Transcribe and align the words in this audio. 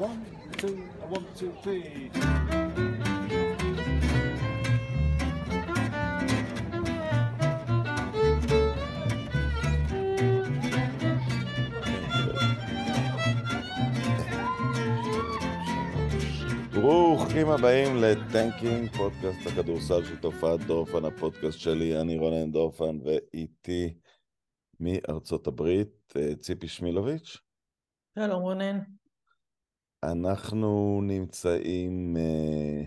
one, 0.00 0.24
two, 0.56 0.82
one, 1.10 1.26
two, 1.36 1.52
three. 1.62 2.10
ברוכים 16.72 17.48
הבאים 17.48 17.96
לטנקינג, 17.96 18.90
פודקאסט 18.96 19.46
הכדורסל 19.46 20.04
של 20.04 20.16
תופעת 20.16 20.60
דורפן, 20.60 21.04
הפודקאסט 21.04 21.58
שלי, 21.58 22.00
אני 22.00 22.18
רונן 22.18 22.52
דורפן, 22.52 22.98
ואיתי 23.04 23.94
מארצות 24.80 25.46
הברית, 25.46 26.12
אה, 26.16 26.34
ציפי 26.36 26.68
שמילוביץ'. 26.68 27.38
שלום 28.18 28.42
רונן. 28.42 28.99
אנחנו 30.02 31.00
נמצאים 31.02 32.16
אה, 32.16 32.82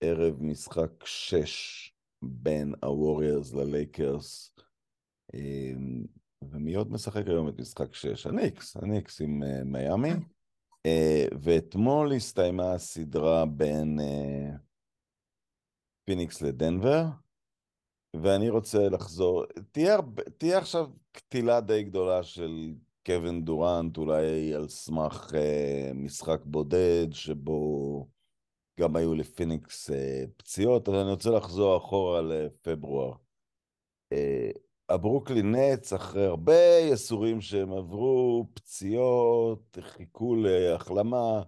ערב 0.00 0.42
משחק 0.42 1.04
6 1.04 1.92
בין 2.22 2.74
הווריירס 2.84 3.54
ללייקרס, 3.54 4.56
אה, 5.34 5.72
ומי 6.42 6.74
עוד 6.74 6.92
משחק 6.92 7.26
היום 7.26 7.48
את 7.48 7.60
משחק 7.60 7.94
6? 7.94 8.26
הניקס, 8.26 8.76
הניקס 8.76 9.20
עם 9.20 9.42
אה, 9.42 9.64
מיאמי. 9.64 10.10
אה, 10.86 11.34
ואתמול 11.40 12.12
הסתיימה 12.12 12.72
הסדרה 12.72 13.46
בין 13.46 13.98
אה, 13.98 14.58
פיניקס 16.04 16.42
לדנבר, 16.42 17.04
ואני 18.22 18.50
רוצה 18.50 18.88
לחזור, 18.88 19.44
תהיה, 19.72 19.96
תהיה 20.38 20.58
עכשיו 20.58 20.86
קטילה 21.12 21.60
די 21.60 21.82
גדולה 21.82 22.22
של 22.22 22.74
קווין 23.06 23.44
דורנט, 23.44 23.96
אולי 23.98 24.54
על 24.54 24.68
סמך 24.68 25.30
uh, 25.30 25.94
משחק 25.94 26.40
בודד, 26.44 27.06
שבו 27.12 28.08
גם 28.80 28.96
היו 28.96 29.14
לפיניקס 29.14 29.90
uh, 29.90 29.94
פציעות, 30.36 30.88
אבל 30.88 30.96
אני 30.96 31.10
רוצה 31.10 31.30
לחזור 31.30 31.76
אחורה 31.76 32.22
לפברואר. 32.22 33.12
Uh, 34.14 34.58
הברוקלין 34.88 35.54
נץ, 35.54 35.92
אחרי 35.92 36.26
הרבה 36.26 36.78
יסורים 36.92 37.40
שהם 37.40 37.72
עברו, 37.72 38.46
פציעות, 38.54 39.78
חיכו 39.80 40.36
להחלמה, 40.36 41.42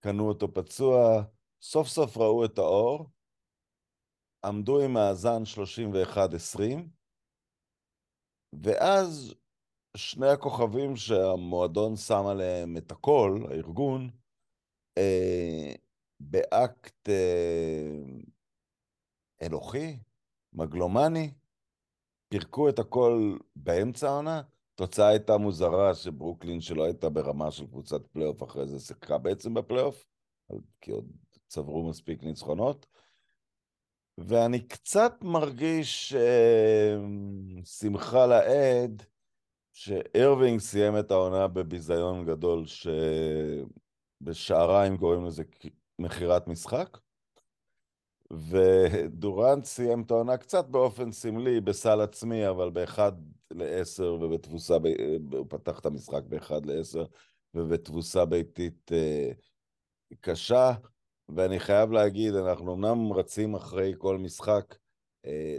קנו 0.00 0.28
אותו 0.28 0.54
פצוע, 0.54 1.22
סוף 1.62 1.88
סוף 1.88 2.16
ראו 2.16 2.44
את 2.44 2.58
האור, 2.58 3.10
עמדו 4.44 4.80
עם 4.80 4.92
מאזן 4.92 5.42
31-20, 6.56 6.60
ואז 8.62 9.34
שני 9.96 10.28
הכוכבים 10.28 10.96
שהמועדון 10.96 11.96
שם 11.96 12.26
עליהם 12.26 12.76
את 12.76 12.92
הכל, 12.92 13.44
הארגון, 13.50 14.10
אה, 14.98 15.72
באקט 16.20 17.08
אה, 17.08 18.02
אלוהי, 19.42 19.98
מגלומני, 20.52 21.30
פירקו 22.28 22.68
את 22.68 22.78
הכל 22.78 23.36
באמצע 23.56 24.08
העונה, 24.08 24.42
התוצאה 24.74 25.08
הייתה 25.08 25.38
מוזרה 25.38 25.94
שברוקלין 25.94 26.60
שלא 26.60 26.84
הייתה 26.84 27.10
ברמה 27.10 27.50
של 27.50 27.66
קבוצת 27.66 28.06
פלייאוף, 28.06 28.42
אחרי 28.42 28.66
זה 28.66 28.80
שיחקה 28.80 29.18
בעצם 29.18 29.54
בפלייאוף, 29.54 30.06
כי 30.80 30.90
עוד 30.90 31.12
צברו 31.48 31.88
מספיק 31.88 32.22
ניצחונות. 32.22 32.86
ואני 34.18 34.68
קצת 34.68 35.12
מרגיש 35.22 36.14
אה, 36.14 36.96
שמחה 37.64 38.26
לאיד 38.26 39.02
שארווינג 39.74 40.60
סיים 40.60 40.98
את 40.98 41.10
העונה 41.10 41.48
בביזיון 41.48 42.26
גדול, 42.26 42.64
שבשעריים 44.20 44.98
קוראים 44.98 45.24
לזה 45.24 45.42
מכירת 45.98 46.48
משחק. 46.48 46.98
ודורנט 48.32 49.64
סיים 49.64 50.02
את 50.02 50.10
העונה 50.10 50.36
קצת 50.36 50.66
באופן 50.66 51.12
סמלי, 51.12 51.60
בסל 51.60 52.00
עצמי, 52.00 52.48
אבל 52.48 52.70
באחד 52.70 53.12
לעשר 53.50 54.12
ובתבוסה, 54.12 54.78
ב... 54.78 54.86
הוא 55.32 55.46
פתח 55.48 55.78
את 55.78 55.86
המשחק 55.86 56.22
באחד 56.22 56.66
לעשר, 56.66 57.04
ובתבוסה 57.54 58.24
ביתית 58.24 58.92
אה, 58.92 59.30
קשה, 60.20 60.72
ואני 61.28 61.60
חייב 61.60 61.90
להגיד, 61.92 62.34
אנחנו 62.34 62.74
אמנם 62.74 63.12
רצים 63.12 63.54
אחרי 63.54 63.94
כל 63.98 64.18
משחק 64.18 64.74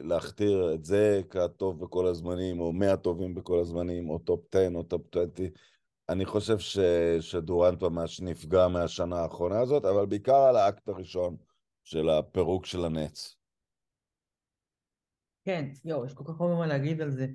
להכתיר 0.04 0.74
את 0.74 0.86
זה 0.86 1.22
כהטוב 1.30 1.80
בכל 1.84 2.08
הזמנים, 2.08 2.60
או 2.60 2.74
מהטובים 2.74 3.36
בכל 3.36 3.60
הזמנים, 3.60 4.10
או 4.10 4.20
טופ 4.20 4.56
10 4.56 4.76
או 4.76 4.84
טופ 4.84 5.02
20, 5.16 5.50
אני 6.10 6.26
חושב 6.26 6.60
ש... 6.60 6.80
שדורנט 7.20 7.82
ממש 7.82 8.22
נפגע 8.22 8.68
מהשנה 8.68 9.20
האחרונה 9.20 9.60
הזאת, 9.60 9.86
אבל 9.86 10.06
בעיקר 10.06 10.36
על 10.36 10.56
האקט 10.56 10.90
הראשון. 10.90 11.36
של 11.86 12.10
הפירוק 12.10 12.66
של 12.66 12.86
הנץ. 12.86 13.36
כן, 15.46 15.70
יואו, 15.86 16.06
יש 16.06 16.14
כל 16.14 16.24
כך 16.24 16.42
הרבה 16.42 16.56
מה 16.56 16.68
להגיד 16.68 17.02
על 17.02 17.12
זה. 17.12 17.28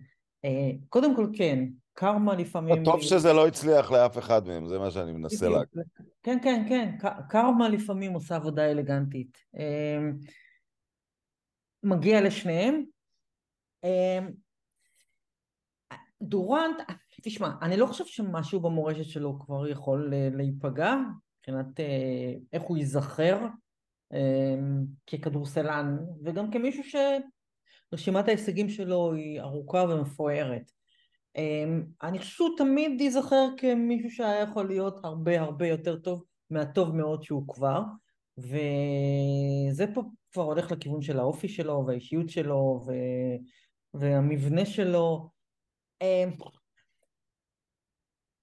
אה, 0.44 0.70
קודם 0.88 1.16
כל, 1.16 1.26
כן, 1.34 1.64
קרמה 1.92 2.34
לפעמים... 2.34 2.84
טוב 2.84 3.02
שזה 3.02 3.32
לא 3.32 3.47
הצליח 3.47 3.91
לאף 3.91 4.18
אחד 4.18 4.47
מהם, 4.47 4.66
זה 4.66 4.78
מה 4.78 4.91
שאני 4.91 5.12
מנסה 5.12 5.48
להגיד. 5.48 5.82
כן, 6.22 6.38
כן, 6.42 6.64
כן, 6.68 6.97
קרמה 7.28 7.68
לפעמים 7.68 8.12
עושה 8.12 8.36
עבודה 8.36 8.70
אלגנטית. 8.70 9.38
אה, 11.84 11.88
מגיע 11.88 12.20
לשניהם. 12.20 12.84
אה, 13.84 14.18
דורנט, 16.22 16.76
תשמע, 17.22 17.50
אני 17.62 17.76
לא 17.76 17.86
חושב 17.86 18.04
שמשהו 18.04 18.60
במורשת 18.60 19.04
שלו 19.04 19.38
כבר 19.41 19.68
יכול 19.68 20.12
להיפגע, 20.32 20.94
מבחינת 21.38 21.80
איך 22.52 22.62
הוא 22.62 22.78
ייזכר 22.78 23.46
אמ, 24.12 24.84
ככדורסלן, 25.06 25.96
וגם 26.24 26.50
כמישהו 26.50 26.82
שרשימת 27.92 28.28
ההישגים 28.28 28.68
שלו 28.68 29.12
היא 29.12 29.41
ארוכה 29.41 29.78
ומפוארת. 29.78 30.70
אמ, 31.36 31.84
אני 32.02 32.18
חושב 32.18 32.30
שהוא 32.30 32.56
תמיד 32.56 33.00
ייזכר 33.00 33.47
כמישהו 33.56 34.10
שהיה 34.10 34.41
יכול 34.41 34.68
להיות 34.68 35.04
הרבה 35.04 35.41
הרבה 35.41 35.66
יותר 35.66 35.97
טוב 35.98 36.24
מהטוב 36.50 36.97
מאוד 36.97 37.22
שהוא 37.22 37.48
כבר, 37.48 37.82
וזה 38.38 39.84
פה 39.94 40.02
כבר 40.32 40.42
הולך 40.42 40.72
לכיוון 40.72 41.02
של 41.02 41.18
האופי 41.18 41.48
שלו 41.48 41.84
והאישיות 41.86 42.28
שלו 42.28 42.84
ו... 42.86 42.92
והמבנה 43.94 44.66
שלו. 44.66 45.30
אמ, 46.02 46.30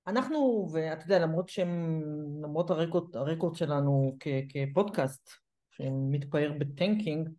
אנחנו, 0.07 0.67
ואתה 0.73 1.05
יודע, 1.05 1.19
למרות 1.19 1.49
שהם, 1.49 2.01
למרות 2.43 2.69
הרקורד, 2.69 3.15
הרקורד 3.15 3.55
שלנו 3.55 4.17
כ, 4.19 4.27
כפודקאסט, 4.49 5.29
שמתפאר 5.71 6.51
ב 6.59 6.67
tanking, 6.67 7.29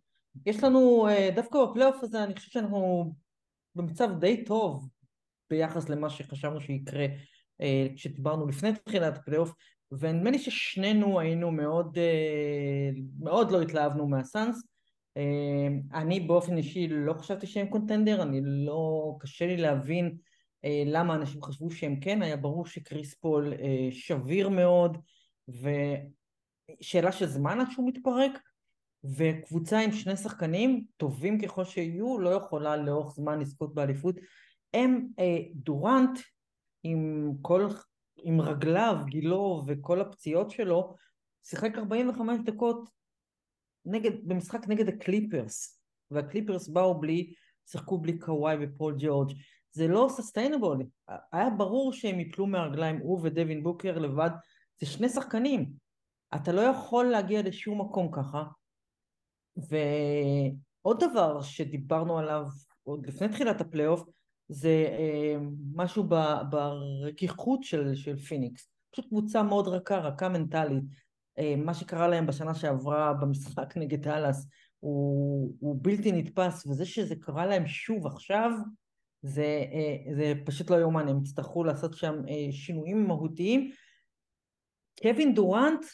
יש 0.45 0.63
לנו 0.63 1.07
אה, 1.07 1.29
דווקא 1.35 1.59
בפלייאוף 1.65 2.03
הזה 2.03 2.23
אני 2.23 2.35
חושב 2.35 2.51
שאנחנו 2.51 3.13
במצב 3.75 4.09
די 4.19 4.43
טוב 4.43 4.89
ביחס 5.49 5.89
למה 5.89 6.09
שחשבנו 6.09 6.61
שיקרה 6.61 7.05
אה, 7.61 7.87
כשדיברנו 7.95 8.47
לפני 8.47 8.69
תחילת 8.85 9.17
הפלייאוף 9.17 9.53
ונדמה 9.91 10.31
לי 10.31 10.39
ששנינו 10.39 11.19
היינו 11.19 11.51
מאוד 11.51 11.97
אה, 11.97 12.89
מאוד 13.19 13.51
לא 13.51 13.61
התלהבנו 13.61 14.07
מהסאנס 14.07 14.63
אני 15.93 16.19
באופן 16.19 16.57
אישי 16.57 16.87
לא 16.87 17.13
חשבתי 17.13 17.47
שהם 17.47 17.67
contender 17.67 18.23
אני 18.23 18.41
לא 18.43 19.15
קשה 19.19 19.45
לי 19.45 19.57
להבין 19.57 20.17
למה 20.85 21.15
אנשים 21.15 21.43
חשבו 21.43 21.71
שהם 21.71 21.99
כן 21.99 22.21
היה 22.21 22.37
ברור 22.37 22.65
שקריס 22.65 23.13
פול 23.13 23.53
שביר 23.91 24.49
מאוד 24.49 24.97
ו... 25.49 25.69
שאלה 26.81 27.11
של 27.11 27.25
זמן 27.25 27.59
עד 27.59 27.67
שהוא 27.71 27.87
מתפרק, 27.87 28.31
וקבוצה 29.03 29.79
עם 29.79 29.91
שני 29.91 30.17
שחקנים, 30.17 30.85
טובים 30.97 31.41
ככל 31.41 31.65
שיהיו, 31.65 32.19
לא 32.19 32.29
יכולה 32.29 32.77
לאורך 32.77 33.15
זמן 33.15 33.39
לזכות 33.39 33.73
באליפות. 33.73 34.15
הם 34.73 35.07
אה, 35.19 35.37
דורנט, 35.53 36.19
עם 36.83 37.31
כל, 37.41 37.67
עם 38.23 38.41
רגליו, 38.41 38.95
גילו 39.05 39.63
וכל 39.67 40.01
הפציעות 40.01 40.51
שלו, 40.51 40.95
שיחק 41.43 41.77
45 41.77 42.39
דקות 42.45 42.89
נגד, 43.85 44.11
במשחק 44.27 44.67
נגד 44.67 44.87
הקליפרס, 44.87 45.81
והקליפרס 46.11 46.67
באו 46.67 46.99
בלי, 46.99 47.33
שיחקו 47.65 47.97
בלי 47.97 48.19
קוואי 48.19 48.55
ופול 48.61 48.95
ג'ורג'. 48.99 49.31
זה 49.71 49.87
לא 49.87 50.07
sustainable, 50.09 50.83
היה 51.31 51.49
ברור 51.49 51.93
שהם 51.93 52.19
יפלו 52.19 52.45
מהרגליים, 52.47 52.97
הוא 52.97 53.19
ודווין 53.23 53.63
בוקר 53.63 53.99
לבד, 53.99 54.29
זה 54.79 54.85
שני 54.85 55.09
שחקנים, 55.09 55.71
אתה 56.35 56.51
לא 56.51 56.61
יכול 56.61 57.05
להגיע 57.05 57.41
לשום 57.41 57.81
מקום 57.81 58.11
ככה. 58.11 58.43
ועוד 59.57 61.03
דבר 61.03 61.41
שדיברנו 61.41 62.17
עליו 62.17 62.45
עוד 62.83 63.05
לפני 63.05 63.29
תחילת 63.29 63.61
הפלייאוף, 63.61 64.03
זה 64.49 64.87
אה, 64.89 65.35
משהו 65.75 66.03
ברכיכות 66.49 67.63
של, 67.63 67.95
של 67.95 68.17
פיניקס. 68.17 68.69
פשוט 68.91 69.07
קבוצה 69.07 69.43
מאוד 69.43 69.67
רכה, 69.67 69.97
רכה 69.97 70.29
מנטלית. 70.29 70.83
אה, 71.37 71.55
מה 71.57 71.73
שקרה 71.73 72.07
להם 72.07 72.27
בשנה 72.27 72.55
שעברה 72.55 73.13
במשחק 73.13 73.77
נגד 73.77 74.07
דאלאס 74.07 74.47
הוא, 74.79 75.55
הוא 75.59 75.79
בלתי 75.81 76.11
נתפס, 76.11 76.67
וזה 76.67 76.85
שזה 76.85 77.15
קרה 77.15 77.45
להם 77.45 77.67
שוב 77.67 78.07
עכשיו, 78.07 78.51
זה, 79.21 79.63
אה, 79.71 80.15
זה 80.15 80.33
פשוט 80.45 80.69
לא 80.69 80.75
יאומן, 80.75 81.07
הם 81.07 81.19
יצטרכו 81.19 81.63
לעשות 81.63 81.93
שם 81.93 82.15
אה, 82.29 82.51
שינויים 82.51 83.07
מהותיים. 83.07 83.71
קווין 85.01 85.33
דורנט, 85.33 85.85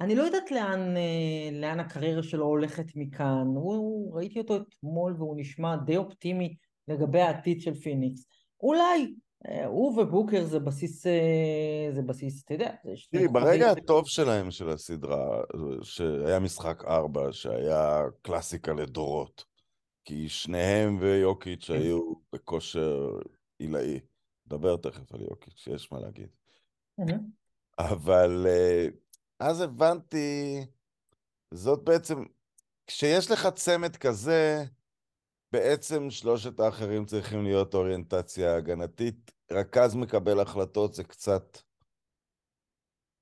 אני 0.00 0.16
לא 0.16 0.22
יודעת 0.22 0.50
לאן, 0.50 0.96
אה, 0.96 1.60
לאן 1.60 1.80
הקריירה 1.80 2.22
שלו 2.22 2.46
הולכת 2.46 2.86
מכאן. 2.94 3.46
הוא, 3.54 4.16
ראיתי 4.16 4.38
אותו 4.38 4.56
אתמול 4.56 5.14
והוא 5.18 5.40
נשמע 5.40 5.76
די 5.76 5.96
אופטימי 5.96 6.56
לגבי 6.88 7.20
העתיד 7.20 7.60
של 7.60 7.74
פיניקס. 7.74 8.26
אולי 8.60 9.14
אה, 9.48 9.66
הוא 9.66 10.00
ובוקר 10.00 10.44
זה 10.44 10.60
בסיס, 10.60 11.06
אה, 11.06 11.88
זה 11.94 12.02
בסיס, 12.02 12.44
אתה 12.44 12.54
יודע. 12.54 12.70
תראי, 13.10 13.28
ברגע 13.28 13.70
הטוב 13.70 14.06
שלהם 14.06 14.50
של 14.50 14.68
הסדרה, 14.68 15.42
שהיה 15.82 16.38
משחק 16.38 16.84
ארבע, 16.84 17.32
שהיה 17.32 18.02
קלאסיקה 18.22 18.72
לדורות, 18.72 19.44
כי 20.04 20.28
שניהם 20.28 20.98
ויוקיץ' 21.00 21.66
כן. 21.66 21.74
היו 21.74 22.12
בכושר 22.32 23.18
עילאי. 23.58 24.00
נדבר 24.46 24.76
תכף 24.76 25.14
על 25.14 25.20
יוקיץ', 25.20 25.66
יש 25.66 25.92
מה 25.92 26.00
להגיד. 26.00 26.28
אבל 27.78 28.46
אה, 28.48 28.86
אז 29.40 29.60
הבנתי, 29.60 30.60
זאת 31.54 31.84
בעצם, 31.84 32.24
כשיש 32.86 33.30
לך 33.30 33.48
צמד 33.54 33.96
כזה, 33.96 34.64
בעצם 35.52 36.10
שלושת 36.10 36.60
האחרים 36.60 37.04
צריכים 37.04 37.44
להיות 37.44 37.74
אוריינטציה 37.74 38.56
הגנתית. 38.56 39.30
רכז 39.52 39.94
מקבל 39.94 40.40
החלטות 40.40 40.94
זה 40.94 41.04
קצת, 41.04 41.58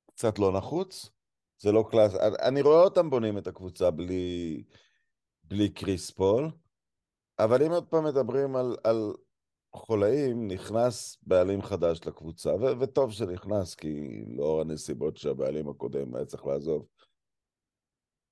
קצת 0.06 0.38
לא 0.38 0.52
נחוץ. 0.52 1.10
זה 1.58 1.72
לא 1.72 1.84
קלאס... 1.90 2.14
אני 2.48 2.62
רואה 2.62 2.82
אותם 2.82 3.10
בונים 3.10 3.38
את 3.38 3.46
הקבוצה 3.46 3.90
בלי, 3.90 4.64
בלי 5.44 5.68
קריס 5.68 6.10
פול, 6.10 6.50
אבל 7.38 7.62
אם 7.62 7.72
עוד 7.72 7.86
פעם 7.88 8.04
מדברים 8.04 8.56
על, 8.56 8.76
על 8.84 9.12
חולאים, 9.74 10.48
נכנס 10.48 11.18
בעלים 11.22 11.62
חדש 11.62 12.00
לקבוצה, 12.06 12.54
ו- 12.54 12.80
וטוב 12.80 13.12
שנכנס, 13.12 13.74
כי 13.74 14.24
לאור 14.36 14.60
הנסיבות 14.60 15.16
שהבעלים 15.16 15.68
הקודם 15.68 16.14
היה 16.14 16.24
צריך 16.24 16.46
לעזוב. 16.46 16.86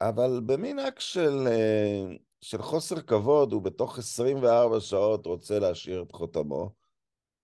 אבל 0.00 0.40
במין 0.46 0.78
אקט 0.78 1.00
של, 1.00 1.46
אה, 1.46 2.16
של 2.44 2.62
חוסר 2.62 3.00
כבוד, 3.00 3.52
הוא 3.52 3.62
בתוך 3.62 3.98
24 3.98 4.80
שעות 4.80 5.26
רוצה 5.26 5.58
להשאיר 5.58 6.02
את 6.02 6.12
חותמו. 6.12 6.70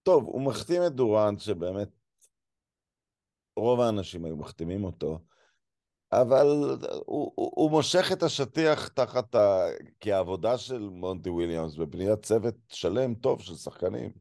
טוב, 0.03 0.25
הוא 0.25 0.43
מחתים 0.43 0.83
את 0.87 0.93
דורנט, 0.93 1.41
שבאמת 1.41 1.89
רוב 3.57 3.81
האנשים 3.81 4.25
היו 4.25 4.37
מחתימים 4.37 4.85
אותו, 4.85 5.19
אבל 6.13 6.47
הוא, 7.07 7.33
הוא, 7.35 7.53
הוא 7.55 7.71
מושך 7.71 8.13
את 8.13 8.23
השטיח 8.23 8.89
תחת 8.89 9.35
ה... 9.35 9.67
כי 10.01 10.13
העבודה 10.13 10.59
של 10.59 10.79
מונטי 10.79 11.31
וויליאמס 11.31 11.77
בבניית 11.77 12.23
צוות 12.23 12.55
שלם 12.69 13.15
טוב 13.15 13.41
של 13.43 13.55
שחקנים, 13.55 14.13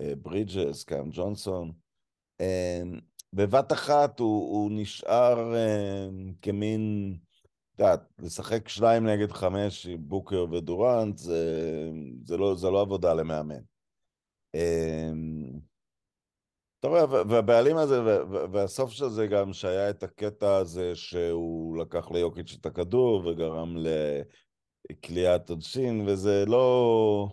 אה, 0.00 0.12
ברידג'ס, 0.22 0.84
קאם 0.84 1.10
ג'ונסון, 1.12 1.72
אה, 2.40 2.82
בבת 3.32 3.72
אחת 3.72 4.20
הוא, 4.20 4.52
הוא 4.52 4.70
נשאר 4.74 5.54
אה, 5.54 6.08
כמין, 6.42 7.16
יודעת, 7.78 8.00
לשחק 8.18 8.68
שניים 8.68 9.06
נגד 9.06 9.32
חמש 9.32 9.86
עם 9.86 10.08
בוקר 10.08 10.46
ודורנט, 10.52 11.18
זה, 11.18 11.44
זה, 12.24 12.36
לא, 12.36 12.54
זה 12.54 12.70
לא 12.70 12.80
עבודה 12.80 13.14
למאמן. 13.14 13.60
אתה 16.80 16.88
רואה, 16.88 17.04
והבעלים 17.28 17.76
הזה, 17.76 18.00
והסוף 18.52 18.90
של 18.90 19.08
זה 19.08 19.26
גם 19.26 19.52
שהיה 19.52 19.90
את 19.90 20.02
הקטע 20.02 20.56
הזה 20.56 20.94
שהוא 20.94 21.78
לקח 21.78 22.10
ליוקיץ' 22.10 22.56
את 22.60 22.66
הכדור 22.66 23.26
וגרם 23.26 23.76
לקליעת 24.90 25.50
עודשין, 25.50 26.04
וזה 26.08 26.44
לא... 26.46 27.28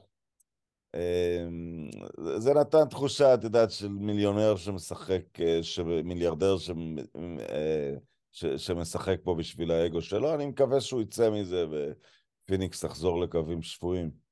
אמ, 0.95 1.89
זה 2.37 2.53
נתן 2.53 2.89
תחושה, 2.89 3.33
את 3.33 3.43
יודעת, 3.43 3.71
של 3.71 3.87
מיליונר 3.87 4.55
שמשחק, 4.55 5.23
מיליארדר 6.03 6.57
ש... 6.57 6.71
אה, 8.43 8.57
ש... 8.57 8.65
שמשחק 8.67 9.17
פה 9.23 9.35
בשביל 9.35 9.71
האגו 9.71 10.01
שלו, 10.01 10.35
אני 10.35 10.45
מקווה 10.45 10.81
שהוא 10.81 11.01
יצא 11.01 11.29
מזה 11.29 11.65
ופיניקס 12.45 12.85
תחזור 12.85 13.21
לקווים 13.21 13.61
שפויים. 13.61 14.25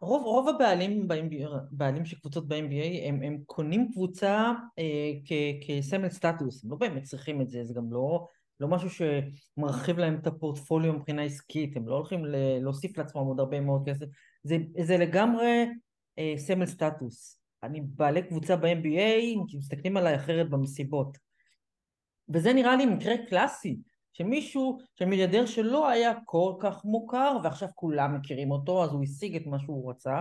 רוב, 0.00 0.22
רוב 0.22 0.48
הבעלים 0.48 1.08
בעלים 1.70 2.04
של 2.04 2.20
קבוצות 2.20 2.48
ב-NBA 2.48 3.08
הם, 3.08 3.22
הם 3.22 3.38
קונים 3.46 3.92
קבוצה 3.92 4.52
אה, 4.78 5.12
כ, 5.24 5.32
כסמל 5.66 6.08
סטטוס, 6.08 6.64
הם 6.64 6.70
לא 6.70 6.76
באמת 6.76 7.02
צריכים 7.02 7.40
את 7.40 7.50
זה, 7.50 7.64
זה 7.64 7.74
גם 7.74 7.92
לא, 7.92 8.28
לא 8.60 8.68
משהו 8.68 8.88
שמרחיב 8.90 9.98
להם 9.98 10.18
את 10.20 10.26
הפורטפוליו 10.26 10.92
מבחינה 10.92 11.22
עסקית, 11.22 11.76
הם 11.76 11.88
לא 11.88 11.94
הולכים 11.94 12.24
ל, 12.24 12.36
להוסיף 12.62 12.98
לעצמם 12.98 13.22
עוד 13.22 13.40
הרבה 13.40 13.60
מאוד 13.60 13.88
כסף, 13.88 14.06
זה, 14.42 14.56
זה 14.80 14.96
לגמרי 14.96 15.66
אה, 16.18 16.34
סמל 16.36 16.66
סטטוס. 16.66 17.43
אני 17.64 17.80
בעלי 17.84 18.22
קבוצה 18.22 18.56
ב-NBA, 18.56 19.56
מסתכלים 19.58 19.96
עליי 19.96 20.16
אחרת 20.16 20.50
במסיבות. 20.50 21.18
וזה 22.28 22.52
נראה 22.52 22.76
לי 22.76 22.86
מקרה 22.86 23.14
קלאסי 23.28 23.78
שמישהו, 24.12 24.78
שמיליארדר 24.94 25.46
שלא 25.46 25.88
היה 25.88 26.12
כל 26.24 26.52
כך 26.60 26.84
מוכר 26.84 27.36
ועכשיו 27.44 27.68
כולם 27.74 28.14
מכירים 28.14 28.50
אותו 28.50 28.84
אז 28.84 28.90
הוא 28.90 29.02
השיג 29.02 29.36
את 29.36 29.46
מה 29.46 29.58
שהוא 29.58 29.90
רצה 29.90 30.20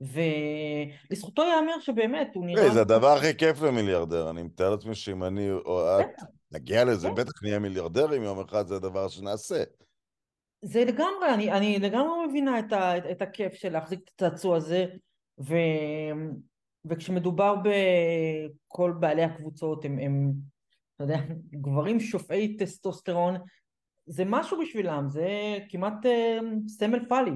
ולזכותו 0.00 1.42
ייאמר 1.42 1.80
שבאמת 1.80 2.28
הוא 2.34 2.46
נראה... 2.46 2.70
זה 2.70 2.80
הדבר 2.80 3.08
הכי 3.08 3.36
כיף 3.36 3.62
למיליארדר, 3.62 4.30
אני 4.30 4.42
מתאר 4.42 4.70
לעצמי 4.70 4.94
שאם 4.94 5.24
אני 5.24 5.50
או 5.50 6.00
את 6.00 6.22
נגיע 6.52 6.84
לזה, 6.84 7.10
בטח 7.10 7.42
נהיה 7.42 7.58
מיליארדרים 7.58 8.22
יום 8.22 8.40
אחד, 8.40 8.66
זה 8.66 8.76
הדבר 8.76 9.08
שנעשה. 9.08 9.62
זה 10.62 10.84
לגמרי, 10.84 11.34
אני, 11.34 11.52
אני 11.52 11.78
לגמרי 11.78 12.26
מבינה 12.26 12.58
את, 12.58 12.72
ה, 12.72 12.98
את, 12.98 13.02
את 13.10 13.22
הכיף 13.22 13.54
של 13.54 13.72
להחזיק 13.72 14.00
את 14.04 14.10
הצעצוע 14.14 14.56
הזה 14.56 14.86
ו, 15.40 15.54
וכשמדובר 16.84 17.54
בכל 17.64 18.92
בעלי 19.00 19.22
הקבוצות 19.22 19.84
הם, 19.84 19.98
הם 19.98 20.32
אתה 20.94 21.04
יודע, 21.04 21.18
גברים 21.64 22.00
שופעי 22.00 22.56
טסטוסטרון, 22.56 23.36
זה 24.06 24.24
משהו 24.26 24.60
בשבילם, 24.60 25.08
זה 25.08 25.58
כמעט 25.68 26.06
אה, 26.06 26.68
סמל 26.68 27.08
פאלי. 27.08 27.30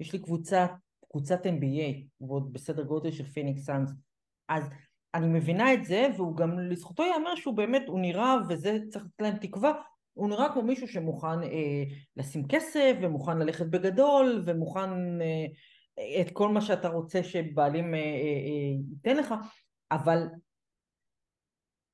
יש 0.00 0.12
לי 0.12 0.18
קבוצה, 0.18 0.66
קבוצת 1.10 1.46
NBA, 1.46 2.20
ועוד 2.20 2.52
בסדר 2.52 2.82
גודל 2.82 3.10
של 3.10 3.26
פיניקס 3.26 3.64
סאנס, 3.64 3.90
אז 4.48 4.64
אני 5.14 5.26
מבינה 5.26 5.74
את 5.74 5.84
זה, 5.84 6.08
והוא 6.16 6.36
גם 6.36 6.58
לזכותו 6.58 7.02
ייאמר 7.02 7.34
שהוא 7.34 7.54
באמת, 7.54 7.82
הוא 7.86 8.00
נראה, 8.00 8.36
וזה 8.48 8.78
צריך 8.90 9.04
לתת 9.04 9.22
להם 9.22 9.36
תקווה, 9.36 9.72
הוא 10.12 10.28
נראה 10.28 10.52
כמו 10.52 10.62
מישהו 10.62 10.88
שמוכן 10.88 11.42
אה, 11.42 11.82
לשים 12.16 12.48
כסף, 12.48 12.96
ומוכן 13.02 13.38
ללכת 13.38 13.66
בגדול, 13.66 14.42
ומוכן 14.46 15.20
אה, 15.20 15.46
את 16.20 16.30
כל 16.32 16.48
מה 16.48 16.60
שאתה 16.60 16.88
רוצה 16.88 17.22
שבעלים 17.22 17.94
אה, 17.94 17.98
אה, 17.98 18.04
אה, 18.04 18.76
ייתן 18.90 19.16
לך, 19.16 19.34
אבל 19.90 20.26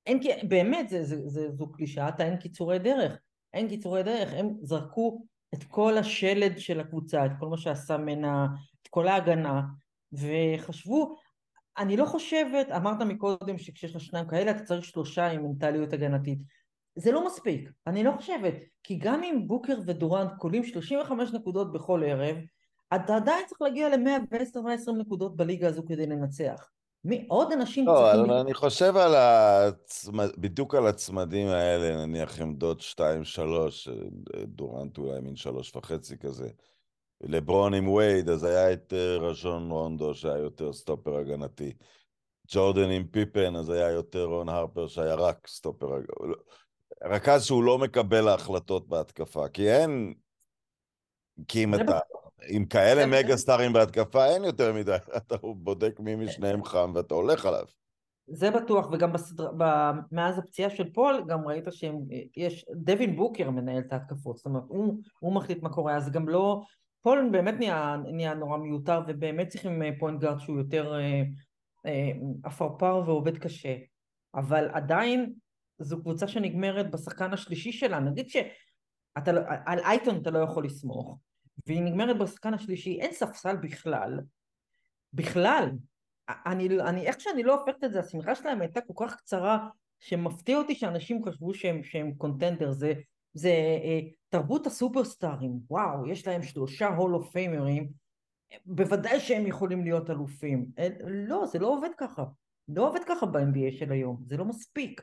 אין, 0.07 0.21
באמת, 0.49 0.89
זה, 0.89 1.05
זה, 1.05 1.29
זה, 1.29 1.51
זו 1.53 1.73
קלישאת 1.73 2.21
האין 2.21 2.37
קיצורי 2.37 2.79
דרך. 2.79 3.19
אין 3.55 3.69
קיצורי 3.69 4.03
דרך, 4.03 4.33
הם 4.33 4.51
זרקו 4.63 5.25
את 5.55 5.65
כל 5.65 5.99
השלד 5.99 6.59
של 6.59 6.81
הקבוצה, 6.81 7.27
את 7.27 7.31
כל 7.41 7.49
מה 7.49 7.57
שעשה 7.57 7.97
ממנה, 7.97 8.47
את 8.83 8.89
כל 8.89 9.09
ההגנה, 9.09 9.63
וחשבו, 10.13 11.17
אני 11.79 11.97
לא 11.97 12.05
חושבת, 12.05 12.71
אמרת 12.71 13.03
מקודם 13.03 13.59
שכשיש 13.59 13.97
לך 13.97 14.03
שניים 14.03 14.29
כאלה 14.29 14.51
אתה 14.51 14.65
צריך 14.65 14.85
שלושה 14.85 15.27
עם 15.27 15.43
מנטליות 15.43 15.93
הגנתית. 15.93 16.39
זה 16.97 17.13
לא 17.13 17.27
מספיק, 17.27 17.71
אני 17.87 18.05
לא 18.05 18.13
חושבת, 18.13 18.55
כי 18.83 18.99
גם 18.99 19.23
אם 19.23 19.43
בוקר 19.47 19.79
ודורנט 19.87 20.31
קולים 20.39 20.65
35 20.65 21.33
נקודות 21.33 21.73
בכל 21.73 22.03
ערב, 22.07 22.37
אתה 22.95 23.17
עדיין 23.17 23.47
צריך 23.47 23.63
להגיע 23.63 23.97
ל-110-120 23.97 24.93
נקודות 24.93 25.37
בליגה 25.37 25.69
הזו 25.69 25.83
כדי 25.89 26.07
לנצח. 26.07 26.71
מי 27.05 27.27
עוד 27.29 27.53
אנשים 27.53 27.87
לא, 27.87 27.93
צריכים... 27.93 28.21
לא, 28.21 28.25
אבל 28.25 28.41
אני 28.41 28.55
חושב 28.55 28.97
על 28.97 29.15
הצמד... 29.15 30.29
בדיוק 30.39 30.75
על 30.75 30.87
הצמדים 30.87 31.49
האלה, 31.49 32.07
נניח 32.07 32.41
עמדות 32.41 32.81
2-3, 32.81 33.01
דורנט 34.45 34.99
אולי 34.99 35.21
מין 35.21 35.35
3.5 35.75 36.17
כזה. 36.17 36.49
לברון 37.21 37.75
עם 37.75 37.89
וייד, 37.89 38.29
אז 38.29 38.45
היה 38.45 38.73
את 38.73 38.93
אה, 38.93 39.17
רז'ון 39.17 39.71
רונדו 39.71 40.15
שהיה 40.15 40.39
יותר 40.39 40.73
סטופר 40.73 41.17
הגנתי. 41.17 41.73
ג'ורדן 42.49 42.91
עם 42.91 43.07
פיפן, 43.07 43.57
אז 43.57 43.71
היה 43.71 43.91
יותר 43.91 44.25
רון 44.25 44.49
הרפר 44.49 44.87
שהיה 44.87 45.15
רק 45.15 45.47
סטופר 45.47 45.95
הגנתי. 45.95 46.41
רכז 47.05 47.45
שהוא 47.45 47.65
לא 47.65 47.79
מקבל 47.79 48.29
ההחלטות 48.29 48.89
בהתקפה, 48.89 49.49
כי 49.49 49.71
אין... 49.71 50.15
כי 51.49 51.65
אם 51.65 51.75
אתה... 51.75 51.99
עם 52.49 52.65
כאלה 52.65 53.03
כן, 53.03 53.11
מגה 53.11 53.37
סטארים 53.37 53.73
בהתקפה 53.73 54.27
אין 54.27 54.45
יותר 54.45 54.73
מדי, 54.73 54.97
אתה 55.17 55.37
בודק 55.43 56.01
מי 56.01 56.17
משניהם 56.17 56.65
חם 56.65 56.93
ואתה 56.95 57.15
הולך 57.15 57.47
עליו. 57.47 57.65
זה 58.29 58.51
בטוח, 58.51 58.89
וגם 58.93 59.13
בסדר, 59.13 59.53
ב, 59.59 59.65
מאז 60.13 60.39
הפציעה 60.39 60.71
של 60.71 60.93
פול 60.93 61.25
גם 61.29 61.49
ראית 61.49 61.65
שיש, 61.71 62.65
דווין 62.75 63.17
בוקר 63.17 63.51
מנהל 63.51 63.79
את 63.79 63.93
ההתקפות, 63.93 64.37
זאת 64.37 64.47
אומרת 64.47 64.63
הוא, 64.69 65.01
הוא 65.19 65.35
מחליט 65.35 65.63
מה 65.63 65.69
קורה, 65.69 65.97
אז 65.97 66.11
גם 66.11 66.29
לא, 66.29 66.63
פול 67.03 67.29
באמת 67.33 67.55
נהיה, 67.59 67.97
נהיה 68.13 68.35
נורא 68.35 68.59
מיותר 68.59 69.01
ובאמת 69.09 69.49
צריכים 69.49 69.83
point 69.99 70.21
guard 70.21 70.39
שהוא 70.41 70.59
יותר 70.59 70.95
אה, 70.95 71.23
אה, 71.87 72.11
אפרפר 72.45 73.03
ועובד 73.07 73.39
קשה, 73.39 73.77
אבל 74.35 74.69
עדיין 74.73 75.33
זו 75.79 76.01
קבוצה 76.01 76.29
שנגמרת 76.29 76.91
בשחקן 76.91 77.33
השלישי 77.33 77.73
שלה, 77.73 78.01
נגיד 78.01 78.29
שעל 78.29 79.35
לא, 79.35 79.41
אייטון 79.67 80.17
אתה 80.23 80.31
לא 80.31 80.39
יכול 80.39 80.65
לסמוך, 80.65 81.19
והיא 81.67 81.83
נגמרת 81.83 82.19
בשחקן 82.19 82.55
השלישי, 82.55 83.01
אין 83.01 83.13
ספסל 83.13 83.57
בכלל, 83.57 84.21
בכלל, 85.13 85.71
אני, 86.29 86.81
אני, 86.81 87.07
איך 87.07 87.21
שאני 87.21 87.43
לא 87.43 87.61
הופכת 87.61 87.85
את 87.85 87.93
זה, 87.93 88.01
השמחה 88.01 88.35
שלהם 88.35 88.61
הייתה 88.61 88.81
כל 88.81 89.07
כך 89.07 89.17
קצרה, 89.17 89.69
שמפתיע 90.01 90.59
אותי 90.59 90.75
שאנשים 90.75 91.25
חשבו 91.25 91.55
שהם, 91.55 91.83
שהם 91.83 92.15
קונטנדר, 92.15 92.71
זה, 92.71 92.93
זה 93.35 93.49
אה, 93.85 94.01
תרבות 94.29 94.67
הסופרסטארים, 94.67 95.61
וואו, 95.71 96.07
יש 96.07 96.27
להם 96.27 96.43
שלושה 96.43 96.89
הולו 96.89 97.25
פיימרים, 97.25 97.89
בוודאי 98.67 99.21
שהם 99.21 99.47
יכולים 99.47 99.85
להיות 99.85 100.11
אלופים. 100.11 100.67
אה, 100.79 100.89
לא, 101.01 101.47
זה 101.47 101.59
לא 101.59 101.67
עובד 101.67 101.91
ככה. 101.99 102.25
לא 102.69 102.89
עובד 102.89 103.01
ככה 103.07 103.27
ב-NBA 103.27 103.79
של 103.79 103.93
היום, 103.93 104.23
זה 104.27 104.37
לא 104.37 104.45
מספיק. 104.45 105.01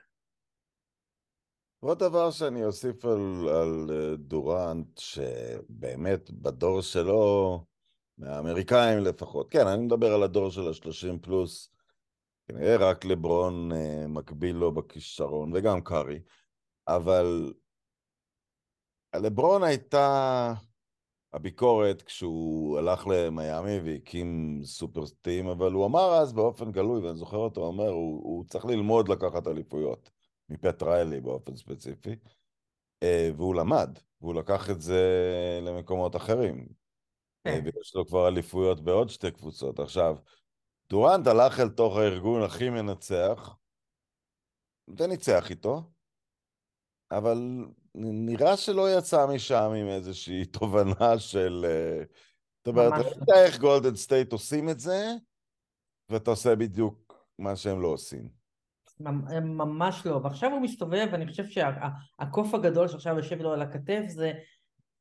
עוד 1.83 1.99
דבר 1.99 2.31
שאני 2.31 2.65
אוסיף 2.65 3.05
על, 3.05 3.49
על 3.49 3.87
אה, 3.91 4.15
דורנט, 4.15 4.97
שבאמת 4.97 6.31
בדור 6.31 6.81
שלו, 6.81 7.65
מהאמריקאים 8.17 8.99
לפחות, 8.99 9.51
כן, 9.51 9.67
אני 9.67 9.85
מדבר 9.85 10.13
על 10.13 10.23
הדור 10.23 10.51
של 10.51 10.69
השלושים 10.69 11.19
פלוס, 11.19 11.69
כנראה 12.47 12.75
רק 12.77 13.05
לברון 13.05 13.71
אה, 13.71 14.07
מקביל 14.07 14.55
לו 14.55 14.71
בכישרון, 14.71 15.51
וגם 15.53 15.81
קארי, 15.81 16.19
אבל 16.87 17.53
לברון 19.15 19.63
הייתה 19.63 20.53
הביקורת 21.33 22.01
כשהוא 22.01 22.77
הלך 22.77 23.07
למיאמי 23.07 23.79
והקים 23.85 24.61
סופרסטים, 24.63 25.47
אבל 25.47 25.71
הוא 25.71 25.85
אמר 25.85 26.13
אז 26.13 26.33
באופן 26.33 26.71
גלוי, 26.71 27.01
ואני 27.01 27.17
זוכר 27.17 27.37
אותו 27.37 27.61
אומר, 27.61 27.89
הוא, 27.89 28.21
הוא 28.23 28.45
צריך 28.45 28.65
ללמוד 28.65 29.09
לקחת 29.09 29.47
אליפויות. 29.47 30.12
מפט 30.53 30.79
ריילי 30.79 31.21
באופן 31.21 31.55
ספציפי, 31.55 32.15
אה, 33.03 33.29
והוא 33.37 33.55
למד, 33.55 33.99
והוא 34.21 34.35
לקח 34.35 34.69
את 34.69 34.81
זה 34.81 35.01
למקומות 35.61 36.15
אחרים. 36.15 36.67
אה, 37.47 37.51
כן. 37.51 37.63
ויש 37.65 37.95
לו 37.95 38.07
כבר 38.07 38.27
אליפויות 38.27 38.79
בעוד 38.83 39.09
שתי 39.09 39.31
קבוצות. 39.31 39.79
עכשיו, 39.79 40.17
דורנט 40.89 41.27
הלך 41.27 41.59
אל 41.59 41.69
תוך 41.69 41.97
הארגון 41.97 42.43
הכי 42.43 42.69
מנצח, 42.69 43.57
וניצח 44.97 45.49
איתו, 45.49 45.91
אבל 47.11 47.37
נראה 47.95 48.57
שלא 48.57 48.97
יצא 48.97 49.27
משם 49.35 49.71
עם 49.79 49.87
איזושהי 49.87 50.45
תובנה 50.59 51.19
של... 51.19 51.65
אה, 51.65 52.03
זאת 52.57 52.67
אומרת, 52.67 52.93
ראית 52.93 53.17
לא. 53.27 53.35
איך 53.35 53.59
גולדן 53.59 53.95
סטייט 53.95 54.31
עושים 54.31 54.69
את 54.69 54.79
זה, 54.79 55.13
ואתה 56.09 56.31
עושה 56.31 56.55
בדיוק 56.55 57.27
מה 57.39 57.55
שהם 57.55 57.81
לא 57.81 57.87
עושים. 57.87 58.42
ממש 59.41 60.05
לא, 60.05 60.19
ועכשיו 60.23 60.51
הוא 60.51 60.61
מסתובב 60.61 61.07
ואני 61.11 61.27
חושב 61.27 61.43
שהקוף 61.45 62.53
הגדול 62.53 62.87
שעכשיו 62.87 63.17
יושב 63.17 63.41
לו 63.41 63.53
על 63.53 63.61
הכתף 63.61 64.03
זה 64.07 64.31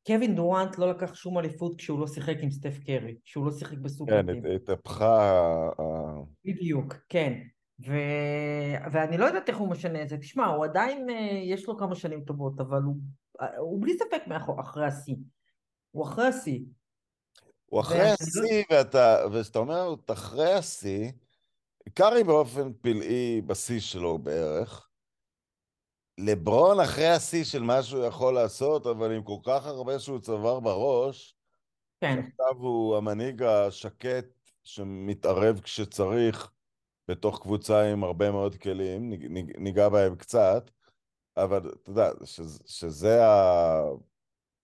קווין 0.07 0.35
דורנט 0.35 0.77
לא 0.77 0.89
לקח 0.89 1.15
שום 1.15 1.37
אליפות 1.39 1.75
כשהוא 1.77 1.99
לא 1.99 2.07
שיחק 2.07 2.35
עם 2.39 2.51
סטף 2.51 2.77
קרי, 2.85 3.15
כשהוא 3.25 3.45
לא 3.45 3.51
שיחק 3.51 3.77
בסופרטים. 3.77 4.41
כן, 4.41 4.51
התהפכה... 4.55 5.69
בדיוק, 6.45 6.95
כן. 7.09 7.33
ו... 7.87 7.93
ואני 8.91 9.17
לא 9.17 9.25
יודעת 9.25 9.49
איך 9.49 9.57
הוא 9.57 9.69
משנה 9.69 10.01
את 10.01 10.09
זה. 10.09 10.17
תשמע, 10.17 10.45
הוא 10.45 10.65
עדיין, 10.65 11.09
אה, 11.09 11.41
יש 11.43 11.67
לו 11.67 11.77
כמה 11.77 11.95
שנים 11.95 12.23
טובות, 12.23 12.59
אבל 12.59 12.81
הוא, 12.81 12.95
הוא 13.57 13.81
בלי 13.81 13.97
ספק 13.97 14.27
מאחור, 14.27 14.61
אחרי 14.61 14.85
השיא. 14.85 15.15
הוא 15.91 16.03
אחרי 16.03 16.27
השיא. 16.27 16.59
הוא 17.65 17.81
אחרי 17.81 17.97
לא- 17.97 18.03
השיא. 18.03 18.63
ואתה, 18.71 19.17
וכשאתה 19.33 19.59
אומר, 19.59 19.95
אחרי 20.07 20.53
השיא, 20.53 21.11
קארי 21.93 22.23
באופן 22.23 22.73
פלאי 22.81 23.41
בשיא 23.41 23.79
שלו 23.79 24.17
בערך. 24.17 24.89
לברון 26.17 26.79
אחרי 26.79 27.07
השיא 27.07 27.43
של 27.43 27.63
מה 27.63 27.83
שהוא 27.83 28.05
יכול 28.05 28.33
לעשות, 28.33 28.87
אבל 28.87 29.11
עם 29.11 29.23
כל 29.23 29.37
כך 29.43 29.65
הרבה 29.65 29.99
שהוא 29.99 30.19
צבר 30.19 30.59
בראש, 30.59 31.35
כן. 32.01 32.19
עכשיו 32.19 32.57
הוא 32.57 32.97
המנהיג 32.97 33.43
השקט 33.43 34.25
שמתערב 34.63 35.59
כשצריך 35.59 36.51
בתוך 37.07 37.39
קבוצה 37.41 37.91
עם 37.91 38.03
הרבה 38.03 38.31
מאוד 38.31 38.55
כלים, 38.55 39.09
ניגע 39.57 39.89
בהם 39.89 40.15
קצת, 40.15 40.71
אבל 41.37 41.71
אתה 41.81 41.89
יודע, 41.89 42.09
שזה, 42.23 42.59
שזה, 42.65 43.25
ה... 43.25 43.81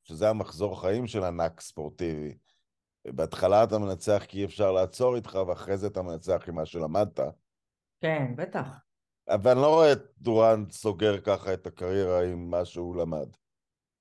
שזה 0.04 0.30
המחזור 0.30 0.82
חיים 0.82 1.08
של 1.08 1.24
ענק 1.24 1.62
ספורטיבי. 1.62 2.38
בהתחלה 3.16 3.64
אתה 3.64 3.80
מנצח 3.80 4.24
כי 4.28 4.40
אי 4.40 4.46
אפשר 4.46 4.72
לעצור 4.72 5.16
איתך, 5.16 5.40
ואחרי 5.48 5.78
זה 5.78 5.88
אתה 5.88 6.02
מנצח 6.02 6.44
עם 6.48 6.56
מה 6.56 6.66
שלמדת. 6.66 7.20
כן, 8.02 8.36
בטח. 8.36 8.68
אבל 9.30 9.52
אני 9.52 9.62
לא 9.62 9.74
רואה 9.74 9.92
את 9.92 10.02
דורנט 10.18 10.72
סוגר 10.72 11.22
ככה 11.22 11.54
את 11.54 11.68
הקריירה 11.68 12.24
עם 12.24 12.50
מה 12.50 12.66
שהוא 12.66 12.96
למד. 12.96 13.28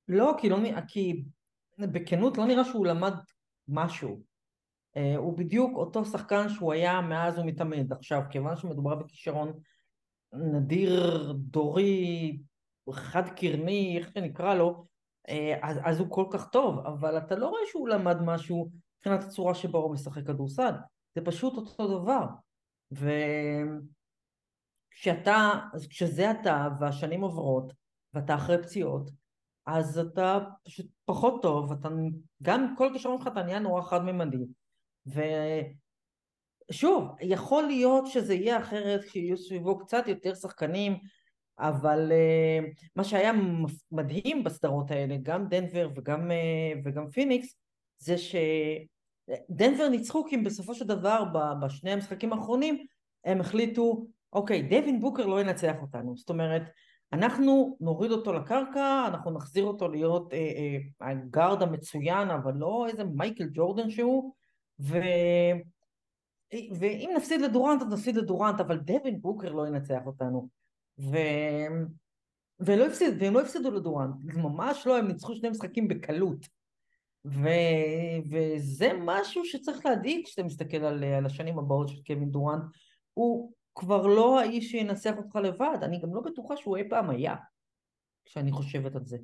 לא, 0.09 0.35
כי, 0.39 0.49
לא, 0.49 0.59
כי 0.89 1.25
בכנות 1.79 2.39
לא 2.39 2.47
נראה 2.47 2.65
שהוא 2.65 2.87
למד 2.87 3.15
משהו. 3.69 4.23
Uh, 4.97 5.01
הוא 5.17 5.39
בדיוק 5.39 5.77
אותו 5.77 6.05
שחקן 6.05 6.49
שהוא 6.49 6.73
היה 6.73 7.01
מאז 7.01 7.39
ומתמיד. 7.39 7.93
עכשיו, 7.93 8.23
כיוון 8.31 8.57
שמדובר 8.57 8.95
בכישרון 8.95 9.53
נדיר, 10.33 11.33
דורי, 11.33 12.39
חד 12.93 13.29
קרני, 13.29 13.99
איך 13.99 14.11
שנקרא 14.15 14.55
לו, 14.55 14.85
uh, 15.29 15.33
אז, 15.63 15.77
אז 15.85 16.01
הוא 16.01 16.11
כל 16.11 16.27
כך 16.31 16.49
טוב, 16.49 16.79
אבל 16.87 17.19
אתה 17.19 17.37
לא 17.37 17.49
רואה 17.49 17.61
שהוא 17.67 17.89
למד 17.89 18.23
משהו 18.23 18.71
מבחינת 18.99 19.25
הצורה 19.25 19.55
שבה 19.55 19.79
הוא 19.79 19.93
משחק 19.93 20.27
כדורסל. 20.27 20.73
זה 21.15 21.25
פשוט 21.25 21.57
אותו 21.57 21.99
דבר. 21.99 22.27
וכשאתה, 24.93 25.53
כשזה 25.91 26.31
אתה 26.31 26.69
והשנים 26.81 27.21
עוברות, 27.21 27.73
ואתה 28.15 28.35
אחרי 28.35 28.63
פציעות, 28.63 29.11
אז 29.67 29.99
אתה 29.99 30.39
פשוט 30.65 30.87
פחות 31.05 31.43
טוב, 31.43 31.73
אתה 31.73 31.89
גם 32.43 32.75
כל 32.79 32.91
כישרון 32.93 33.19
שלך 33.19 33.27
אתה 33.27 33.43
נהיה 33.43 33.59
נורא 33.59 33.83
חד-ממדי. 33.83 34.45
ושוב, 36.69 37.15
יכול 37.21 37.63
להיות 37.63 38.07
שזה 38.07 38.35
יהיה 38.35 38.59
אחרת 38.59 39.05
כשיהיו 39.05 39.37
סביבו 39.37 39.79
קצת 39.79 40.09
יותר 40.09 40.35
שחקנים, 40.35 40.99
אבל 41.59 42.13
uh, 42.13 42.65
מה 42.97 43.05
שהיה 43.05 43.33
מדהים 43.93 44.45
בסדרות 44.45 44.91
האלה, 44.91 45.17
גם 45.23 45.49
דנבר 45.49 45.91
וגם, 45.97 46.31
uh, 46.31 46.79
וגם 46.85 47.11
פיניקס, 47.11 47.57
זה 47.99 48.15
שדנבר 48.19 49.89
ניצחו 49.89 50.25
כי 50.25 50.37
בסופו 50.37 50.75
של 50.75 50.87
דבר 50.87 51.25
בשני 51.63 51.91
המשחקים 51.91 52.33
האחרונים 52.33 52.87
הם 53.25 53.41
החליטו 53.41 54.07
אוקיי 54.33 54.63
דווין 54.63 55.01
בוקר 55.01 55.27
לא 55.27 55.41
ינצח 55.41 55.75
אותנו. 55.83 56.17
זאת 56.17 56.29
אומרת 56.29 56.63
אנחנו 57.13 57.77
נוריד 57.81 58.11
אותו 58.11 58.33
לקרקע 58.33 59.05
אנחנו 59.07 59.31
נחזיר 59.31 59.65
אותו 59.65 59.89
להיות 59.89 60.33
אה, 60.33 60.39
אה, 60.39 61.11
הגארד 61.11 61.63
המצוין 61.63 62.31
אבל 62.31 62.55
לא 62.55 62.87
איזה 62.89 63.05
מייקל 63.05 63.49
ג'ורדן 63.53 63.91
שהוא 63.91 64.33
ו... 64.81 64.99
ואם 66.79 67.11
נפסיד 67.17 67.41
לדורנט 67.41 67.83
אז 67.83 67.89
נפסיד 67.89 68.17
לדורנט 68.17 68.61
אבל 68.61 68.79
דווין 68.79 69.21
בוקר 69.21 69.53
לא 69.53 69.67
ינצח 69.67 70.01
אותנו. 70.07 70.49
ו... 71.01 71.17
ולא 72.61 72.87
הפסיד, 72.87 73.15
והם 73.23 73.35
לא 73.35 73.41
הפסידו 73.41 73.71
לדורנט, 73.71 74.15
ממש 74.35 74.87
לא, 74.87 74.99
הם 74.99 75.09
ניצחו 75.09 75.35
שני 75.35 75.51
משחקים 75.51 75.89
בקלות. 75.89 76.47
ו, 77.25 77.49
וזה 78.31 78.91
משהו 79.01 79.45
שצריך 79.45 79.87
להדאיג 79.87 80.25
כשאתה 80.25 80.43
מסתכל 80.43 80.77
על, 80.77 81.05
על 81.05 81.27
השנים 81.27 81.59
הבאות 81.59 81.89
של 81.89 82.03
קווין 82.07 82.31
דורנט. 82.31 82.63
הוא 83.15 83.53
כבר 83.75 84.07
לא 84.07 84.41
האיש 84.41 84.71
שינצח 84.71 85.17
אותך 85.17 85.37
לבד, 85.37 85.79
אני 85.83 86.01
גם 86.01 86.15
לא 86.15 86.21
בטוחה 86.21 86.57
שהוא 86.57 86.77
אי 86.77 86.89
פעם 86.91 87.11
היה, 87.11 87.35
כשאני 88.25 88.53
חושבת 88.53 88.97
על 88.97 89.05
זה. 89.05 89.19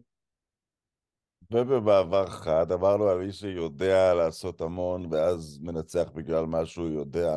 ובמעבר 1.50 2.26
חד 2.26 2.72
אמרנו 2.72 3.08
על 3.08 3.22
איש 3.22 3.40
שיודע 3.40 4.14
לעשות 4.14 4.60
המון 4.60 5.12
ואז 5.12 5.58
מנצח 5.62 6.10
בגלל 6.14 6.46
מה 6.46 6.66
שהוא 6.66 6.88
יודע. 6.88 7.36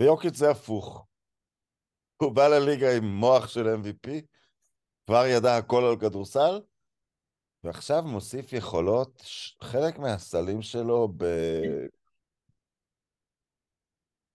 ויוקיץ' 0.00 0.36
זה 0.36 0.50
הפוך. 0.50 1.06
הוא 2.22 2.32
בא 2.32 2.48
לליגה 2.48 2.96
עם 2.96 3.04
מוח 3.04 3.48
של 3.48 3.66
MVP, 3.66 4.10
כבר 5.06 5.26
ידע 5.26 5.56
הכל 5.56 5.84
על 5.84 6.00
כדורסל, 6.00 6.60
ועכשיו 7.64 8.02
מוסיף 8.02 8.52
יכולות, 8.52 9.22
חלק 9.60 9.98
מהסלים 9.98 10.62
שלו 10.62 11.08
ב... 11.16 11.24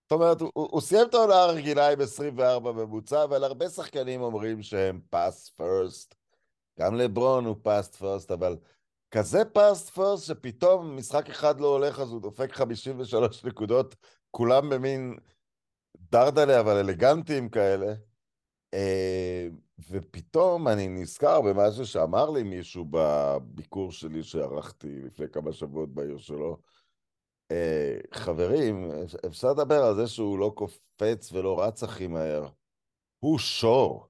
זאת 0.04 0.12
אומרת, 0.12 0.42
הוא, 0.42 0.52
הוא 0.56 0.82
סיים 0.82 1.08
את 1.10 1.14
העונה 1.14 1.36
הרגילה 1.36 1.92
עם 1.92 2.02
24 2.02 2.72
ממוצע, 2.72 3.24
אבל 3.24 3.44
הרבה 3.44 3.70
שחקנים 3.70 4.22
אומרים 4.22 4.62
שהם 4.62 5.02
pass 5.10 5.56
first. 5.56 6.16
גם 6.80 6.96
לברון 6.96 7.46
הוא 7.46 7.56
pass 7.62 7.96
first, 7.96 8.32
אבל 8.32 8.58
כזה 9.12 9.46
pass 9.46 9.90
first 9.90 10.26
שפתאום 10.26 10.98
משחק 10.98 11.30
אחד 11.30 11.60
לא 11.60 11.68
הולך 11.68 12.00
אז 12.00 12.12
הוא 12.12 12.22
דופק 12.22 12.52
53 12.52 13.46
נקודות, 13.46 13.96
כולם 14.32 14.70
במין 14.70 15.18
דרדלה 15.96 16.60
אבל 16.60 16.78
אלגנטיים 16.78 17.50
כאלה. 17.50 17.94
ופתאום 19.90 20.68
אני 20.68 20.88
נזכר 20.88 21.42
במשהו 21.42 21.86
שאמר 21.86 22.30
לי 22.30 22.44
מישהו 22.44 22.86
בביקור 22.90 23.92
שלי 23.92 24.24
שערכתי 24.24 25.02
לפני 25.02 25.26
כמה 25.30 25.52
שבועות 25.52 25.90
בעיר 25.94 26.18
שלו. 26.18 26.58
אה, 27.52 27.98
חברים, 28.14 28.92
אפשר 29.26 29.52
לדבר 29.52 29.84
על 29.84 29.96
זה 29.96 30.08
שהוא 30.08 30.40
לא 30.40 30.52
קופץ 30.56 31.32
ולא 31.32 31.62
רץ 31.62 31.84
הכי 31.84 32.08
מהר. 32.08 32.48
הוא 33.20 33.40
שור 33.40 34.08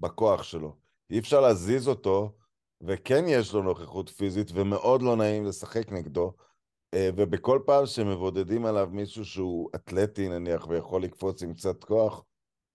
בכוח 0.00 0.42
שלו. 0.42 0.76
אי 1.10 1.18
אפשר 1.18 1.40
להזיז 1.40 1.88
אותו, 1.88 2.32
וכן 2.80 3.24
יש 3.28 3.54
לו 3.54 3.62
נוכחות 3.62 4.08
פיזית, 4.08 4.50
ומאוד 4.54 5.02
לא 5.02 5.16
נעים 5.16 5.44
לשחק 5.44 5.92
נגדו. 5.92 6.32
אה, 6.94 7.10
ובכל 7.16 7.60
פעם 7.66 7.86
שמבודדים 7.86 8.66
עליו 8.66 8.88
מישהו 8.92 9.24
שהוא 9.24 9.70
אתלטי 9.74 10.28
נניח 10.28 10.66
ויכול 10.68 11.02
לקפוץ 11.02 11.42
עם 11.42 11.54
קצת 11.54 11.84
כוח, 11.84 12.22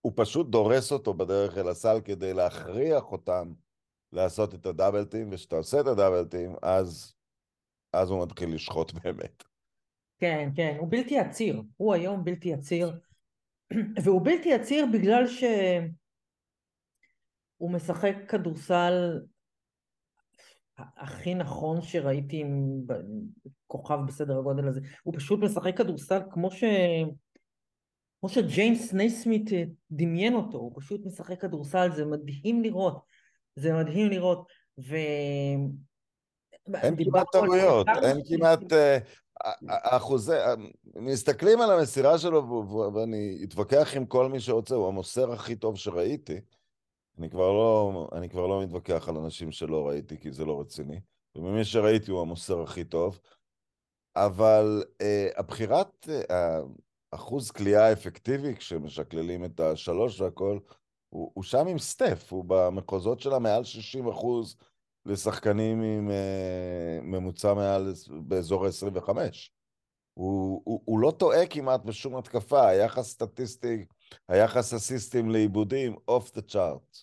הוא 0.00 0.12
פשוט 0.16 0.50
דורס 0.50 0.92
אותו 0.92 1.14
בדרך 1.14 1.58
אל 1.58 1.68
הסל 1.68 2.00
כדי 2.04 2.34
להכריח 2.34 3.12
אותם 3.12 3.52
לעשות 4.12 4.54
את 4.54 4.66
הדאבלטים, 4.66 5.28
וכשאתה 5.32 5.56
עושה 5.56 5.80
את 5.80 5.86
הדאבלטים, 5.86 6.54
אז, 6.62 7.14
אז 7.92 8.10
הוא 8.10 8.22
מתחיל 8.22 8.54
לשחוט 8.54 8.92
באמת. 8.92 9.44
כן, 10.18 10.50
כן, 10.56 10.76
הוא 10.78 10.88
בלתי 10.90 11.18
עציר, 11.18 11.62
הוא 11.76 11.94
היום 11.94 12.24
בלתי 12.24 12.54
עציר, 12.54 13.00
והוא 14.04 14.24
בלתי 14.24 14.54
עציר 14.54 14.86
בגלל 14.92 15.26
שהוא 15.26 15.90
משחק 17.70 18.14
כדורסל 18.28 19.20
הכי 20.76 21.34
נכון 21.34 21.82
שראיתי 21.82 22.40
עם 22.40 22.80
כוכב 23.66 23.98
בסדר 24.06 24.38
הגודל 24.38 24.68
הזה, 24.68 24.80
הוא 25.02 25.14
פשוט 25.16 25.40
משחק 25.40 25.76
כדורסל 25.76 26.20
כמו 26.30 26.50
ש... 26.50 26.64
כמו 28.20 28.28
שג'יימס 28.28 28.92
נייסמית 28.92 29.50
דמיין 29.90 30.34
אותו, 30.34 30.58
הוא 30.58 30.72
פשוט 30.76 31.06
משחק 31.06 31.40
כדורסל, 31.40 31.90
זה 31.96 32.04
מדהים 32.04 32.62
לראות, 32.62 33.00
זה 33.56 33.72
מדהים 33.72 34.10
לראות, 34.10 34.48
ו... 34.78 34.96
אין 36.74 37.04
כמעט 37.04 37.26
טעויות, 37.32 37.86
אין 38.02 38.20
כמעט... 38.28 38.72
אה, 38.72 38.98
אחוזי, 39.68 40.36
מסתכלים 40.96 41.60
על 41.60 41.70
המסירה 41.70 42.18
שלו, 42.18 42.66
ואני 42.94 43.40
אתווכח 43.44 43.96
עם 43.96 44.06
כל 44.06 44.28
מי 44.28 44.40
שרוצה, 44.40 44.74
הוא 44.74 44.88
המוסר 44.88 45.32
הכי 45.32 45.56
טוב 45.56 45.76
שראיתי. 45.76 46.40
אני 47.18 47.30
כבר 47.30 47.52
לא, 47.52 48.08
אני 48.12 48.28
כבר 48.28 48.46
לא 48.46 48.62
מתווכח 48.62 49.08
על 49.08 49.16
אנשים 49.16 49.52
שלא 49.52 49.88
ראיתי, 49.88 50.18
כי 50.18 50.32
זה 50.32 50.44
לא 50.44 50.60
רציני. 50.60 51.00
וממי 51.36 51.64
שראיתי 51.64 52.10
הוא 52.10 52.20
המוסר 52.20 52.62
הכי 52.62 52.84
טוב. 52.84 53.20
אבל 54.16 54.82
uh, 55.02 55.38
הבחירת, 55.40 56.08
uh, 56.08 56.34
אחוז 57.10 57.50
כליאה 57.50 57.86
האפקטיבי, 57.86 58.56
כשמשקללים 58.56 59.44
את 59.44 59.60
השלוש 59.60 60.20
והכל, 60.20 60.58
הוא, 61.08 61.30
הוא 61.34 61.44
שם 61.44 61.66
עם 61.66 61.78
סטף, 61.78 62.32
הוא 62.32 62.44
במחוזות 62.46 63.20
שלה 63.20 63.38
מעל 63.38 63.64
60 63.64 64.08
אחוז 64.08 64.56
לשחקנים 65.06 65.82
עם 65.82 66.08
uh, 66.08 67.02
ממוצע 67.02 67.54
מעל, 67.54 67.92
באזור 68.10 68.66
ה-25. 68.66 69.08
הוא, 70.14 70.62
הוא, 70.64 70.82
הוא 70.84 71.00
לא 71.00 71.10
טועה 71.10 71.46
כמעט 71.46 71.84
בשום 71.84 72.16
התקפה, 72.16 72.68
היחס 72.68 73.10
סטטיסטי, 73.10 73.86
היחס 74.28 74.74
אסיסטים 74.74 75.30
לעיבודים, 75.30 75.96
אוף 76.08 76.34
דה 76.34 76.42
צ'ארט. 76.42 76.96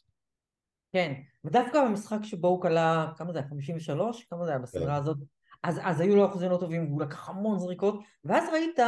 כן, 0.94 1.14
ודווקא 1.44 1.86
במשחק 1.86 2.20
שבו 2.24 2.48
הוא 2.48 2.62
כלה, 2.62 3.12
כמה 3.18 3.34
זה 3.34 3.40
היה? 3.40 3.48
53? 3.48 4.24
כמה 4.30 4.46
זה 4.46 4.52
היה 4.52 4.60
בסדרה 4.60 4.86
כן. 4.86 4.92
הזאת? 4.92 5.18
אז, 5.64 5.80
אז 5.84 6.00
היו 6.00 6.16
לו 6.16 6.26
אחוזים 6.26 6.52
לא 6.52 6.58
טובים, 6.58 6.88
והוא 6.88 7.02
לקח 7.02 7.30
המון 7.30 7.60
זריקות, 7.60 8.00
ואז 8.24 8.44
ראית, 8.54 8.80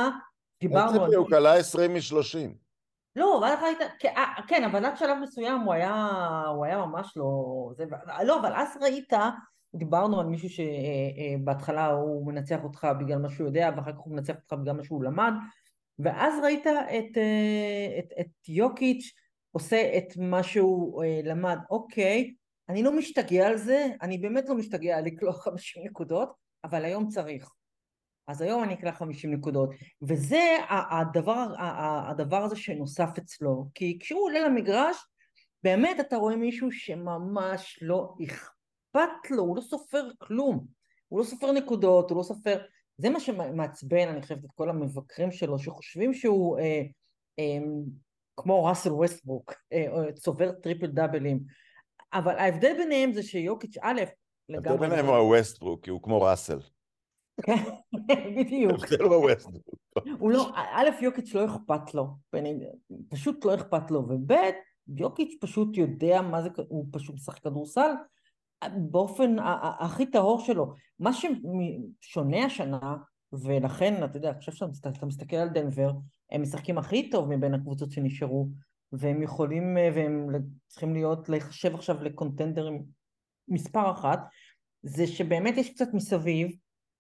דיברנו 0.62 1.04
על... 1.04 1.16
הוא 1.16 1.28
כלה 1.28 1.54
20 1.54 1.94
מ-30. 1.94 2.50
לא, 3.16 3.40
ואז 3.42 3.60
ראית, 3.64 3.78
כן, 4.00 4.14
אה, 4.18 4.34
כן, 4.48 4.64
אבל 4.64 4.86
עד 4.86 4.98
שלב 4.98 5.18
מסוים 5.22 5.62
הוא 5.62 5.74
היה, 5.74 6.08
הוא 6.56 6.66
היה 6.66 6.78
ממש 6.78 7.18
לא... 7.18 7.72
זה, 7.78 7.86
לא, 8.24 8.40
אבל 8.40 8.54
אז 8.56 8.78
ראית, 8.82 9.14
דיברנו 9.76 10.20
על 10.20 10.26
מישהו 10.26 10.50
שבהתחלה 10.50 11.82
אה, 11.82 11.88
אה, 11.88 11.92
הוא 11.92 12.28
מנצח 12.28 12.64
אותך 12.64 12.88
בגלל 13.00 13.18
מה 13.18 13.30
שהוא 13.30 13.48
יודע, 13.48 13.70
ואחר 13.76 13.92
כך 13.92 13.98
הוא 13.98 14.14
מנצח 14.14 14.36
אותך 14.36 14.54
בגלל 14.54 14.76
מה 14.76 14.84
שהוא 14.84 15.04
למד, 15.04 15.34
ואז 16.00 16.34
ראית 16.44 16.68
את, 16.68 17.18
את, 18.00 18.14
את 18.20 18.50
יוקיץ' 18.50 19.12
עושה 19.52 19.98
את 19.98 20.18
מה 20.18 20.44
שהוא 20.44 21.04
למד, 21.24 21.58
אוקיי, 21.70 22.34
אני 22.70 22.84
לא 22.84 22.98
משתגע 22.98 23.48
על 23.48 23.58
זה, 23.58 23.88
אני 24.02 24.18
באמת 24.18 24.50
לא 24.50 24.56
משתגע 24.56 24.98
על 24.98 25.06
לקלוע 25.06 25.34
50 25.34 25.84
נקודות, 25.86 26.34
אבל 26.64 26.86
היום 26.86 27.08
צריך. 27.08 27.50
אז 28.30 28.42
היום 28.42 28.64
אני 28.64 28.74
אקלע 28.74 28.92
50 28.92 29.34
נקודות, 29.34 29.70
וזה 30.02 30.58
הדבר, 30.70 31.48
הדבר 32.10 32.44
הזה 32.44 32.56
שנוסף 32.56 33.10
אצלו, 33.18 33.66
כי 33.74 33.98
כשהוא 34.02 34.26
עולה 34.26 34.40
למגרש, 34.40 34.98
באמת 35.64 36.00
אתה 36.00 36.16
רואה 36.18 36.36
מישהו 36.36 36.72
שממש 36.72 37.80
לא 37.82 38.16
אכפת 38.26 39.32
לו, 39.32 39.44
הוא 39.44 39.56
לא 39.56 39.62
סופר 39.62 40.10
כלום, 40.18 40.66
הוא 41.08 41.20
לא 41.20 41.26
סופר 41.26 41.52
נקודות, 41.52 42.10
הוא 42.10 42.18
לא 42.18 42.24
סופר, 42.24 42.62
זה 42.98 43.10
מה 43.10 43.20
שמעצבן 43.20 44.08
אני 44.08 44.22
חושבת 44.22 44.46
את 44.46 44.52
כל 44.56 44.70
המבקרים 44.70 45.32
שלו, 45.32 45.60
שחושבים 45.60 46.14
שהוא 46.14 46.60
אה, 46.60 46.82
אה, 47.40 47.58
כמו 48.38 48.66
ראסל 48.66 48.92
ווסטברוק, 48.92 49.54
אה, 49.74 50.12
צובר 50.14 50.52
טריפל 50.52 50.88
דאבלים, 50.88 51.40
אבל 52.14 52.38
ההבדל 52.38 52.74
ביניהם 52.78 53.14
זה 53.14 53.24
שיוקיץ' 53.24 53.78
א', 53.82 54.02
לגמרי... 54.50 54.70
ההבדל 54.70 54.90
ביניהם 54.90 55.06
הוא 55.06 55.16
הווסטברוק, 55.16 55.84
כי 55.84 55.90
הוא 55.90 56.04
כמו 56.04 56.22
ראסל. 56.22 56.60
כן, 57.44 57.64
בדיוק. 58.38 58.72
ההבדל 58.72 59.04
הוא 59.04 59.16
הווסטברוק. 59.16 59.64
הוא 60.20 60.32
לא, 60.32 60.52
א', 60.56 60.90
יוקיץ' 61.02 61.34
לא 61.34 61.46
אכפת 61.46 61.94
לו, 61.94 62.08
פשוט 63.10 63.46
לא 63.46 63.56
אכפת 63.56 63.92
לו, 63.92 64.00
וב', 64.00 64.32
יוקיץ' 64.88 65.38
פשוט 65.42 65.78
יודע 65.78 66.22
מה 66.22 66.42
זה, 66.42 66.50
הוא 66.68 66.86
פשוט 66.92 67.16
משחק 67.16 67.40
כדורסל 67.40 67.92
באופן 68.78 69.36
הכי 69.80 70.06
טהור 70.06 70.40
שלו. 70.40 70.74
מה 71.00 71.12
ששונה 71.14 72.46
השנה, 72.46 72.96
ולכן, 73.34 74.04
אתה 74.04 74.18
יודע, 74.18 74.32
עכשיו 74.32 74.54
שאתה 74.54 75.06
מסתכל 75.06 75.36
על 75.36 75.50
דנבר, 75.50 75.92
הם 76.32 76.42
משחקים 76.42 76.78
הכי 76.78 77.10
טוב 77.10 77.30
מבין 77.30 77.54
הקבוצות 77.54 77.92
שנשארו, 77.92 78.48
והם 78.92 79.22
יכולים, 79.22 79.78
והם 79.96 80.28
צריכים 80.68 80.94
להיות, 80.94 81.30
להיחשב 81.30 81.76
עכשיו 81.76 82.04
לקונטנדרים 82.04 82.84
מספר 83.48 83.92
אחת, 83.92 84.20
זה 84.84 85.08
שבאמת 85.08 85.58
יש 85.58 85.70
קצת 85.70 85.88
מסביב, 85.94 86.52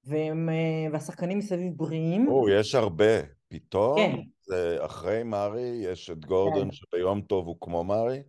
והם, 0.04 0.50
והשחקנים 0.92 1.38
מסביב 1.38 1.74
בריאים. 1.76 2.28
או, 2.28 2.50
יש 2.50 2.76
הרבה. 2.76 3.40
פתאום, 3.48 3.98
כן. 3.98 4.16
זה 4.42 4.78
אחרי 4.86 5.24
מארי, 5.24 5.82
יש 5.84 6.10
את 6.10 6.26
גורדון, 6.26 6.66
כן. 6.66 6.72
שביום 6.72 7.22
טוב 7.22 7.48
הוא 7.48 7.58
כמו 7.62 7.84
מארי, 7.84 8.22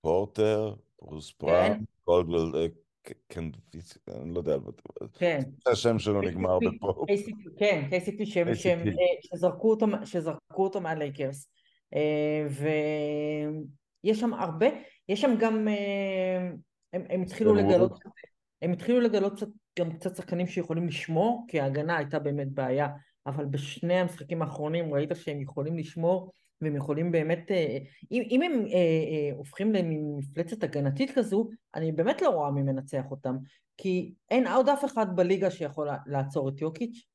פורטר, 0.00 0.74
ברוס 1.02 1.32
פראם, 1.32 1.74
כן. 1.74 1.84
גולדוול, 2.06 2.68
כן, 3.28 3.44
אני 4.08 4.34
לא 4.34 4.38
יודע, 4.38 4.56
כן. 5.18 5.40
השם 5.66 5.98
שלו 5.98 6.20
נגמר 6.22 6.58
בפה. 6.58 7.04
כן, 7.58 7.88
KCP 7.90 8.26
שזרקו 10.04 10.64
אותו 10.64 10.80
מהלייקרס. 10.80 11.48
אה, 11.94 12.46
ויש 14.04 14.20
שם 14.20 14.34
הרבה, 14.34 14.66
יש 15.08 15.20
שם 15.20 15.34
גם, 15.40 15.68
אה, 15.68 16.50
הם 16.92 17.22
התחילו 17.22 17.54
לגלות, 17.54 17.98
הם 18.62 18.72
התחילו 18.72 19.00
לגלות 19.00 19.42
גם 19.78 19.92
קצת 19.92 20.16
שחקנים 20.16 20.46
שיכולים 20.46 20.86
לשמור, 20.86 21.44
כי 21.48 21.60
ההגנה 21.60 21.96
הייתה 21.96 22.18
באמת 22.18 22.52
בעיה, 22.52 22.88
אבל 23.26 23.44
בשני 23.44 23.94
המשחקים 23.94 24.42
האחרונים 24.42 24.94
ראית 24.94 25.10
שהם 25.14 25.40
יכולים 25.40 25.78
לשמור 25.78 26.32
והם 26.60 26.76
יכולים 26.76 27.12
באמת, 27.12 27.50
אה, 27.50 27.78
אם, 28.10 28.22
אם 28.30 28.42
הם 28.42 28.52
אה, 28.52 28.74
אה, 28.74 29.36
הופכים 29.36 29.72
למפלצת 29.72 30.62
הגנתית 30.64 31.10
כזו, 31.10 31.48
אני 31.74 31.92
באמת 31.92 32.22
לא 32.22 32.28
רואה 32.28 32.50
מי 32.50 32.62
מנצח 32.62 33.04
אותם, 33.10 33.36
כי 33.76 34.14
אין 34.30 34.46
עוד 34.46 34.68
אף 34.68 34.84
אחד 34.84 35.16
בליגה 35.16 35.50
שיכול 35.50 35.88
לעצור 36.06 36.48
את 36.48 36.60
יוקיץ' 36.60 37.06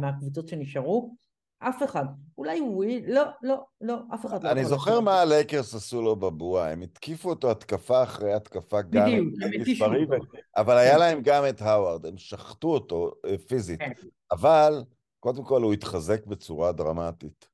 מהקבוצות 0.00 0.48
שנשארו, 0.48 1.14
אף 1.58 1.82
אחד. 1.82 2.04
אולי 2.38 2.60
וויל, 2.60 3.04
לא, 3.14 3.22
לא, 3.42 3.64
לא, 3.80 3.98
אף 4.14 4.26
אחד 4.26 4.44
לא 4.44 4.50
אני 4.50 4.64
זוכר 4.64 5.00
מה 5.00 5.20
הלייקרס 5.20 5.74
עשו 5.74 6.02
לו 6.02 6.16
בבועה, 6.16 6.72
הם 6.72 6.82
התקיפו 6.82 7.30
אותו 7.30 7.50
התקפה 7.50 8.02
אחרי 8.02 8.32
התקפה 8.32 8.82
גם... 8.82 9.06
בדיוק, 9.06 9.34
הם 9.42 9.60
התקיפו 9.60 9.84
אותו. 9.84 10.24
אבל 10.56 10.76
היה 10.76 10.98
להם 10.98 11.20
גם 11.22 11.44
את 11.48 11.62
הווארד, 11.62 12.06
הם 12.06 12.18
שחטו 12.18 12.68
אותו 12.68 13.12
פיזית. 13.48 13.80
כן. 13.80 13.92
אבל, 14.32 14.84
קודם 15.20 15.44
כל 15.44 15.62
הוא 15.62 15.72
התחזק 15.72 16.26
בצורה 16.26 16.72
דרמטית. 16.72 17.48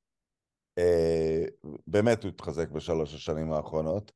אה, 0.78 1.44
באמת 1.86 2.22
הוא 2.22 2.28
התחזק 2.28 2.70
בשלוש 2.70 3.14
השנים 3.14 3.52
האחרונות. 3.52 4.12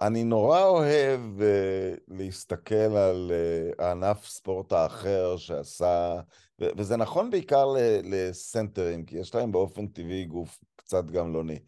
אני 0.00 0.24
נורא 0.24 0.62
אוהב 0.64 1.20
uh, 1.38 2.00
להסתכל 2.08 2.74
על 2.74 3.30
uh, 3.30 3.82
הענף 3.82 4.26
ספורט 4.26 4.72
האחר 4.72 5.36
שעשה, 5.36 6.20
ו- 6.60 6.68
וזה 6.76 6.96
נכון 6.96 7.30
בעיקר 7.30 7.66
לסנטרים, 8.04 9.04
כי 9.04 9.18
יש 9.18 9.34
להם 9.34 9.52
באופן 9.52 9.86
טבעי 9.86 10.24
גוף 10.24 10.58
קצת 10.76 11.04
גמלוני. 11.04 11.58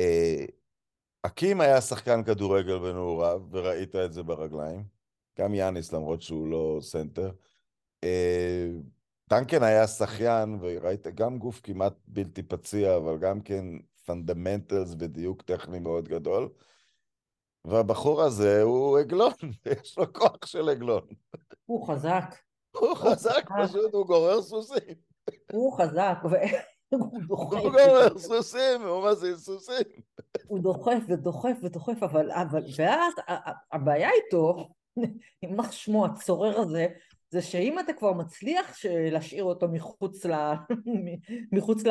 Uh, 0.00 0.50
אקים 1.22 1.60
היה 1.60 1.80
שחקן 1.80 2.24
כדורגל 2.24 2.78
בנעוריו, 2.78 3.42
וראית 3.50 3.96
את 3.96 4.12
זה 4.12 4.22
ברגליים. 4.22 4.84
גם 5.38 5.54
יאניס, 5.54 5.92
למרות 5.92 6.22
שהוא 6.22 6.48
לא 6.48 6.78
סנטר. 6.82 7.30
אה, 8.04 8.08
דנקן 9.30 9.62
היה 9.62 9.86
שחיין, 9.86 10.58
וראית 10.60 11.06
גם 11.06 11.38
גוף 11.38 11.60
כמעט 11.62 11.94
בלתי 12.08 12.42
פציע, 12.42 12.96
אבל 12.96 13.18
גם 13.18 13.40
כן 13.40 13.64
fundamentals 14.06 14.94
ודיוק 14.98 15.42
טכני 15.42 15.78
מאוד 15.78 16.08
גדול. 16.08 16.48
והבחור 17.64 18.22
הזה 18.22 18.62
הוא 18.62 18.98
עגלון, 18.98 19.32
יש 19.82 19.98
לו 19.98 20.12
כוח 20.12 20.46
של 20.46 20.68
עגלון. 20.68 21.06
הוא 21.66 21.86
חזק. 21.88 22.34
הוא 22.76 22.94
חזק, 22.94 23.48
פשוט, 23.62 23.94
הוא 23.94 24.06
גורר 24.06 24.42
סוסים. 24.42 24.94
הוא 25.52 25.76
חזק, 25.78 26.18
הוא 26.88 27.08
דוחף. 27.28 27.52
הוא 27.52 27.70
גורר 27.70 28.18
סוסים, 28.18 28.82
הוא 28.82 29.10
מזיז 29.10 29.44
סוסים. 29.44 29.84
הוא 30.46 30.58
דוחף 30.58 30.98
ודוחף 31.08 31.56
ודוחף, 31.62 32.02
אבל, 32.02 32.30
ואז 32.76 33.12
הבעיה 33.72 34.10
איתו, 34.10 34.68
יימח 35.42 35.72
שמו 35.72 36.06
הצורר 36.06 36.60
הזה, 36.60 36.86
זה 37.30 37.42
שאם 37.42 37.78
אתה 37.78 37.92
כבר 37.92 38.12
מצליח 38.12 38.76
להשאיר 39.10 39.44
אותו 39.44 39.68
מחוץ 39.68 40.26
ל... 40.26 40.32
מחוץ 41.52 41.84
ל... 41.86 41.90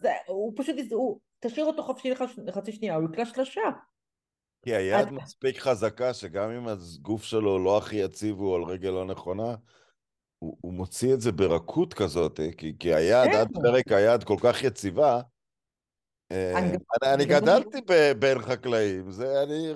זה, 0.00 0.12
הוא 0.26 0.52
פשוט, 0.56 0.76
הוא... 0.92 1.18
תשאיר 1.40 1.66
אותו 1.66 1.82
חופשי 1.82 2.10
לח- 2.10 2.38
לחצי 2.46 2.72
שנייה, 2.72 2.96
הוא 2.96 3.08
יקלע 3.12 3.24
שלושה. 3.24 3.60
כי 4.62 4.74
היד 4.74 5.10
מספיק 5.10 5.58
חזקה, 5.58 6.14
שגם 6.14 6.50
אם 6.50 6.68
הגוף 6.68 7.22
שלו 7.22 7.64
לא 7.64 7.78
הכי 7.78 7.96
יציב 7.96 8.36
הוא 8.36 8.56
על 8.56 8.62
רגל 8.62 8.90
לא 8.90 9.04
נכונה, 9.04 9.54
הוא, 10.38 10.56
הוא 10.60 10.72
מוציא 10.72 11.14
את 11.14 11.20
זה 11.20 11.32
ברכות 11.32 11.94
כזאת, 11.94 12.40
אה, 12.40 12.52
כי, 12.52 12.78
כי 12.78 12.94
היד, 12.94 13.30
כן. 13.32 13.38
עד 13.38 13.48
פרק 13.62 13.92
היד 13.92 14.24
כל 14.24 14.36
כך 14.42 14.62
יציבה. 14.64 15.20
אה, 16.32 16.58
אני 17.02 17.24
גדלתי 17.24 17.78
בין 18.18 18.38
חקלאים, 18.38 19.10
זה, 19.10 19.42
אני, 19.42 19.72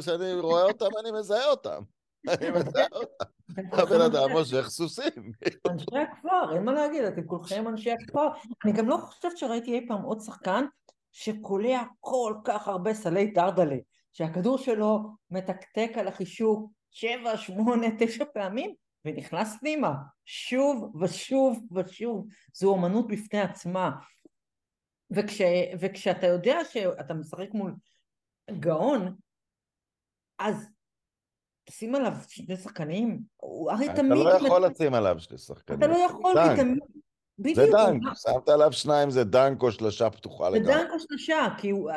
כשאני 0.00 0.34
רואה 0.34 0.62
אותם, 0.62 0.88
אני 1.00 1.18
מזהה 1.18 1.46
אותם. 1.46 1.82
אני 2.28 2.50
מזהה 2.56 2.86
אותם. 2.92 3.24
הבן 3.72 4.00
אדם 4.00 4.30
מושך 4.30 4.66
סוסים. 4.68 5.32
אנשי 5.70 5.96
הכפר, 5.96 6.54
אין 6.54 6.64
מה 6.64 6.72
להגיד, 6.72 7.04
אתם 7.04 7.26
כולכם 7.26 7.68
אנשי 7.68 7.90
הכפר. 7.92 8.28
אני 8.64 8.72
גם 8.72 8.88
לא 8.88 8.96
חושבת 8.96 9.38
שראיתי 9.38 9.72
אי 9.72 9.88
פעם 9.88 10.02
עוד 10.02 10.20
שחקן 10.20 10.64
שקולע 11.12 11.82
כל 12.00 12.34
כך 12.44 12.68
הרבה 12.68 12.94
סלי 12.94 13.26
דרדלה, 13.26 13.76
שהכדור 14.14 14.58
שלו 14.58 14.98
מתקתק 15.30 15.90
על 15.94 16.08
החישוק 16.08 16.70
שבע, 16.90 17.36
שמונה, 17.36 17.86
תשע 17.98 18.24
פעמים, 18.34 18.74
ונכנס 19.04 19.56
פנימה, 19.60 19.94
שוב 20.24 20.96
ושוב 21.02 21.66
ושוב. 21.76 22.26
זו 22.52 22.70
אומנות 22.70 23.08
בפני 23.08 23.40
עצמה. 23.40 23.90
וכש, 25.10 25.40
וכשאתה 25.80 26.26
יודע 26.26 26.58
שאתה 26.64 27.14
משחק 27.14 27.48
מול 27.54 27.74
גאון, 28.50 29.16
אז 30.38 30.68
תשים 31.64 31.94
עליו 31.94 32.12
שני 32.28 32.56
שחקנים, 32.56 33.22
הרי 33.70 33.86
אתה 33.86 33.94
תמיד... 33.94 34.12
לא 34.12 34.46
יכול 34.46 34.66
לשים 34.66 34.94
עליו 34.94 35.20
שני 35.20 35.38
שחקנים. 35.38 35.78
אתה 35.78 35.86
לא 35.86 35.96
יכול. 35.96 36.34
כי 36.34 36.62
תמיד... 36.62 36.78
זה 37.36 37.42
בדיוק, 37.42 37.76
דנק, 37.76 38.02
שמת 38.14 38.48
עליו 38.48 38.72
שניים 38.72 39.10
זה 39.10 39.24
דנק 39.24 39.62
או 39.62 39.72
שלושה 39.72 40.10
פתוחה 40.10 40.50
זה 40.50 40.58
לגמרי. 40.58 40.74
דנק 40.74 40.90
או 40.92 40.98
שלושה, 40.98 41.46
כי 41.58 41.70
הוא... 41.70 41.90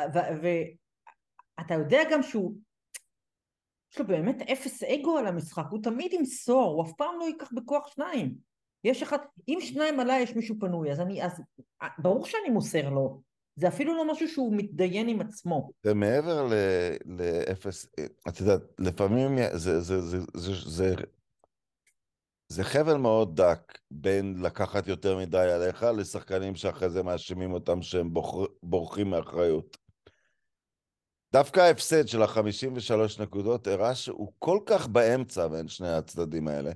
ואתה 1.58 1.74
יודע 1.74 2.00
גם 2.12 2.22
שהוא... 2.22 2.54
יש 3.92 3.98
לו 3.98 4.06
באמת 4.06 4.42
אפס 4.42 4.82
אגו 4.82 5.18
על 5.18 5.26
המשחק, 5.26 5.64
הוא 5.70 5.82
תמיד 5.82 6.12
ימסור, 6.12 6.72
הוא 6.72 6.84
אף 6.84 6.92
פעם 6.96 7.14
לא 7.18 7.24
ייקח 7.24 7.52
בכוח 7.52 7.86
שניים. 7.94 8.34
יש 8.84 9.02
אחד, 9.02 9.18
אם 9.48 9.58
שניים 9.60 10.00
עליי 10.00 10.22
יש 10.22 10.36
מישהו 10.36 10.56
פנוי, 10.60 10.92
אז 10.92 11.00
אני, 11.00 11.24
אז 11.24 11.42
ברור 11.98 12.26
שאני 12.26 12.50
מוסר 12.50 12.90
לו. 12.90 13.22
זה 13.56 13.68
אפילו 13.68 13.96
לא 13.96 14.12
משהו 14.12 14.28
שהוא 14.28 14.54
מתדיין 14.56 15.08
עם 15.08 15.20
עצמו. 15.20 15.70
זה 15.82 15.94
מעבר 15.94 16.48
לאפס, 17.06 17.86
את 18.28 18.40
יודעת, 18.40 18.60
לפעמים 18.78 19.38
זה, 19.52 19.80
זה, 19.80 20.00
זה, 20.00 20.20
זה, 20.34 20.52
זה, 20.66 20.94
זה 22.48 22.64
חבל 22.64 22.96
מאוד 22.96 23.40
דק 23.40 23.78
בין 23.90 24.34
לקחת 24.42 24.86
יותר 24.86 25.18
מדי 25.18 25.38
עליך 25.38 25.82
לשחקנים 25.82 26.54
שאחרי 26.54 26.90
זה 26.90 27.02
מאשימים 27.02 27.52
אותם 27.52 27.82
שהם 27.82 28.14
בוחר, 28.14 28.44
בורחים 28.62 29.10
מאחריות. 29.10 29.76
דווקא 31.32 31.60
ההפסד 31.60 32.08
של 32.08 32.22
ה-53 32.22 33.22
נקודות 33.22 33.66
הראה 33.66 33.94
שהוא 33.94 34.32
כל 34.38 34.58
כך 34.66 34.88
באמצע 34.88 35.48
בין 35.48 35.68
שני 35.68 35.88
הצדדים 35.88 36.48
האלה, 36.48 36.70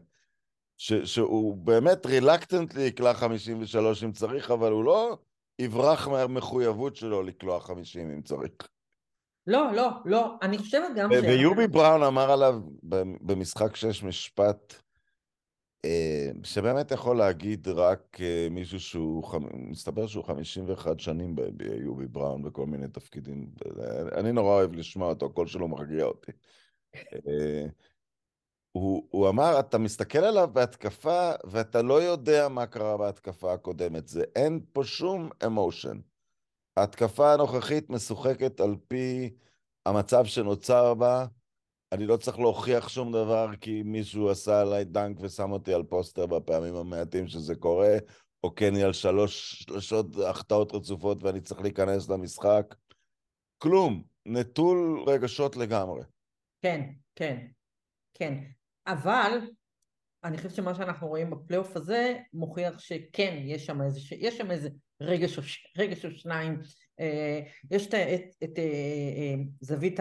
ש, 0.77 0.93
שהוא 0.93 1.57
באמת 1.57 2.07
רילקטנטלי 2.07 2.83
יקלע 2.83 3.15
53 3.15 4.05
אם 4.05 4.13
צריך, 4.13 4.51
אבל 4.51 4.73
הוא 4.73 4.85
לא 4.85 5.19
יברח 5.59 6.09
מהמחויבות 6.09 6.97
שלו 6.97 7.23
לקלוע 7.23 7.61
50 7.61 8.11
אם 8.11 8.23
צריך. 8.23 8.53
לא, 9.47 9.73
לא, 9.73 9.89
לא, 10.05 10.35
אני 10.43 10.59
חושבת 10.59 10.89
גם 10.97 11.11
ו- 11.11 11.23
ויובי 11.23 11.67
בראון 11.67 12.03
אמר 12.03 12.31
עליו 12.31 12.61
במשחק 13.21 13.77
שש 13.77 14.03
משפט, 14.03 14.75
שבאמת 16.43 16.91
יכול 16.91 17.19
להגיד 17.19 17.69
רק 17.69 18.19
אה, 18.21 18.49
מישהו 18.51 18.81
שהוא, 18.81 19.25
מסתבר 19.55 20.07
שהוא 20.07 20.25
51 20.25 21.01
שנים 21.01 21.37
ב- 21.37 21.43
ביובי 21.43 22.07
בראון 22.07 22.43
בכל 22.43 22.67
מיני 22.67 22.89
תפקידים. 22.89 23.51
אה, 23.81 24.21
אני 24.21 24.33
נורא 24.33 24.51
אוהב 24.51 24.73
לשמוע 24.73 25.09
אותו, 25.09 25.27
הקול 25.27 25.47
שלו 25.47 25.69
מרגיע 25.69 26.05
אותי. 26.05 26.33
אה, 27.29 27.67
הוא, 28.73 29.07
הוא 29.11 29.29
אמר, 29.29 29.61
אתה 29.61 29.79
מסתכל 29.79 30.19
עליו 30.19 30.49
בהתקפה, 30.53 31.31
ואתה 31.45 31.83
לא 31.83 32.03
יודע 32.03 32.49
מה 32.49 32.67
קרה 32.67 32.97
בהתקפה 32.97 33.53
הקודמת. 33.53 34.09
זה, 34.09 34.25
אין 34.37 34.61
פה 34.73 34.85
שום 34.85 35.31
אמושן. 35.47 36.01
ההתקפה 36.77 37.33
הנוכחית 37.33 37.91
משוחקת 37.91 38.61
על 38.61 38.77
פי 38.89 39.31
המצב 39.87 40.25
שנוצר 40.25 40.95
בה. 40.95 41.27
אני 41.93 42.07
לא 42.07 42.17
צריך 42.17 42.39
להוכיח 42.39 42.89
שום 42.89 43.13
דבר 43.13 43.51
כי 43.61 43.83
מישהו 43.83 44.31
עשה 44.31 44.61
עליי 44.61 44.85
דנק 44.85 45.17
ושם 45.21 45.53
אותי 45.53 45.75
על 45.75 45.83
פוסטר 45.83 46.27
בפעמים 46.27 46.75
המעטים 46.75 47.27
שזה 47.27 47.55
קורה, 47.55 47.97
או 48.45 48.55
קני 48.55 48.83
על 48.83 48.93
שלוש 48.93 49.63
שלושות 49.63 50.07
החטאות 50.27 50.75
רצופות 50.75 51.23
ואני 51.23 51.41
צריך 51.41 51.61
להיכנס 51.61 52.09
למשחק. 52.09 52.75
כלום. 53.59 54.03
נטול 54.27 55.05
רגשות 55.07 55.57
לגמרי. 55.57 56.03
כן, 56.63 56.91
כן, 57.15 57.47
כן. 58.15 58.39
אבל 58.87 59.39
אני 60.25 60.37
חושבת 60.37 60.55
שמה 60.55 60.75
שאנחנו 60.75 61.09
רואים 61.09 61.31
בפלייאוף 61.31 61.77
הזה 61.77 62.19
מוכיח 62.33 62.79
שכן, 62.79 63.43
יש 63.45 63.67
שם 63.67 63.83
איזה, 63.83 64.01
יש 64.13 64.39
שם 64.39 64.51
איזה 64.51 64.69
רגש, 65.01 65.39
רגש 65.79 66.05
או 66.05 66.11
שניים. 66.11 66.61
אה, 67.01 67.41
יש 67.71 67.87
את, 67.87 67.95
את, 67.95 68.45
את 68.45 68.59
אה, 68.59 68.65
אה, 69.17 69.35
זווית 69.61 70.01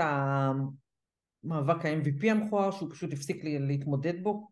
המאבק 1.44 1.86
ה-MVP 1.86 2.32
המכוער, 2.32 2.72
שהוא 2.72 2.92
פשוט 2.92 3.14
הפסיק 3.14 3.42
להתמודד 3.44 4.24
בו 4.24 4.48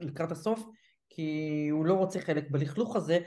לקראת 0.00 0.32
הסוף, 0.32 0.66
כי 1.08 1.68
הוא 1.70 1.86
לא 1.86 1.94
רוצה 1.94 2.20
חלק 2.20 2.50
בלכלוך 2.50 2.96
הזה, 2.96 3.18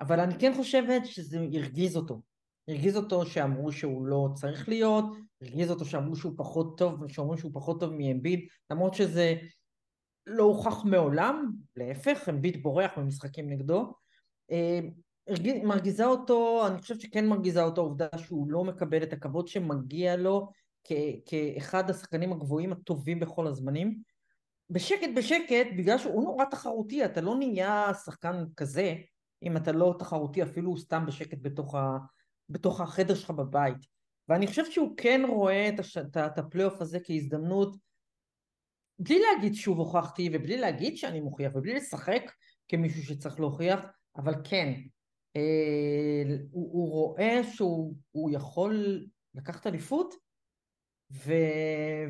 אבל 0.00 0.20
אני 0.20 0.34
כן 0.38 0.52
חושבת 0.56 1.06
שזה 1.06 1.38
הרגיז 1.54 1.96
אותו. 1.96 2.22
הרגיז 2.68 2.96
אותו 2.96 3.26
שאמרו 3.26 3.72
שהוא 3.72 4.06
לא 4.06 4.28
צריך 4.34 4.68
להיות, 4.68 5.04
הרגיז 5.42 5.70
אותו 5.70 5.84
שאמרו 5.84 6.16
שהוא 6.16 6.32
פחות 6.36 6.78
טוב, 6.78 7.08
שאומרים 7.08 7.38
שהוא 7.38 7.50
פחות 7.54 7.80
טוב 7.80 7.92
מאמביד, 7.92 8.46
למרות 8.70 8.94
שזה 8.94 9.34
לא 10.26 10.42
הוכח 10.42 10.84
מעולם, 10.84 11.52
להפך, 11.76 12.28
אמביד 12.28 12.62
בורח 12.62 12.90
במשחקים 12.96 13.50
נגדו. 13.50 13.92
אה, 14.50 14.80
מרגיזה 15.64 16.06
אותו, 16.06 16.66
אני 16.66 16.78
חושבת 16.78 17.00
שכן 17.00 17.26
מרגיזה 17.26 17.62
אותו 17.62 17.80
העובדה 17.80 18.06
שהוא 18.16 18.50
לא 18.50 18.64
מקבל 18.64 19.02
את 19.02 19.12
הכבוד 19.12 19.48
שמגיע 19.48 20.16
לו 20.16 20.48
כאחד 21.26 21.90
השחקנים 21.90 22.32
הגבוהים 22.32 22.72
הטובים 22.72 23.20
בכל 23.20 23.46
הזמנים. 23.46 24.00
בשקט 24.70 25.08
בשקט, 25.16 25.66
בגלל 25.78 25.98
שהוא 25.98 26.24
נורא 26.24 26.44
תחרותי, 26.44 27.04
אתה 27.04 27.20
לא 27.20 27.36
נהיה 27.36 27.94
שחקן 28.04 28.44
כזה 28.56 28.94
אם 29.42 29.56
אתה 29.56 29.72
לא 29.72 29.94
תחרותי 29.98 30.42
אפילו 30.42 30.78
סתם 30.78 31.04
בשקט 31.06 31.38
בתוך, 31.42 31.74
ה, 31.74 31.98
בתוך 32.48 32.80
החדר 32.80 33.14
שלך 33.14 33.30
בבית. 33.30 33.76
ואני 34.28 34.46
חושבת 34.46 34.72
שהוא 34.72 34.96
כן 34.96 35.22
רואה 35.28 35.68
את, 35.68 35.80
הש, 35.80 35.96
את, 35.96 36.16
את 36.16 36.38
הפלייאוף 36.38 36.80
הזה 36.80 36.98
כהזדמנות, 37.04 37.76
בלי 38.98 39.20
להגיד 39.20 39.54
שוב 39.54 39.78
הוכחתי 39.78 40.30
ובלי 40.32 40.56
להגיד 40.56 40.96
שאני 40.96 41.20
מוכיח 41.20 41.52
ובלי 41.54 41.74
לשחק 41.74 42.32
כמישהו 42.68 43.02
שצריך 43.02 43.40
להוכיח, 43.40 43.86
אבל 44.16 44.34
כן, 44.44 44.72
אה, 45.36 46.36
הוא, 46.50 46.72
הוא 46.72 46.90
רואה 46.90 47.40
שהוא 47.44 47.94
הוא 48.10 48.30
יכול 48.30 49.04
לקחת 49.34 49.66
אליפות 49.66 50.14
ו... 51.10 51.32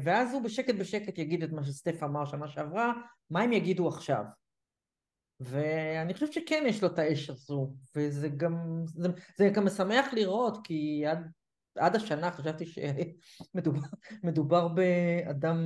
ואז 0.04 0.34
הוא 0.34 0.42
בשקט 0.42 0.74
בשקט 0.74 1.18
יגיד 1.18 1.42
את 1.42 1.52
מה 1.52 1.64
שסטף 1.64 2.02
אמר 2.02 2.24
שנה 2.24 2.48
שעברה, 2.48 2.92
מה 3.30 3.40
הם 3.40 3.52
יגידו 3.52 3.88
עכשיו? 3.88 4.24
ואני 5.40 6.14
חושבת 6.14 6.32
שכן 6.32 6.64
יש 6.68 6.82
לו 6.82 6.88
את 6.88 6.98
האש 6.98 7.30
הזו, 7.30 7.74
וזה 7.96 8.28
גם, 8.28 8.54
זה, 8.86 9.08
זה 9.36 9.50
גם 9.54 9.66
משמח 9.66 10.12
לראות, 10.12 10.58
כי 10.64 11.06
עד, 11.06 11.30
עד 11.78 11.96
השנה 11.96 12.30
חשבתי 12.30 12.64
שמדובר 12.66 13.88
מדובר 14.24 14.68
באדם 14.68 15.56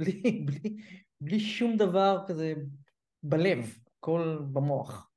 בלי, 0.00 0.46
בלי, 0.46 0.76
בלי 1.20 1.40
שום 1.40 1.76
דבר 1.76 2.24
כזה 2.26 2.54
בלב, 3.22 3.78
הכל 3.98 4.38
במוח. 4.52 5.10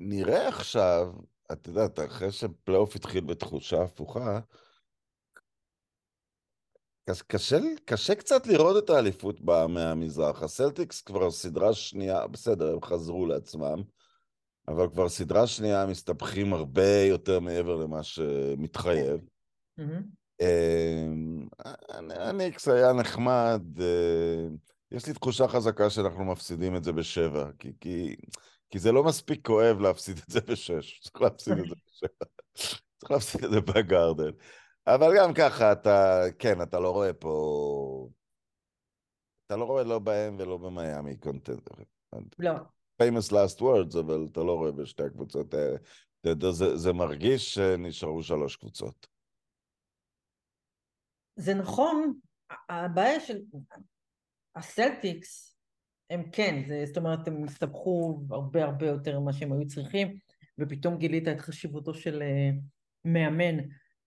נראה 0.00 0.48
עכשיו, 0.48 1.12
את 1.52 1.66
יודעת, 1.66 1.98
אחרי 1.98 2.32
שפלייאוף 2.32 2.96
התחיל 2.96 3.24
בתחושה 3.24 3.82
הפוכה, 3.82 4.40
קש- 7.10 7.22
קשה, 7.22 7.58
קשה 7.84 8.14
קצת 8.14 8.46
לראות 8.46 8.84
את 8.84 8.90
האליפות 8.90 9.40
באה 9.40 9.66
מהמזרח. 9.66 10.42
הסלטיקס 10.42 11.00
כבר 11.00 11.30
סדרה 11.30 11.74
שנייה, 11.74 12.26
בסדר, 12.26 12.72
הם 12.72 12.82
חזרו 12.82 13.26
לעצמם, 13.26 13.82
אבל 14.68 14.88
כבר 14.92 15.08
סדרה 15.08 15.46
שנייה 15.46 15.86
מסתבכים 15.86 16.52
הרבה 16.52 17.02
יותר 17.08 17.40
מעבר 17.40 17.76
למה 17.76 18.02
שמתחייב. 18.02 19.20
מהמם. 19.78 20.02
אמ, 20.40 21.48
הניקס 22.10 22.68
היה 22.68 22.92
נחמד, 22.92 23.62
אה, 23.80 24.48
יש 24.90 25.06
לי 25.06 25.14
תחושה 25.14 25.48
חזקה 25.48 25.90
שאנחנו 25.90 26.24
מפסידים 26.24 26.76
את 26.76 26.84
זה 26.84 26.92
בשבע, 26.92 27.50
כי, 27.80 28.16
כי, 28.70 28.78
זה 28.78 28.92
לא 28.92 29.04
מספיק 29.04 29.46
כואב 29.46 29.80
להפסיד 29.80 30.16
את 30.18 30.30
זה 30.30 30.40
בשש, 30.40 31.00
צריך 31.00 31.22
להפסיד 31.22 31.58
את 31.58 31.68
זה 31.68 31.74
בשבע, 31.86 32.26
צריך 32.96 33.10
להפסיד 33.10 33.44
את 33.44 33.50
זה 33.50 33.60
בגרדן. 33.60 34.30
אבל 34.86 35.12
גם 35.18 35.34
ככה, 35.34 35.72
אתה, 35.72 36.22
כן, 36.38 36.62
אתה 36.62 36.80
לא 36.80 36.90
רואה 36.90 37.12
פה... 37.12 38.08
אתה 39.46 39.56
לא 39.56 39.64
רואה 39.64 39.84
לא 39.84 39.98
בהם 39.98 40.36
ולא 40.38 40.56
במיאמי 40.56 41.16
קונטנדר. 41.16 41.74
לא. 42.38 42.52
famous 43.02 43.32
last 43.32 43.60
words, 43.60 43.98
אבל 44.00 44.26
אתה 44.32 44.40
לא 44.40 44.52
רואה 44.52 44.72
בשתי 44.72 45.02
הקבוצות 45.02 45.54
האלה. 45.54 45.76
אתה 46.20 46.28
יודע, 46.28 46.50
זה, 46.50 46.76
זה 46.76 46.92
מרגיש 46.92 47.54
שנשארו 47.54 48.22
שלוש 48.22 48.56
קבוצות. 48.56 49.06
זה 51.36 51.54
נכון, 51.54 52.18
הבעיה 52.68 53.20
של 53.20 53.38
הסלטיקס, 54.56 55.53
הם 56.10 56.22
כן, 56.32 56.62
זה, 56.68 56.84
זאת 56.86 56.96
אומרת, 56.96 57.28
הם 57.28 57.44
הסתבכו 57.44 58.20
הרבה 58.30 58.64
הרבה 58.64 58.86
יותר 58.86 59.20
ממה 59.20 59.32
שהם 59.32 59.52
היו 59.52 59.66
צריכים, 59.66 60.18
ופתאום 60.58 60.98
גילית 60.98 61.28
את 61.28 61.40
חשיבותו 61.40 61.94
של 61.94 62.22
uh, 62.22 62.60
מאמן, 63.04 63.56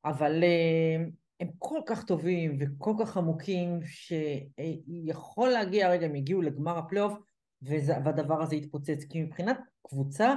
אבל 0.06 0.44
uh, 0.44 1.12
הם 1.40 1.48
כל 1.58 1.80
כך 1.86 2.04
טובים 2.04 2.58
וכל 2.60 2.94
כך 3.00 3.18
עמוקים, 3.18 3.80
שיכול 3.84 5.50
להגיע, 5.50 5.90
רגע, 5.90 6.06
הם 6.06 6.16
הגיעו 6.16 6.42
לגמר 6.42 6.78
הפלייאוף, 6.78 7.14
והדבר 7.62 8.42
הזה 8.42 8.56
יתפוצץ, 8.56 9.04
כי 9.10 9.24
מבחינת 9.24 9.58
קבוצה, 9.88 10.34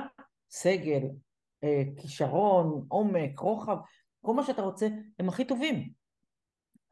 סגל, 0.50 1.02
אה, 1.64 1.82
כישרון, 1.96 2.86
עומק, 2.88 3.38
רוחב, 3.38 3.76
כל 4.24 4.34
מה 4.34 4.44
שאתה 4.44 4.62
רוצה, 4.62 4.88
הם 5.18 5.28
הכי 5.28 5.44
טובים. 5.44 5.99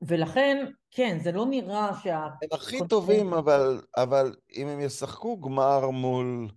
ולכן, 0.03 0.73
כן, 0.91 1.19
זה 1.23 1.33
לא 1.33 1.47
נראה 1.51 1.91
שה... 2.03 2.17
הם 2.17 2.49
הכי 2.53 2.79
טובים, 2.89 3.33
אבל, 3.33 3.83
אבל 3.97 4.37
אם 4.57 4.67
הם 4.67 4.81
ישחקו 4.81 5.41
גמר 5.41 5.91
מול... 5.91 6.49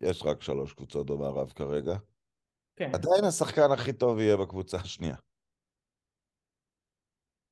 יש 0.00 0.22
רק 0.22 0.42
שלוש 0.42 0.72
קבוצות 0.72 1.06
במערב 1.06 1.50
כרגע. 1.50 1.96
כן. 2.76 2.90
עדיין 2.94 3.24
השחקן 3.28 3.72
הכי 3.72 3.92
טוב 3.92 4.18
יהיה 4.18 4.36
בקבוצה 4.36 4.76
השנייה. 4.76 5.16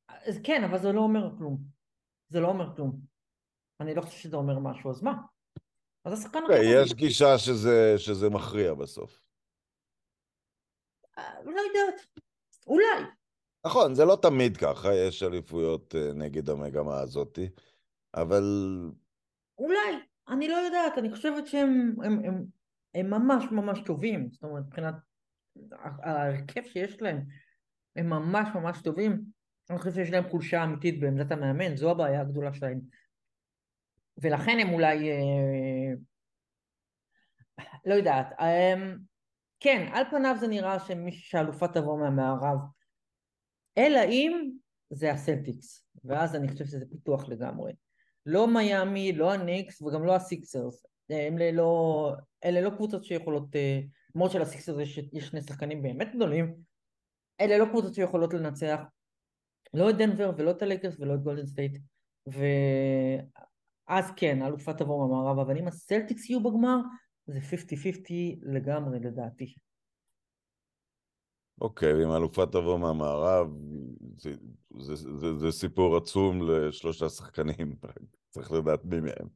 אז 0.09 0.41
כן, 0.45 0.65
אבל 0.65 0.79
זה 0.79 0.93
לא 0.93 1.01
אומר 1.01 1.37
כלום. 1.39 1.59
זה 2.29 2.41
לא 2.41 2.49
אומר 2.49 2.77
כלום. 2.77 3.01
אני 3.81 3.95
לא 3.95 4.03
חושב 4.03 4.19
שזה 4.19 4.37
אומר 4.37 4.59
משהו, 4.59 4.91
אז 4.91 5.03
מה? 5.03 5.13
אז 6.05 6.13
השחקן 6.13 6.39
הכי 6.39 6.55
טוב... 6.55 6.85
יש 6.85 6.95
גישה 6.95 7.39
שזה, 7.39 7.95
שזה 7.99 8.31
מכריע 8.31 8.75
בסוף. 8.75 9.21
אה, 11.19 11.43
לא 11.45 11.61
יודעת. 11.61 12.07
אולי. 12.67 13.05
נכון, 13.67 13.95
זה 13.95 14.05
לא 14.05 14.19
תמיד 14.23 14.57
ככה, 14.57 14.95
יש 14.95 15.23
אליפויות 15.23 15.95
אה, 15.95 16.13
נגד 16.15 16.51
המגמה 16.51 17.01
הזאתי, 17.01 17.49
אבל... 18.15 18.45
אולי. 19.59 19.99
אני 20.29 20.49
לא 20.49 20.55
יודעת, 20.55 20.99
אני 20.99 21.11
חושבת 21.11 21.47
שהם 21.47 21.95
הם, 22.05 22.25
הם, 22.25 22.45
הם 22.95 23.11
ממש 23.11 23.45
ממש 23.51 23.81
טובים. 23.87 24.29
זאת 24.31 24.45
אומרת, 24.45 24.65
מבחינת 24.67 24.95
ההרכב 25.81 26.63
שיש 26.65 27.03
להם, 27.03 27.23
הם 27.97 28.11
ממש 28.11 28.49
ממש 28.55 28.83
טובים. 28.83 29.25
אני 29.71 29.79
חושב 29.79 29.95
שיש 29.95 30.11
להם 30.11 30.31
חולשה 30.31 30.65
אמיתית 30.65 31.01
בעמדת 31.01 31.33
המאמן, 31.33 31.77
זו 31.77 31.91
הבעיה 31.91 32.21
הגדולה 32.21 32.55
שלהם. 32.55 32.81
ולכן 34.19 34.59
הם 34.61 34.73
אולי... 34.73 35.11
אה, 35.11 35.95
לא 37.87 37.95
יודעת. 37.95 38.27
אה, 38.41 38.75
כן, 39.61 39.89
על 39.93 40.05
פניו 40.11 40.37
זה 40.41 40.49
נראה 40.49 40.81
שמי 40.81 41.13
שהאלופה 41.13 41.69
תבוא 41.69 41.99
מהמערב. 41.99 42.59
אלא 43.79 44.01
אם 44.09 44.51
זה 44.91 45.13
הסלטיקס, 45.13 45.87
ואז 46.05 46.35
אני 46.35 46.49
חושב 46.49 46.65
שזה 46.65 46.87
פתוח 46.91 47.29
לגמרי. 47.29 47.73
לא 48.27 48.55
מיאמי, 48.55 49.13
לא 49.13 49.33
הניקס 49.33 49.83
וגם 49.83 50.05
לא 50.05 50.15
הסיקסרס. 50.15 50.87
אלה 51.11 51.53
לא, 51.53 52.13
אלה 52.45 52.61
לא 52.61 52.71
קבוצות 52.71 53.05
שיכולות, 53.05 53.57
אה, 53.57 53.81
למרות 54.15 54.31
שלסיקסרס 54.31 54.81
יש, 54.81 54.99
יש 55.13 55.27
שני 55.29 55.43
שחקנים 55.43 55.83
באמת 55.83 56.15
גדולים, 56.15 56.55
אלה 57.41 57.59
לא 57.59 57.65
קבוצות 57.65 57.95
שיכולות 57.95 58.35
לנצח 58.35 58.81
לא 59.75 59.91
את 59.91 59.97
דנבר 59.97 60.33
ולא 60.37 60.51
את 60.51 60.63
הלייקרס 60.63 61.01
ולא 61.01 61.15
את 61.15 61.23
גולדן 61.23 61.47
סטייט. 61.47 61.79
ואז 62.27 64.11
כן, 64.17 64.43
האלופה 64.43 64.75
תבוא 64.75 65.09
מהמערב, 65.09 65.39
אבל 65.39 65.59
אם 65.59 65.69
הסלטיקס 65.69 66.31
יהיו 66.31 66.43
בגמר, 66.43 66.79
זה 67.27 67.39
50-50 67.39 68.13
לגמרי 68.43 69.01
לדעתי. 69.01 69.55
אוקיי, 71.61 71.95
ואם 71.95 72.11
האלופה 72.11 72.47
תבוא 72.47 72.79
מהמערב, 72.79 73.49
זה, 74.19 74.31
זה, 74.79 74.97
זה, 74.97 75.39
זה, 75.39 75.53
סיפור 75.53 75.97
עצום 75.97 76.51
לשלושה 76.51 77.09
שחקנים, 77.09 77.77
צריך 78.31 78.53
לדעת 78.53 78.85
מי 78.85 79.01
מהם. 79.01 79.29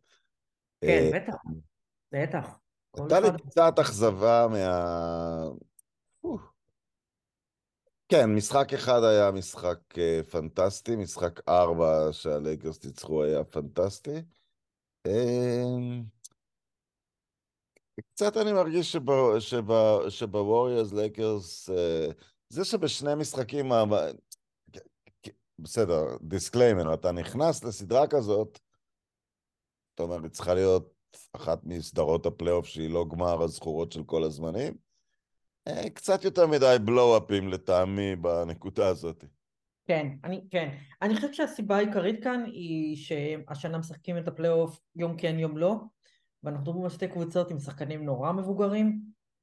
כן, 0.80 1.10
בטח, 1.14 1.34
בטח. 2.12 2.58
הייתה 2.96 3.20
לי 3.20 3.28
קצת 3.46 3.78
אכזבה 3.80 4.46
מה... 4.50 5.44
כן, 8.08 8.34
משחק 8.34 8.72
אחד 8.74 9.00
היה 9.04 9.30
משחק 9.30 9.78
uh, 9.92 10.30
פנטסטי, 10.30 10.96
משחק 10.96 11.48
ארבע 11.48 12.08
שהלייקרס 12.12 12.84
ניצחו 12.84 13.24
היה 13.24 13.44
פנטסטי. 13.44 14.22
קצת 18.14 18.36
אני 18.36 18.52
מרגיש 18.52 18.96
שבווריורס 20.08 20.92
לייקרס, 20.92 21.70
אה, 21.70 22.12
זה 22.48 22.64
שבשני 22.64 23.14
משחקים, 23.14 23.72
בסדר, 25.58 26.16
disclaimer, 26.22 26.94
אתה 26.94 27.12
נכנס 27.12 27.64
לסדרה 27.64 28.06
כזאת, 28.06 28.58
אתה 29.94 30.02
אומר, 30.02 30.22
היא 30.22 30.30
צריכה 30.30 30.54
להיות 30.54 30.94
אחת 31.32 31.64
מסדרות 31.64 32.26
הפלייאוף 32.26 32.66
שהיא 32.66 32.90
לא 32.90 33.06
גמר 33.10 33.42
הזכורות 33.42 33.92
של 33.92 34.04
כל 34.04 34.22
הזמנים. 34.22 34.74
אה, 35.68 35.90
קצת 35.90 36.24
יותר 36.24 36.46
מדי 36.46 36.76
blowout 36.84 37.34
ים 37.34 37.48
לטעמי 37.48 38.16
בנקודה 38.16 38.88
הזאת. 38.88 39.24
כן, 39.86 40.06
אני, 40.24 40.40
כן. 40.50 40.76
אני 41.02 41.14
חושבת 41.14 41.34
שהסיבה 41.34 41.76
העיקרית 41.76 42.24
כאן 42.24 42.44
היא 42.46 42.96
שהשנה 42.96 43.78
משחקים 43.78 44.18
את 44.18 44.28
הפלייאוף 44.28 44.80
יום 44.96 45.16
כן 45.16 45.38
יום 45.38 45.56
לא, 45.56 45.74
ואנחנו 46.42 46.62
מדברים 46.62 46.84
על 46.84 46.90
שתי 46.90 47.08
קבוצות 47.08 47.50
עם 47.50 47.58
שחקנים 47.58 48.04
נורא 48.04 48.32
מבוגרים, 48.32 49.00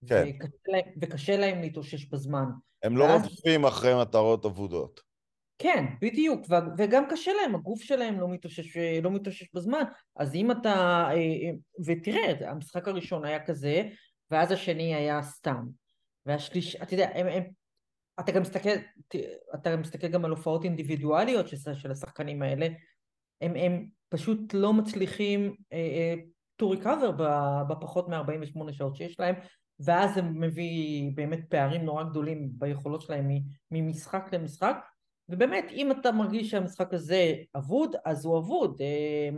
כן. 0.08 0.24
וקשה, 0.30 0.58
להם, 0.68 0.94
וקשה 1.02 1.38
להם 1.38 1.62
להתאושש 1.62 2.06
בזמן. 2.06 2.46
הם 2.84 2.98
לא 2.98 3.04
ואז... 3.04 3.22
לא 3.22 3.28
רודפים 3.28 3.66
אחרי 3.66 4.02
מטרות 4.02 4.46
אבודות. 4.46 5.02
כן, 5.58 5.86
בדיוק, 6.02 6.46
וגם 6.78 7.04
קשה 7.10 7.32
להם, 7.34 7.56
הגוף 7.56 7.82
שלהם 7.82 8.20
לא 8.20 8.28
מתאושש, 8.30 8.78
לא 9.02 9.12
מתאושש 9.12 9.48
בזמן, 9.54 9.84
אז 10.16 10.36
אם 10.36 10.52
אתה, 10.52 10.70
אה, 11.10 11.14
אה, 11.14 11.52
ותראה, 11.86 12.52
המשחק 12.52 12.88
הראשון 12.88 13.26
היה 13.26 13.46
כזה, 13.46 13.84
ואז 14.32 14.52
השני 14.52 14.96
היה 14.96 15.22
סתם. 15.22 15.66
והשליש, 16.26 16.76
אתה 16.76 16.94
יודע, 16.94 17.10
הם, 17.14 17.28
הם, 17.28 17.44
אתה 18.20 18.32
גם 18.32 18.42
מסתכל, 18.42 18.70
אתה 19.56 19.72
גם 19.72 19.82
מסתכל 19.82 20.08
גם 20.08 20.26
על 20.26 20.32
הופעות 20.32 20.64
אינדיבידואליות 20.64 21.48
של, 21.48 21.58
של 21.74 21.92
השחקנים 21.92 22.42
האלה, 22.42 22.68
הם, 23.42 23.56
הם 23.56 23.88
פשוט 24.10 24.54
לא 24.54 24.74
מצליחים 24.74 25.56
אה, 25.74 26.16
to 26.62 26.66
recover 26.66 27.12
בפחות 27.70 28.10
מ-48 28.10 28.72
שעות 28.72 28.96
שיש 28.96 29.20
להם, 29.20 29.36
ואז 29.80 30.16
זה 30.16 30.22
מביא 30.22 31.12
באמת 31.16 31.40
פערים 31.50 31.86
נורא 31.86 32.04
גדולים 32.04 32.50
ביכולות 32.52 33.02
שלהם 33.02 33.30
ממשחק 33.72 34.30
למשחק, 34.34 34.78
ובאמת 35.30 35.66
אם 35.72 35.92
אתה 35.92 36.12
מרגיש 36.12 36.52
שהמשחק 36.52 36.94
הזה 36.94 37.34
אבוד, 37.56 37.96
אז 38.06 38.26
הוא 38.26 38.38
אבוד. 38.38 38.82
אה, 38.82 39.30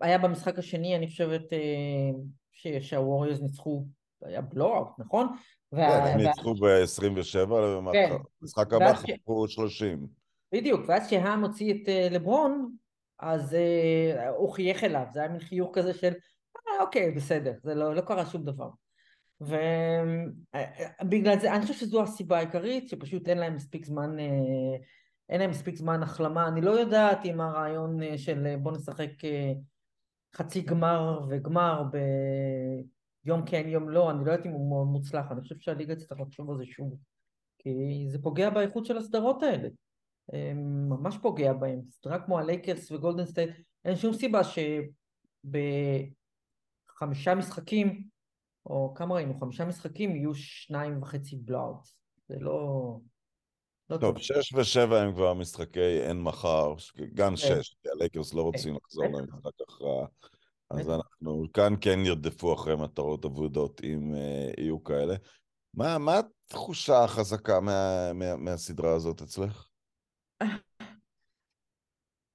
היה 0.00 0.18
במשחק 0.18 0.58
השני, 0.58 0.96
אני 0.96 1.06
חושבת, 1.06 1.52
אה, 1.52 2.80
שהווריוז 2.80 3.42
ניצחו 3.42 3.84
היה 4.22 4.40
בלואו, 4.40 4.86
נכון? 4.98 5.26
כן, 5.76 6.00
הם 6.04 6.20
ניצחו 6.20 6.54
ב-27, 6.54 7.46
במשחק 7.46 8.72
הבא 8.72 8.94
חפרו 8.94 9.48
30. 9.48 10.06
בדיוק, 10.52 10.80
ואז 10.88 11.10
שהאם 11.10 11.44
הוציא 11.44 11.74
את 11.74 11.88
אה, 11.88 12.08
לברון, 12.10 12.76
אז 13.24 13.54
אה, 13.54 14.28
הוא 14.28 14.52
חייך 14.52 14.84
אליו, 14.84 15.06
זה 15.12 15.20
היה 15.20 15.28
מין 15.28 15.40
חיוך 15.40 15.70
כזה 15.72 15.94
של, 15.94 16.12
אה, 16.56 16.80
אוקיי, 16.80 17.10
בסדר, 17.10 17.52
זה 17.62 17.74
לא, 17.74 17.94
לא 17.94 18.00
קרה 18.00 18.26
שום 18.26 18.44
דבר. 18.44 18.68
ובגלל 19.40 21.38
זה, 21.38 21.54
אני 21.54 21.62
חושב 21.62 21.74
שזו 21.74 22.02
הסיבה 22.02 22.36
העיקרית, 22.36 22.88
שפשוט 22.88 23.28
אין 23.28 23.38
להם 23.38 23.54
מספיק 23.54 23.86
זמן, 23.86 24.16
אין 25.28 25.40
להם 25.40 25.50
מספיק 25.50 25.76
זמן 25.76 26.02
החלמה. 26.02 26.48
אני 26.48 26.60
לא 26.60 26.70
יודעת 26.70 27.24
אם 27.24 27.40
הרעיון 27.40 28.16
של 28.16 28.56
בוא 28.62 28.72
נשחק 28.72 29.10
חצי 30.34 30.60
גמר 30.60 31.20
וגמר 31.28 31.82
יום 33.24 33.44
כן 33.46 33.68
יום 33.68 33.88
לא, 33.88 34.10
אני 34.10 34.24
לא 34.24 34.30
יודעת 34.30 34.46
אם 34.46 34.50
הוא 34.50 34.70
מאוד 34.70 34.86
מוצלח, 34.86 35.32
אני 35.32 35.40
חושב 35.40 35.58
שהליגה 35.58 35.94
תצטרך 35.94 36.20
לחשוב 36.20 36.50
על 36.50 36.58
זה 36.58 36.64
שוב, 36.66 36.96
כי 37.58 38.04
זה 38.08 38.22
פוגע 38.22 38.50
באיכות 38.50 38.86
של 38.86 38.96
הסדרות 38.96 39.42
האלה, 39.42 39.68
ממש 40.88 41.16
פוגע 41.22 41.52
בהם, 41.52 41.80
סדרה 41.90 42.18
כמו 42.24 42.38
הלייקרס 42.38 42.92
וגולדן 42.92 43.26
סטייט, 43.26 43.50
אין 43.84 43.96
שום 43.96 44.12
סיבה 44.14 44.40
שבחמישה 45.44 47.34
משחקים, 47.34 48.04
או 48.66 48.94
כמה 48.96 49.14
ראינו, 49.14 49.40
חמישה 49.40 49.64
משחקים 49.64 50.16
יהיו 50.16 50.34
שניים 50.34 51.02
וחצי 51.02 51.36
blowout, 51.36 51.88
זה 52.28 52.36
לא... 52.40 52.98
לא 53.90 53.96
טוב, 53.96 54.18
שש 54.18 54.54
ושבע 54.54 55.00
הם 55.00 55.12
כבר 55.12 55.34
משחקי 55.34 56.00
אין 56.00 56.22
מחר, 56.22 56.74
גם 57.14 57.30
כן. 57.30 57.36
שש, 57.36 57.76
כי 57.82 57.88
הלייקרס 57.88 58.34
לא 58.34 58.42
רוצים 58.42 58.74
כן. 58.74 58.78
לחזור 58.84 59.04
למשחק 59.04 59.60
הכרעה. 59.60 60.06
אז 60.70 60.90
אנחנו 60.90 61.46
כאן 61.54 61.74
כן 61.80 61.98
ירדפו 62.04 62.54
אחרי 62.54 62.76
מטרות 62.76 63.24
אבודות 63.24 63.80
אם 63.84 64.14
אה, 64.14 64.60
יהיו 64.60 64.84
כאלה. 64.84 65.14
מה, 65.74 66.20
התחושה 66.48 67.04
החזקה 67.04 67.60
מה, 67.60 68.12
מה, 68.14 68.36
מהסדרה 68.36 68.94
הזאת 68.94 69.22
אצלך? 69.22 69.66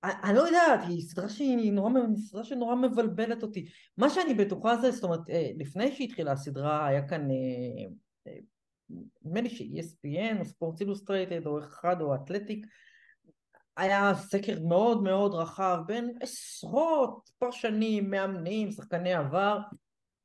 אני 0.04 0.36
לא 0.36 0.42
יודעת, 0.42 0.80
היא 0.88 1.02
סדרה 1.02 1.30
שהיא 1.30 1.74
נורא, 1.74 1.92
סדרה 2.16 2.44
שנורא 2.44 2.76
מבלבלת 2.76 3.44
אותי. 3.44 3.66
מה 3.98 4.10
שאני 4.10 4.34
בטוחה 4.34 4.78
זה, 4.78 4.92
זאת 4.92 5.04
אומרת, 5.04 5.30
אה, 5.30 5.52
לפני 5.58 5.92
שהתחילה 5.92 6.32
הסדרה 6.32 6.88
היה 6.88 7.08
כאן, 7.08 7.32
אה, 7.32 8.34
נדמה 9.24 9.42
לי 9.42 9.50
ש-ESPN 9.50 10.40
או 10.40 10.46
ספורט 10.46 10.82
אילוסטרייטד 10.82 11.48
או 11.48 11.60
אחד 11.60 12.02
או 12.02 12.16
אתלטיק, 12.16 12.66
היה 13.78 14.12
סקר 14.16 14.60
מאוד 14.64 15.04
מאוד 15.04 15.34
רחב 15.34 15.80
בין 15.88 16.18
עשרות 16.22 17.30
פרשנים, 17.38 18.10
מאמנים, 18.10 18.72
שחקני 18.72 19.14
עבר, 19.14 19.60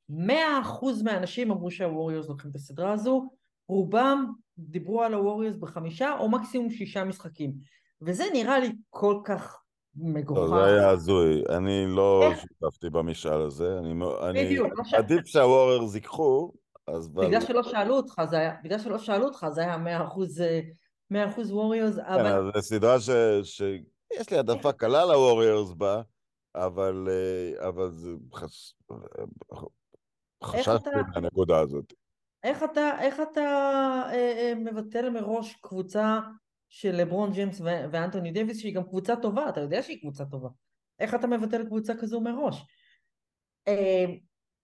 מאה 0.09 0.59
אחוז 0.61 1.01
מהאנשים 1.01 1.51
אמרו 1.51 1.71
שהווריורס 1.71 2.29
לוקחים 2.29 2.51
את 2.51 2.55
הסדרה 2.55 2.91
הזו, 2.91 3.29
רובם 3.67 4.31
דיברו 4.57 5.03
על 5.03 5.13
הווריורס 5.13 5.55
בחמישה 5.55 6.17
או 6.19 6.29
מקסימום 6.29 6.69
שישה 6.69 7.03
משחקים. 7.03 7.53
וזה 8.01 8.23
נראה 8.33 8.59
לי 8.59 8.71
כל 8.89 9.19
כך 9.25 9.61
מגוחך. 9.95 10.41
לא, 10.41 10.47
זה 10.47 10.63
היה 10.63 10.89
הזוי. 10.89 11.43
אני 11.49 11.85
לא 11.87 12.31
שותפתי 12.35 12.89
במשאל 12.89 13.41
הזה. 13.41 13.79
אני, 13.79 14.45
בדיוק. 14.45 14.67
אני 14.79 14.97
עדיף 14.97 15.25
שהווריורס 15.25 15.95
ייקחו, 15.95 16.51
אז... 16.87 17.07
בגלל 17.07 17.41
שלא 17.41 17.63
שאלו 17.63 17.95
אותך, 17.95 18.21
זה 18.29 18.37
היה, 18.37 18.53
בגלל 18.63 18.79
שלא 18.79 18.97
שאלו 18.97 19.25
אותך, 19.25 19.45
זה 19.51 19.61
היה 19.61 19.77
מאה 19.77 20.03
אחוז... 20.03 20.41
מאה 21.11 21.29
אחוז 21.29 21.51
ווריורס, 21.51 21.95
כן, 21.95 22.01
אבל... 22.01 22.47
אז 22.47 22.53
זו 22.55 22.61
סדרה 22.61 22.99
ש... 22.99 23.09
שיש 23.43 24.29
לי 24.31 24.37
העדפה 24.37 24.71
קלה 24.71 25.05
לווריורס 25.05 25.73
בה, 25.73 26.01
אבל, 26.55 27.07
אה, 27.09 27.67
אבל 27.67 27.91
זה 27.91 28.09
חש... 28.33 28.75
חששתי 30.43 30.89
מהנקודה 31.13 31.59
הזאת. 31.59 31.93
איך 32.45 32.63
אתה, 32.63 33.01
איך 33.01 33.19
אתה 33.31 33.41
אה, 33.41 34.13
אה, 34.13 34.53
מבטל 34.55 35.09
מראש 35.09 35.55
קבוצה 35.61 36.19
של 36.69 36.91
לברון 36.91 37.31
ג'יימס 37.31 37.61
ו- 37.61 37.85
ואנטוני 37.91 38.31
דייוויס 38.31 38.59
שהיא 38.59 38.75
גם 38.75 38.83
קבוצה 38.83 39.15
טובה, 39.15 39.49
אתה 39.49 39.59
יודע 39.59 39.83
שהיא 39.83 39.99
קבוצה 40.01 40.25
טובה. 40.25 40.49
איך 40.99 41.15
אתה 41.15 41.27
מבטל 41.27 41.65
קבוצה 41.65 41.93
כזו 41.95 42.21
מראש? 42.21 42.65
אה, 43.67 44.05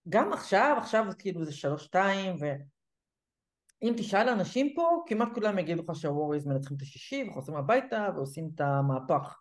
גם 0.09 0.33
עכשיו, 0.33 0.75
עכשיו 0.77 1.05
כאילו 1.19 1.45
זה 1.45 1.51
שלוש 1.51 1.83
שתיים 1.83 2.35
ואם 2.39 3.93
תשאל 3.97 4.29
אנשים 4.29 4.73
פה, 4.75 5.03
כמעט 5.07 5.29
כולם 5.33 5.59
יגידו 5.59 5.83
לך 5.83 5.95
שהווריז 5.95 6.47
מנצחים 6.47 6.77
את 6.77 6.81
השישי 6.81 7.27
וחוזרים 7.29 7.57
הביתה 7.57 8.09
ועושים 8.15 8.49
את 8.55 8.61
המהפך. 8.61 9.39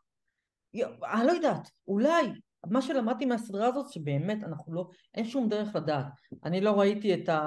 אני 1.14 1.26
לא 1.26 1.32
יודעת, 1.32 1.70
אולי, 1.88 2.32
מה 2.66 2.82
שלמדתי 2.82 3.26
מהסדרה 3.26 3.66
הזאת 3.66 3.88
שבאמת 3.88 4.44
אנחנו 4.44 4.74
לא, 4.74 4.88
אין 5.14 5.24
שום 5.24 5.48
דרך 5.48 5.76
לדעת. 5.76 6.06
אני 6.44 6.60
לא 6.60 6.80
ראיתי 6.80 7.14
את, 7.14 7.28
ה, 7.28 7.40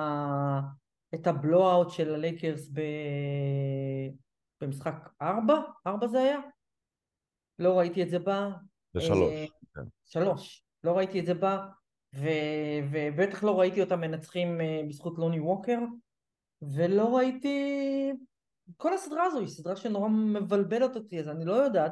את 1.15 1.27
הבלואאוט 1.27 1.89
של 1.89 2.13
הלייקרס 2.13 2.69
ב, 2.73 2.81
במשחק 4.61 5.09
ארבע, 5.21 5.61
ארבע 5.87 6.07
זה 6.07 6.19
היה? 6.19 6.39
לא 7.59 7.79
ראיתי 7.79 8.03
את 8.03 8.09
זה 8.09 8.19
בה. 8.19 8.49
בשלוש. 8.95 9.31
אה, 9.31 9.45
כן. 9.75 9.81
שלוש. 10.05 10.63
לא 10.83 10.97
ראיתי 10.97 11.19
את 11.19 11.25
זה 11.25 11.33
בה, 11.33 11.67
ו, 12.15 12.27
ובטח 12.91 13.43
לא 13.43 13.59
ראיתי 13.59 13.81
אותם 13.81 14.01
מנצחים 14.01 14.61
אה, 14.61 14.81
בזכות 14.87 15.17
לוני 15.17 15.39
ווקר, 15.39 15.79
ולא 16.61 17.17
ראיתי... 17.17 18.11
כל 18.77 18.93
הסדרה 18.93 19.23
הזו 19.23 19.39
היא 19.39 19.47
סדרה 19.47 19.75
שנורא 19.75 20.09
מבלבלת 20.09 20.95
אותי, 20.95 21.19
אז 21.19 21.29
אני 21.29 21.45
לא 21.45 21.53
יודעת. 21.53 21.91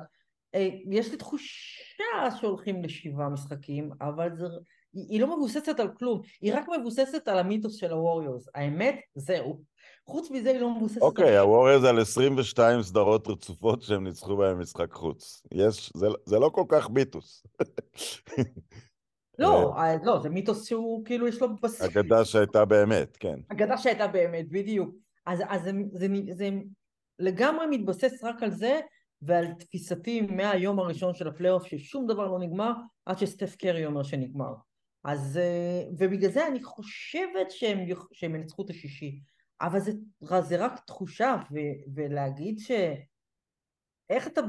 אה, 0.55 0.69
יש 0.91 1.11
לי 1.11 1.17
תחושה 1.17 2.31
שהולכים 2.39 2.83
לשבעה 2.83 3.29
משחקים, 3.29 3.91
אבל 4.01 4.35
זה, 4.35 4.45
היא, 4.93 5.05
היא 5.09 5.21
לא 5.21 5.37
מבוססת 5.37 5.79
על 5.79 5.87
כלום, 5.97 6.21
היא 6.41 6.53
רק 6.53 6.65
מבוססת 6.79 7.27
על 7.27 7.39
המיתוס 7.39 7.75
של 7.75 7.91
הווריורס. 7.91 8.49
האמת, 8.55 8.95
זהו. 9.15 9.61
חוץ 10.07 10.31
מזה 10.31 10.51
היא 10.51 10.59
לא 10.59 10.75
מבוססת 10.75 11.01
אוקיי, 11.01 11.37
על... 11.37 11.37
הווריורס 11.37 11.85
על 11.85 11.99
22 11.99 12.83
סדרות 12.83 13.27
רצופות 13.27 13.81
שהם 13.81 14.03
ניצחו 14.03 14.37
בהן 14.37 14.57
משחק 14.57 14.93
חוץ. 14.93 15.41
יש, 15.51 15.91
זה, 15.95 16.07
זה 16.25 16.39
לא 16.39 16.49
כל 16.49 16.63
כך 16.67 16.89
מיתוס. 16.89 17.43
לא, 19.39 19.73
אה, 19.77 19.95
לא, 20.03 20.19
זה 20.19 20.29
מיתוס 20.29 20.67
שהוא 20.67 21.05
כאילו 21.05 21.27
יש 21.27 21.41
לו 21.41 21.47
בסיס. 21.55 21.81
אגדה 21.81 22.25
שהייתה 22.25 22.65
באמת, 22.65 23.17
כן. 23.17 23.39
אגדה 23.51 23.77
שהייתה 23.77 24.07
באמת, 24.07 24.49
בדיוק. 24.49 24.95
אז, 25.25 25.39
אז 25.49 25.61
זה, 25.61 25.71
זה, 25.93 26.07
זה 26.31 26.49
לגמרי 27.19 27.65
מתבסס 27.69 28.23
רק 28.23 28.43
על 28.43 28.51
זה, 28.51 28.79
ועל 29.21 29.53
תפיסתי 29.59 30.21
מהיום 30.21 30.79
הראשון 30.79 31.13
של 31.13 31.27
הפלייאוף 31.27 31.65
ששום 31.65 32.07
דבר 32.07 32.27
לא 32.27 32.39
נגמר 32.39 32.71
עד 33.05 33.17
שסטף 33.17 33.55
קרי 33.55 33.85
אומר 33.85 34.03
שנגמר. 34.03 34.53
אז, 35.03 35.37
אה, 35.37 35.83
ובגלל 35.97 36.31
זה 36.31 36.47
אני 36.47 36.63
חושבת 36.63 37.51
שהם, 37.51 37.79
שהם 38.11 38.35
ינצחו 38.35 38.65
את 38.65 38.69
השישי. 38.69 39.19
אבל 39.61 39.79
זה, 39.79 39.91
זה 40.41 40.65
רק 40.65 40.79
תחושה, 40.85 41.35
ו, 41.51 41.55
ולהגיד 41.95 42.59
ש... 42.59 42.71
איך 44.09 44.27
אתה... 44.27 44.41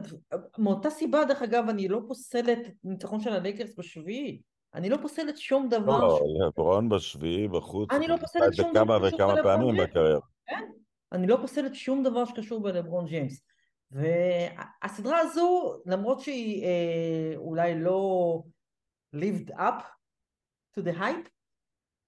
מאותה 0.59 0.91
סיבה, 0.91 1.25
דרך 1.25 1.43
אגב, 1.43 1.69
אני 1.69 1.89
לא 1.89 2.01
פוסלת 2.09 2.59
ניצחון 2.85 3.21
של 3.21 3.33
הלייקרס 3.33 3.79
בשביעי. 3.79 4.43
אני 4.75 4.91
לא 4.91 4.97
פוסלת 5.03 5.39
שום 5.39 5.69
דבר. 5.69 5.99
לא, 5.99 6.21
לברון 6.47 6.89
בשביעי, 6.89 7.49
בחוץ. 7.49 7.91
אני 7.93 8.09
לא 8.09 8.17
פוסלת 8.17 8.55
שום 8.55 8.73
דבר 8.75 9.11
שקשור 9.11 9.35
בלברון 9.35 9.37
ג'יימס. 9.37 9.39
כמה 9.39 9.39
וכמה 9.39 9.43
פעמים 9.43 9.77
בקריירה. 9.77 10.21
כן, 10.47 10.65
אני 11.13 11.27
לא 11.27 11.37
פוסלת 11.41 11.75
שום 11.75 12.03
דבר 12.03 12.25
שקשור 12.25 12.63
בלברון 12.63 13.07
ג'יימס. 13.07 13.43
והסדרה 13.91 15.19
הזו, 15.19 15.81
למרות 15.87 16.21
שהיא 16.21 16.65
אה, 16.65 17.33
אולי 17.37 17.81
לא 17.81 18.43
lived 19.17 19.51
up 19.51 19.83
to 20.79 20.83
the 20.83 20.99
hype, 20.99 21.29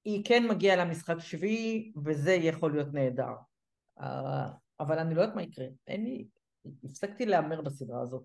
היא 0.05 0.24
כן 0.24 0.46
מגיעה 0.50 0.77
למשחק 0.77 1.18
שביעי, 1.18 1.92
וזה 2.05 2.33
יכול 2.33 2.72
להיות 2.72 2.92
נהדר. 2.92 3.33
אה, 4.00 4.48
אבל 4.81 4.98
אני 4.98 5.14
לא 5.14 5.20
יודעת 5.20 5.37
מה 5.37 5.42
יקרה. 5.42 5.66
אין 5.87 6.05
לי... 6.05 6.27
הפסקתי 6.85 7.27
להמר 7.27 7.61
בסדרה 7.61 8.00
הזאת. 8.00 8.22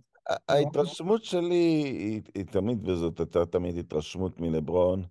ההתרשמות 0.50 1.24
שלי 1.24 1.84
היא, 1.84 2.22
היא 2.36 2.46
תמיד, 2.46 2.88
וזאת 2.88 3.20
הייתה 3.20 3.46
תמיד 3.46 3.78
התרשמות 3.78 4.40
מלברון, 4.40 5.06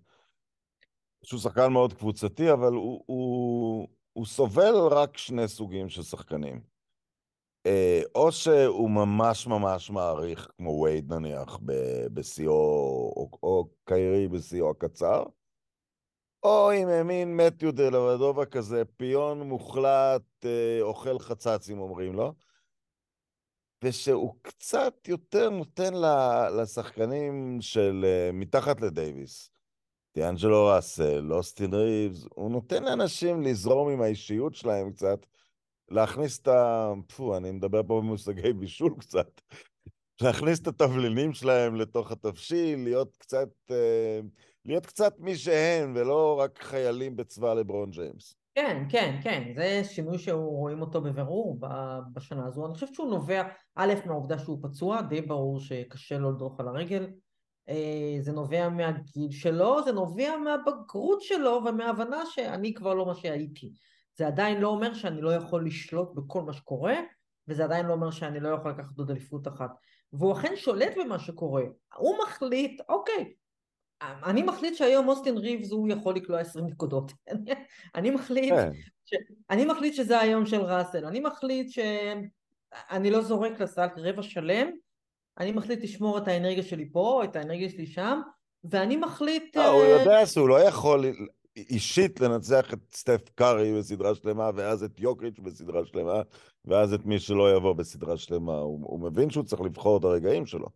שהוא 1.23 1.39
שחקן 1.39 1.73
מאוד 1.73 1.93
קבוצתי, 1.93 2.51
אבל 2.51 2.73
הוא, 2.73 3.03
הוא, 3.05 3.87
הוא 4.13 4.25
סובל 4.25 4.73
רק 4.91 5.17
שני 5.17 5.47
סוגים 5.47 5.89
של 5.89 6.01
שחקנים. 6.01 6.61
אה, 7.69 8.01
או 8.15 8.31
שהוא 8.31 8.89
ממש 8.89 9.47
ממש 9.47 9.89
מעריך, 9.89 10.51
כמו 10.57 10.81
וייד 10.83 11.13
נניח, 11.13 11.59
בשיאו, 12.13 12.53
או, 13.15 13.29
או 13.43 13.69
קיירי 13.85 14.27
בשיאו 14.27 14.69
הקצר, 14.69 15.23
או 16.43 16.71
אם 16.73 17.07
מין 17.07 17.37
מתיו 17.37 17.71
דלבדובה 17.71 18.45
כזה, 18.45 18.83
פיון 18.97 19.41
מוחלט, 19.41 20.45
אה, 20.45 20.81
אוכל 20.81 21.19
חצץ, 21.19 21.69
אם 21.69 21.79
אומרים 21.79 22.13
לו. 22.13 22.33
ושהוא 23.83 24.35
קצת 24.41 25.07
יותר 25.07 25.49
נותן 25.49 25.93
לשחקנים 26.61 27.57
של 27.61 28.05
uh, 28.05 28.33
מתחת 28.35 28.81
לדייוויס. 28.81 29.51
דיאנג'לו 30.15 30.65
ראסל, 30.65 31.33
אוסטין 31.33 31.73
ריבס, 31.73 32.25
הוא 32.35 32.51
נותן 32.51 32.83
לאנשים 32.83 33.41
לזרום 33.41 33.89
עם 33.89 34.01
האישיות 34.01 34.55
שלהם 34.55 34.91
קצת, 34.91 35.25
להכניס 35.91 36.39
את 36.39 36.47
ה... 36.47 36.91
פו, 37.15 37.37
אני 37.37 37.51
מדבר 37.51 37.81
פה 37.83 38.01
במושגי 38.01 38.53
בישול 38.53 38.93
קצת. 38.99 39.41
להכניס 40.21 40.59
את 40.59 40.67
התבלינים 40.67 41.33
שלהם 41.33 41.75
לתוך 41.75 42.11
התבשיל, 42.11 42.83
להיות 42.83 43.17
קצת, 43.17 43.49
uh, 43.69 44.25
להיות 44.65 44.85
קצת 44.85 45.19
מי 45.19 45.35
שהם, 45.35 45.93
ולא 45.95 46.39
רק 46.39 46.63
חיילים 46.63 47.15
בצבא 47.15 47.53
לברון 47.53 47.89
ג'יימס. 47.89 48.35
כן, 48.55 48.85
כן, 48.89 49.19
כן, 49.23 49.51
זה 49.55 49.81
שינוי 49.83 50.17
שרואים 50.17 50.81
אותו 50.81 51.01
בבירור 51.01 51.59
בשנה 52.13 52.45
הזו. 52.45 52.65
אני 52.65 52.73
חושבת 52.73 52.93
שהוא 52.93 53.09
נובע, 53.09 53.43
א', 53.75 53.93
מהעובדה 54.05 54.39
שהוא 54.39 54.59
פצוע, 54.61 55.01
די 55.01 55.21
ברור 55.21 55.59
שקשה 55.59 56.17
לו 56.17 56.31
לדרוך 56.31 56.59
על 56.59 56.67
הרגל. 56.67 57.07
אה, 57.69 58.17
זה 58.19 58.31
נובע 58.31 58.69
מהגיל 58.69 59.31
שלו, 59.31 59.83
זה 59.83 59.91
נובע 59.91 60.37
מהבגרות 60.37 61.21
שלו 61.21 61.61
ומההבנה 61.65 62.25
שאני 62.25 62.73
כבר 62.73 62.93
לא 62.93 63.05
מה 63.05 63.15
שהייתי. 63.15 63.71
זה 64.19 64.27
עדיין 64.27 64.61
לא 64.61 64.67
אומר 64.67 64.93
שאני 64.93 65.21
לא 65.21 65.33
יכול 65.33 65.65
לשלוט 65.65 66.15
בכל 66.15 66.41
מה 66.41 66.53
שקורה, 66.53 66.95
וזה 67.47 67.63
עדיין 67.63 67.85
לא 67.85 67.93
אומר 67.93 68.11
שאני 68.11 68.39
לא 68.39 68.49
יכול 68.49 68.71
לקחת 68.71 68.97
עוד 68.97 69.11
אליפות 69.11 69.47
אחת. 69.47 69.71
והוא 70.13 70.33
אכן 70.33 70.53
שולט 70.55 70.97
במה 70.97 71.19
שקורה. 71.19 71.63
הוא 71.95 72.15
מחליט, 72.23 72.81
אוקיי, 72.89 73.33
אני 74.01 74.43
מחליט 74.43 74.75
שהיום 74.75 75.07
אוסטין 75.07 75.37
ריבס 75.37 75.71
הוא 75.71 75.89
יכול 75.89 76.15
לקלוע 76.15 76.39
20 76.39 76.65
נקודות. 76.67 77.11
אני 77.95 78.09
מחליט, 78.09 78.53
כן. 78.53 78.71
ש... 79.05 79.13
אני 79.49 79.65
מחליט 79.65 79.93
שזה 79.93 80.19
היום 80.19 80.45
של 80.45 80.61
ראסל. 80.61 81.05
אני 81.05 81.19
מחליט 81.19 81.69
שאני 81.69 83.11
לא 83.11 83.21
זורק 83.21 83.61
לסל 83.61 83.87
רבע 83.97 84.23
שלם, 84.23 84.69
אני 85.37 85.51
מחליט 85.51 85.83
לשמור 85.83 86.17
את 86.17 86.27
האנרגיה 86.27 86.63
שלי 86.63 86.89
פה, 86.91 87.21
את 87.23 87.35
האנרגיה 87.35 87.69
שלי 87.69 87.85
שם, 87.85 88.21
ואני 88.63 88.95
מחליט... 88.95 89.55
לא, 89.55 89.67
הוא 89.67 89.83
אה, 89.83 89.89
יודע 89.89 90.25
שהוא 90.25 90.49
לא 90.49 90.59
יכול 90.59 91.05
אישית 91.69 92.19
לנצח 92.19 92.73
את 92.73 92.79
סטף 92.93 93.29
קארי 93.35 93.79
בסדרה 93.79 94.15
שלמה, 94.15 94.49
ואז 94.55 94.83
את 94.83 94.99
יוקריץ' 94.99 95.39
בסדרה 95.39 95.85
שלמה, 95.85 96.21
ואז 96.65 96.93
את 96.93 97.05
מי 97.05 97.19
שלא 97.19 97.55
יבוא 97.55 97.73
בסדרה 97.73 98.17
שלמה. 98.17 98.57
הוא, 98.57 98.79
הוא 98.81 98.99
מבין 98.99 99.29
שהוא 99.29 99.43
צריך 99.43 99.61
לבחור 99.61 99.97
את 99.97 100.03
הרגעים 100.03 100.45
שלו. 100.45 100.67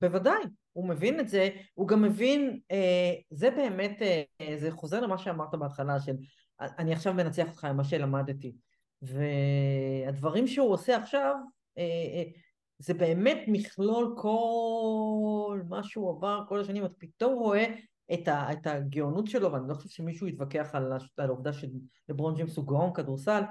בוודאי, 0.00 0.42
הוא 0.72 0.88
מבין 0.88 1.20
את 1.20 1.28
זה, 1.28 1.48
הוא 1.74 1.88
גם 1.88 2.02
מבין, 2.02 2.60
אה, 2.70 3.14
זה 3.30 3.50
באמת, 3.50 4.02
אה, 4.02 4.56
זה 4.56 4.70
חוזר 4.70 5.00
למה 5.00 5.18
שאמרת 5.18 5.54
בהתחלה, 5.54 6.00
של 6.00 6.16
אני 6.60 6.92
עכשיו 6.92 7.14
מנצח 7.14 7.48
אותך 7.48 7.64
עם 7.64 7.76
מה 7.76 7.84
שלמדתי. 7.84 8.52
והדברים 9.02 10.46
שהוא 10.46 10.72
עושה 10.72 10.96
עכשיו, 10.96 11.34
אה, 11.78 11.82
אה, 11.82 12.24
זה 12.78 12.94
באמת 12.94 13.38
מכלול 13.46 14.14
כל 14.18 15.60
מה 15.68 15.82
שהוא 15.82 16.10
עבר 16.10 16.42
כל 16.48 16.60
השנים, 16.60 16.84
אתה 16.84 16.94
פתאום 16.98 17.34
רואה 17.34 17.66
את, 18.12 18.28
ה, 18.28 18.52
את 18.52 18.66
הגאונות 18.66 19.26
שלו, 19.26 19.52
ואני 19.52 19.68
לא 19.68 19.74
חושב 19.74 19.88
שמישהו 19.88 20.26
יתווכח 20.26 20.70
על, 20.72 20.92
על 21.16 21.28
העובדה 21.28 21.50
שלברון 21.52 22.34
ג'יימס 22.34 22.56
הוא 22.56 22.66
גאון 22.66 22.94
כדורסל, 22.94 23.42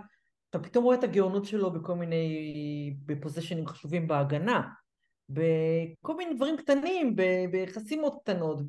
אתה 0.49 0.59
פתאום 0.59 0.83
רואה 0.83 0.97
את 0.97 1.03
הגאונות 1.03 1.45
שלו 1.45 1.71
בכל 1.71 1.95
מיני, 1.95 2.95
בפוזיישנים 3.05 3.67
חשובים 3.67 4.07
בהגנה, 4.07 4.61
בכל 5.29 6.17
מיני 6.17 6.33
דברים 6.33 6.57
קטנים, 6.57 7.15
ב- 7.15 7.45
ביחסים 7.51 8.01
מאוד 8.01 8.13
קטנות, 8.21 8.59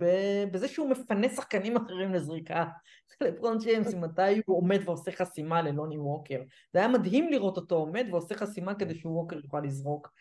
בזה 0.53 0.69
שהוא 0.69 0.91
מפנה 0.91 1.29
שחקנים 1.29 1.77
אחרים 1.77 2.15
לזריקה. 2.15 2.65
לברון 3.21 3.59
ג'יימס, 3.59 3.95
מתי 3.95 4.41
הוא 4.47 4.57
עומד 4.57 4.81
ועושה 4.85 5.13
חסימה 5.13 5.63
ללוני 5.63 5.99
ווקר. 5.99 6.43
זה 6.73 6.79
היה 6.79 6.89
מדהים 6.89 7.31
לראות 7.31 7.57
אותו 7.57 7.75
עומד 7.75 8.07
ועושה 8.11 8.35
חסימה 8.35 8.75
כדי 8.75 8.95
שהוא 8.95 9.19
ווקר 9.19 9.37
יוכל 9.45 9.61
לזרוק. 9.61 10.13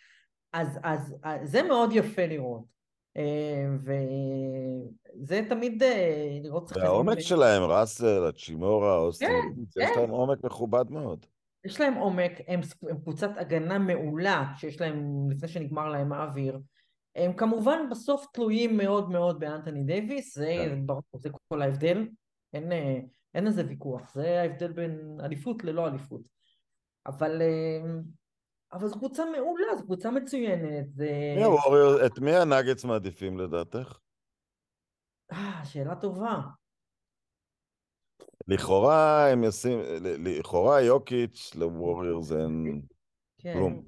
אז, 0.54 0.80
אז, 0.84 1.16
אז 1.24 1.52
זה 1.52 1.64
מאוד 1.64 1.90
יפה 1.94 2.26
לראות. 2.26 2.75
אה, 3.18 3.66
וזה 5.20 5.42
תמיד 5.50 5.84
אה, 5.84 6.40
לראות 6.44 6.68
שחקנים... 6.68 6.86
והעומק 6.86 7.20
שלהם, 7.20 7.64
ראסל, 7.64 8.26
הצ'ימורה, 8.26 8.98
אוסטין, 8.98 9.30
כן, 9.30 9.82
יש 9.82 9.90
כן. 9.90 10.02
להם 10.02 10.10
עומק 10.10 10.44
מכובד 10.44 10.92
מאוד. 10.92 11.26
יש 11.66 11.82
להם 11.82 11.94
עומק, 11.94 12.32
הם, 12.48 12.60
הם 12.90 12.98
קבוצת 12.98 13.30
הגנה 13.38 13.80
מעולה 13.80 14.54
שיש 14.58 14.82
להם, 14.82 15.28
לפני 15.32 15.48
שנגמר 15.48 15.90
להם 15.90 16.14
האוויר. 16.14 16.60
הם 17.16 17.34
כמובן 17.34 17.80
בסוף 17.92 18.26
תלויים 18.34 18.78
מאוד 18.78 19.10
מאוד 19.10 19.40
באנתוני 19.40 19.84
דייוויס, 19.84 20.36
זה 20.36 20.56
כן. 20.58 20.88
ברור, 20.88 21.04
זה 21.16 21.30
כל 21.48 21.62
ההבדל, 21.62 22.08
אין, 22.54 22.72
אה, 22.72 23.00
אין 23.34 23.48
על 23.48 23.54
זה 23.54 23.64
ויכוח, 23.68 24.14
זה 24.14 24.42
ההבדל 24.42 24.72
בין 24.72 25.18
אליפות 25.24 25.64
ללא 25.64 25.88
אליפות. 25.88 26.22
אבל, 27.06 27.42
אבל 28.76 28.88
זו 28.88 28.96
קבוצה 29.00 29.24
מעולה, 29.26 29.76
זו 29.78 29.84
קבוצה 29.84 30.12
מצוינת, 30.12 30.94
זה... 30.94 31.34
מי 31.36 31.44
הווריור- 31.44 32.06
את 32.06 32.20
מי 32.20 32.36
הנאגץ 32.36 32.86
מעדיפים 32.86 33.38
לדעתך? 33.38 34.00
אה, 35.32 35.66
שאלה 35.66 35.96
טובה. 35.96 36.42
לכאורה 38.48 39.32
הם 39.32 39.44
ישים, 39.44 39.80
לכאורה 40.04 40.82
יוקיץ' 40.82 41.56
לווריורס 41.56 42.32
אין 42.32 42.82
כן. 43.38 43.54
כלום. 43.54 43.84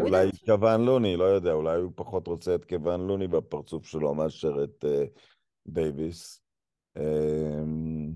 אולי. 0.00 0.30
קוון 0.46 0.80
לוני, 0.84 1.16
לא 1.16 1.24
יודע, 1.24 1.52
אולי 1.52 1.76
הוא 1.76 1.92
פחות 1.94 2.26
רוצה 2.26 2.54
את 2.54 2.64
קוון 2.64 3.06
לוני 3.06 3.28
בפרצוף 3.28 3.86
שלו 3.86 4.14
מאשר 4.14 4.64
את 4.64 4.84
אה, 4.84 5.04
דייוויס. 5.66 6.42
אמ, 6.96 8.12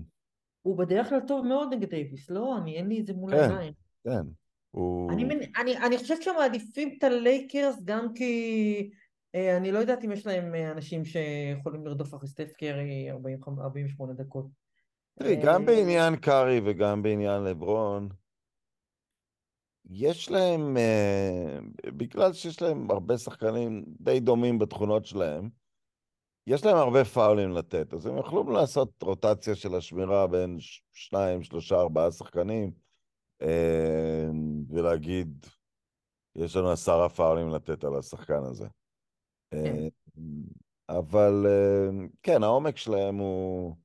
הוא 0.61 0.77
בדרך 0.77 1.09
כלל 1.09 1.19
טוב 1.27 1.45
מאוד 1.45 1.73
נגד 1.73 1.89
דייוויס, 1.89 2.29
לא? 2.29 2.57
אני, 2.57 2.77
אין 2.77 2.87
לי 2.87 2.99
את 2.99 3.05
זה 3.05 3.13
מול 3.13 3.31
כן. 3.31 3.37
העיניים. 3.37 3.73
כן, 4.03 4.25
הוא... 4.75 5.11
אני, 5.11 5.23
אני, 5.61 5.77
אני 5.77 5.97
חושבת 5.97 6.23
שהם 6.23 6.35
מעדיפים 6.35 6.95
את 6.97 7.03
הלייקרס 7.03 7.75
גם 7.83 8.13
כי 8.13 8.89
אה, 9.35 9.57
אני 9.57 9.71
לא 9.71 9.79
יודעת 9.79 10.03
אם 10.03 10.11
יש 10.11 10.27
להם 10.27 10.55
אה, 10.55 10.71
אנשים 10.71 11.05
שיכולים 11.05 11.85
לרדוף 11.85 12.15
אחרי 12.15 12.27
סטף 12.29 12.51
קרי 12.57 13.11
45 13.11 13.59
48 13.63 14.13
דקות. 14.13 14.45
תראי, 15.19 15.35
אה, 15.35 15.41
גם 15.45 15.65
בעניין 15.65 16.15
קארי 16.15 16.61
וגם 16.65 17.03
בעניין 17.03 17.43
לברון, 17.43 18.09
יש 19.89 20.31
להם, 20.31 20.77
אה, 20.77 21.59
בגלל 21.85 22.33
שיש 22.33 22.61
להם 22.61 22.91
הרבה 22.91 23.17
שחקנים 23.17 23.85
די 23.99 24.19
דומים 24.19 24.59
בתכונות 24.59 25.05
שלהם, 25.05 25.49
יש 26.47 26.65
להם 26.65 26.77
הרבה 26.77 27.05
פאולים 27.05 27.51
לתת, 27.51 27.93
אז 27.93 28.05
הם 28.05 28.17
יכלו 28.17 28.51
לעשות 28.51 29.03
רוטציה 29.03 29.55
של 29.55 29.75
השמירה 29.75 30.27
בין 30.27 30.57
שניים, 30.91 31.43
שלושה, 31.43 31.75
ארבעה 31.75 32.11
שחקנים, 32.11 32.84
ולהגיד, 34.69 35.45
יש 36.35 36.55
לנו 36.55 36.69
עשרה 36.69 37.09
פאולים 37.09 37.49
לתת 37.49 37.83
על 37.83 37.95
השחקן 37.99 38.43
הזה. 38.43 38.67
אה, 39.53 39.87
אבל 40.89 41.45
אה, 41.45 42.05
כן, 42.23 42.43
העומק 42.43 42.77
שלהם 42.77 43.15
הוא... 43.15 43.75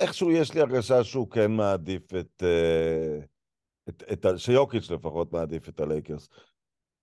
איכשהו 0.00 0.30
יש 0.30 0.54
לי 0.54 0.60
הרגשה 0.60 1.04
שהוא 1.04 1.30
כן 1.30 1.50
מעדיף 1.50 2.14
את... 2.14 2.42
אה, 2.42 3.18
את, 3.88 4.02
את 4.12 4.24
ה- 4.24 4.38
שיוקיץ' 4.38 4.90
לפחות 4.90 5.32
מעדיף 5.32 5.68
את 5.68 5.80
הלייקרס. 5.80 6.28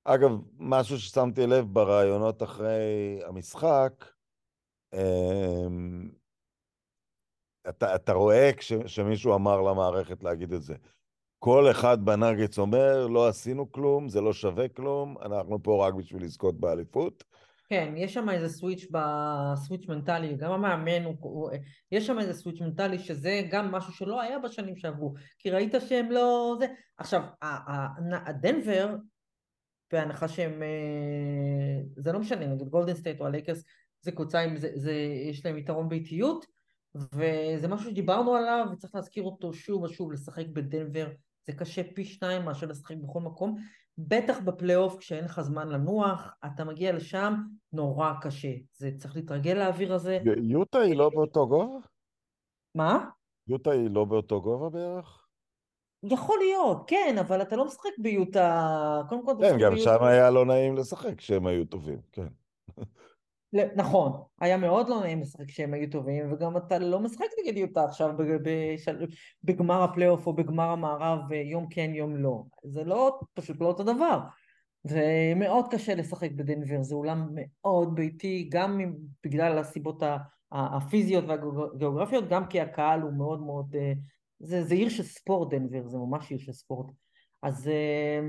אגב, 0.03 0.31
משהו 0.57 0.99
ששמתי 0.99 1.47
לב 1.47 1.65
ברעיונות 1.65 2.43
אחרי 2.43 3.19
המשחק, 3.25 4.05
אמ, 4.93 6.11
אתה, 7.69 7.95
אתה 7.95 8.13
רואה 8.13 8.51
כש, 8.57 8.73
שמישהו 8.85 9.35
אמר 9.35 9.61
למערכת 9.61 10.23
להגיד 10.23 10.53
את 10.53 10.61
זה. 10.63 10.75
כל 11.39 11.71
אחד 11.71 12.05
בנאגץ 12.05 12.59
אומר, 12.59 13.07
לא 13.07 13.27
עשינו 13.27 13.71
כלום, 13.71 14.09
זה 14.09 14.21
לא 14.21 14.33
שווה 14.33 14.67
כלום, 14.67 15.17
אנחנו 15.21 15.63
פה 15.63 15.87
רק 15.87 15.93
בשביל 15.93 16.23
לזכות 16.23 16.59
באליפות. 16.59 17.23
כן, 17.69 17.93
יש 17.97 18.13
שם 18.13 18.29
איזה 18.29 18.49
סוויץ' 18.49 18.87
בסוויץ' 18.91 19.87
מנטלי, 19.87 20.35
גם 20.35 20.51
המאמן, 20.51 21.03
הוא, 21.03 21.49
יש 21.91 22.07
שם 22.07 22.19
איזה 22.19 22.33
switch 22.33 22.61
מנטלי 22.61 22.99
שזה 22.99 23.41
גם 23.51 23.71
משהו 23.71 23.93
שלא 23.93 24.21
היה 24.21 24.39
בשנים 24.39 24.75
שעברו, 24.75 25.13
כי 25.39 25.49
ראית 25.49 25.73
שהם 25.87 26.11
לא... 26.11 26.55
זה. 26.59 26.65
עכשיו, 26.97 27.21
הדנבר, 28.25 28.95
בהנחה 29.91 30.27
שהם... 30.27 30.63
אה, 30.63 31.81
זה 31.95 32.11
לא 32.11 32.19
משנה, 32.19 32.47
נגיד 32.47 32.67
גולדן 32.67 32.93
סטייט 32.93 33.21
או 33.21 33.25
הלייקרס, 33.25 33.63
זה 34.01 34.11
קבוצה 34.11 34.39
עם... 34.39 34.57
זה, 34.57 34.69
זה, 34.75 34.93
יש 35.29 35.45
להם 35.45 35.57
יתרון 35.57 35.89
באיטיות, 35.89 36.45
וזה 36.95 37.67
משהו 37.67 37.89
שדיברנו 37.89 38.35
עליו, 38.35 38.65
וצריך 38.71 38.95
להזכיר 38.95 39.23
אותו 39.23 39.53
שוב 39.53 39.83
ושוב, 39.83 40.11
לשחק 40.11 40.45
בדנבר, 40.47 41.07
זה 41.47 41.53
קשה 41.53 41.81
פי 41.95 42.05
שניים 42.05 42.45
מאשר 42.45 42.67
לשחק 42.67 42.95
בכל 42.95 43.19
מקום, 43.19 43.57
בטח 43.97 44.39
בפלייאוף 44.39 44.97
כשאין 44.97 45.23
לך 45.23 45.41
זמן 45.41 45.69
לנוח, 45.69 46.33
אתה 46.45 46.63
מגיע 46.63 46.91
לשם, 46.91 47.33
נורא 47.73 48.13
קשה. 48.21 48.51
זה 48.73 48.91
צריך 48.97 49.15
להתרגל 49.15 49.53
לאוויר 49.53 49.93
הזה. 49.93 50.19
יוטה 50.43 50.79
היא 50.79 50.95
לא 50.95 51.09
באותו 51.09 51.47
גובה? 51.47 51.77
מה? 52.75 53.09
יוטה 53.47 53.71
היא 53.71 53.89
לא 53.89 54.05
באותו 54.05 54.41
גובה 54.41 54.69
בערך? 54.69 55.27
יכול 56.03 56.39
להיות, 56.39 56.83
כן, 56.87 57.15
אבל 57.19 57.41
אתה 57.41 57.55
לא 57.55 57.65
משחק 57.65 57.89
ביוטה, 57.97 59.01
קודם 59.09 59.25
כל 59.25 59.33
כן, 59.41 59.57
גם 59.59 59.73
ביוטה. 59.73 59.83
שם 59.83 60.03
היה 60.03 60.29
לא 60.29 60.45
נעים 60.45 60.77
לשחק 60.77 61.17
כשהם 61.17 61.47
היו 61.47 61.65
טובים, 61.65 62.01
כן. 62.11 62.27
נכון, 63.53 64.11
היה 64.41 64.57
מאוד 64.57 64.89
לא 64.89 64.99
נעים 64.99 65.21
לשחק 65.21 65.47
כשהם 65.47 65.73
היו 65.73 65.89
טובים, 65.89 66.33
וגם 66.33 66.57
אתה 66.57 66.79
לא 66.79 66.99
משחק 66.99 67.25
נגד 67.43 67.57
יוטה 67.57 67.83
עכשיו 67.83 68.09
בגמר 69.43 69.83
הפלייאוף 69.83 70.27
או 70.27 70.33
בגמר 70.33 70.69
המערב 70.69 71.31
אה, 71.31 71.37
יום 71.37 71.67
כן 71.69 71.91
יום 71.93 72.15
לא. 72.15 72.43
זה 72.63 72.83
לא, 72.83 73.19
פשוט 73.33 73.61
לא 73.61 73.65
אותו 73.65 73.83
דבר. 73.83 74.19
ומאוד 74.85 75.65
קשה 75.71 75.95
לשחק 75.95 76.31
בדנבר, 76.31 76.81
זה 76.81 76.95
אולם 76.95 77.29
מאוד 77.33 77.95
ביתי, 77.95 78.49
גם 78.51 78.79
בגלל 79.23 79.57
הסיבות 79.57 80.03
הפיזיות 80.51 81.25
והגיאוגרפיות, 81.27 82.29
גם 82.29 82.47
כי 82.47 82.59
הקהל 82.61 83.01
הוא 83.01 83.13
מאוד 83.13 83.41
מאוד... 83.41 83.75
אה, 83.75 83.93
זה, 84.39 84.63
זה 84.63 84.75
עיר 84.75 84.89
של 84.89 85.03
ספורט 85.03 85.49
דנבר, 85.53 85.87
זה 85.87 85.97
ממש 85.97 86.29
עיר 86.29 86.39
של 86.39 86.51
ספורט. 86.53 86.87
אז 87.43 87.67
אה, 87.67 88.19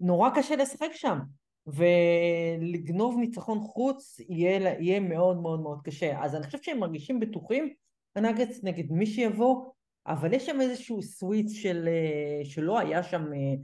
נורא 0.00 0.30
קשה 0.34 0.56
לשחק 0.56 0.90
שם. 0.92 1.18
ולגנוב 1.66 3.18
ניצחון 3.18 3.58
חוץ 3.60 4.20
יהיה, 4.28 4.74
יהיה 4.80 5.00
מאוד 5.00 5.36
מאוד 5.36 5.60
מאוד 5.60 5.82
קשה. 5.82 6.24
אז 6.24 6.34
אני 6.34 6.46
חושבת 6.46 6.64
שהם 6.64 6.78
מרגישים 6.78 7.20
בטוחים, 7.20 7.74
הנאגץ 8.16 8.64
נגד 8.64 8.92
מי 8.92 9.06
שיבוא, 9.06 9.70
אבל 10.06 10.32
יש 10.32 10.46
שם 10.46 10.60
איזשהו 10.60 11.02
סוויץ 11.02 11.52
של, 11.52 11.88
אה, 11.88 12.44
שלא 12.44 12.78
היה 12.78 13.02
שם 13.02 13.32
אה, 13.32 13.54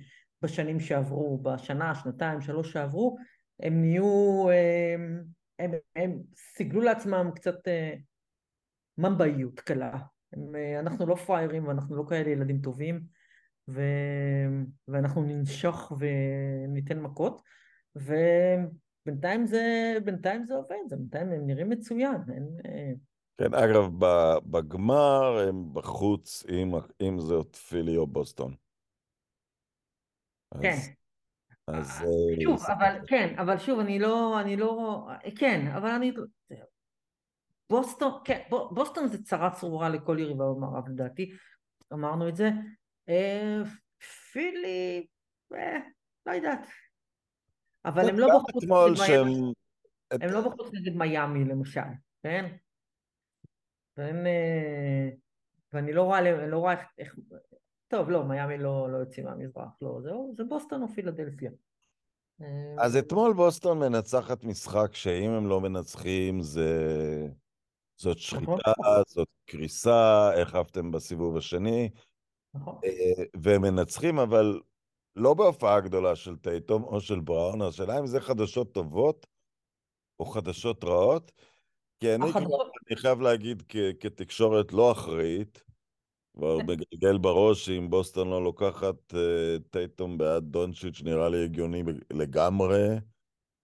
בשנים 0.43 0.81
שעברו, 0.81 1.39
בשנה, 1.39 1.95
שנתיים, 1.95 2.41
שלוש 2.41 2.73
שעברו, 2.73 3.17
הם 3.61 3.81
נהיו, 3.81 4.47
אה, 4.51 4.95
הם, 5.59 5.71
הם 5.97 6.23
סיגלו 6.37 6.81
לעצמם 6.81 7.31
קצת 7.35 7.59
ממבאיות 8.99 9.61
קלה. 9.61 9.99
הם, 10.33 10.53
אנחנו 10.79 11.07
לא 11.07 11.15
פראיירים 11.15 11.67
ואנחנו 11.67 11.97
לא 11.97 12.05
כאלה 12.09 12.31
ילדים 12.31 12.61
טובים, 12.61 13.01
ו... 13.69 13.83
ואנחנו 14.89 15.23
ננשוך 15.23 15.93
וניתן 15.99 17.01
מכות. 17.01 17.43
ובינתיים 17.97 19.47
זה, 19.47 19.95
בינתיים 20.05 20.45
זה 20.45 20.55
עובד, 20.55 20.77
זה 20.89 20.97
בינתיים 20.97 21.33
הם 21.33 21.47
נראים 21.47 21.69
מצוין, 21.69 22.17
אין... 22.35 22.49
אה, 22.67 22.93
כן, 23.39 23.55
אגב, 23.55 23.87
בגמר 24.51 25.39
הם 25.49 25.75
בחוץ, 25.75 26.45
אם, 26.49 26.73
אם 27.03 27.19
זאת 27.19 27.57
פילי 27.57 27.97
או 27.97 28.07
בוסטון. 28.07 28.55
אז, 30.53 30.61
כן. 30.63 30.77
אז... 31.67 32.03
אה, 32.03 32.07
אה, 32.07 32.43
שוב, 32.43 32.59
זה- 32.59 32.73
אבל 32.73 32.99
כן, 33.07 33.35
אבל 33.39 33.59
שוב, 33.59 33.79
אני 33.79 33.99
לא, 33.99 34.41
אני 34.41 34.57
לא, 34.57 35.01
כן, 35.39 35.67
אבל 35.77 35.89
אני, 35.91 36.13
בוסטון, 37.71 38.13
כן, 38.25 38.43
בוסטון 38.51 39.09
זה 39.09 39.23
צרה 39.23 39.51
צרורה 39.51 39.89
לכל 39.89 40.17
יריבה 40.21 40.45
במערב 40.45 40.89
לדעתי, 40.89 41.31
אמרנו 41.93 42.29
את 42.29 42.37
זה. 42.37 42.51
אה, 43.09 43.63
פילי, 44.33 45.07
אה, 45.55 45.79
לא 46.27 46.33
יודעת. 46.33 46.67
אבל 47.85 48.09
הם 48.09 48.19
לא 48.19 48.29
בחוץ 48.39 48.65
נגד 48.65 49.07
שהם... 49.07 49.27
מיאמי, 49.27 49.53
הם 50.11 50.31
לא 50.31 50.41
בחוץ 50.41 50.71
נגד 50.73 50.97
מיאמי 50.97 51.45
למשל, 51.45 51.81
כן? 52.23 52.57
ואין, 53.97 54.27
אה, 54.27 55.09
ואני 55.73 55.93
לא 55.93 56.03
רואה, 56.03 56.47
לא 56.47 56.59
רואה 56.59 56.75
איך, 56.99 57.17
טוב, 57.89 58.11
לא, 58.11 58.25
מיאמי 58.25 58.59
לא, 58.59 58.93
לא 58.93 58.97
יוצאים 58.97 59.27
מהמזרח, 59.27 59.71
לא, 59.83 60.01
זהו, 60.03 60.35
זה 60.37 60.45
בוסטון 60.45 60.83
או 60.83 60.89
פילדלפיה. 60.89 61.51
אה, 62.41 62.75
אז 62.79 62.97
אתמול 62.97 63.33
בוסטון 63.33 63.79
מנצחת 63.79 64.45
משחק 64.45 64.95
שאם 64.95 65.31
הם 65.31 65.49
לא 65.49 65.61
מנצחים 65.61 66.43
זה... 66.43 67.29
זאת 67.97 68.17
נכון. 68.17 68.59
שחיטה, 68.59 69.03
זאת 69.07 69.29
קריסה, 69.47 70.31
איך 70.35 70.55
עפתם 70.55 70.91
בסיבוב 70.91 71.37
השני, 71.37 71.91
נכון. 72.55 72.81
אה, 72.85 73.25
והם 73.37 73.63
מנצחים, 73.63 74.19
אבל 74.19 74.61
לא 75.17 75.35
בהופעה 75.35 75.81
גדולה 75.81 76.17
של 76.17 76.37
טייטום 76.37 76.83
או 76.83 77.01
של 77.01 77.21
בראון, 77.21 77.63
השאלה 77.63 77.99
אם 77.99 78.07
זה 78.07 78.21
חדשות 78.21 78.75
טובות 78.75 79.27
או 80.21 80.25
חדשות 80.25 80.85
רעות, 80.85 81.33
כי 82.01 82.15
אני 82.15 82.21
כבר, 82.21 82.29
החדשות- 82.31 82.73
אני 82.91 82.97
חייב 82.97 83.21
להגיד, 83.21 83.63
כ- 83.69 83.77
כתקשורת 84.01 84.73
לא 84.73 84.93
אחראית, 84.93 85.65
כבר 86.37 86.59
מגלגל 86.69 87.19
בראש 87.19 87.67
שאם 87.67 87.91
בוסטון 87.91 88.31
לא 88.31 88.43
לוקחת 88.45 89.15
אה, 89.15 89.57
טייטום 89.71 90.19
בעד 90.19 90.45
דונצ'יץ' 90.45 91.03
נראה 91.03 91.29
לי 91.29 91.45
הגיוני 91.45 91.83
לגמרי. 92.13 92.89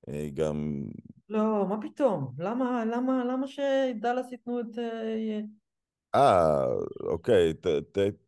אה, 0.09 0.29
גם, 0.35 0.85
לא, 1.29 1.67
מה 1.69 1.77
פתאום? 1.83 2.35
למה, 2.39 2.85
למה, 2.85 3.25
למה 3.25 3.47
שדאלאס 3.47 4.33
ייתנו 4.33 4.61
את... 4.61 4.67
אה, 6.15 6.65
אוקיי, 7.01 7.53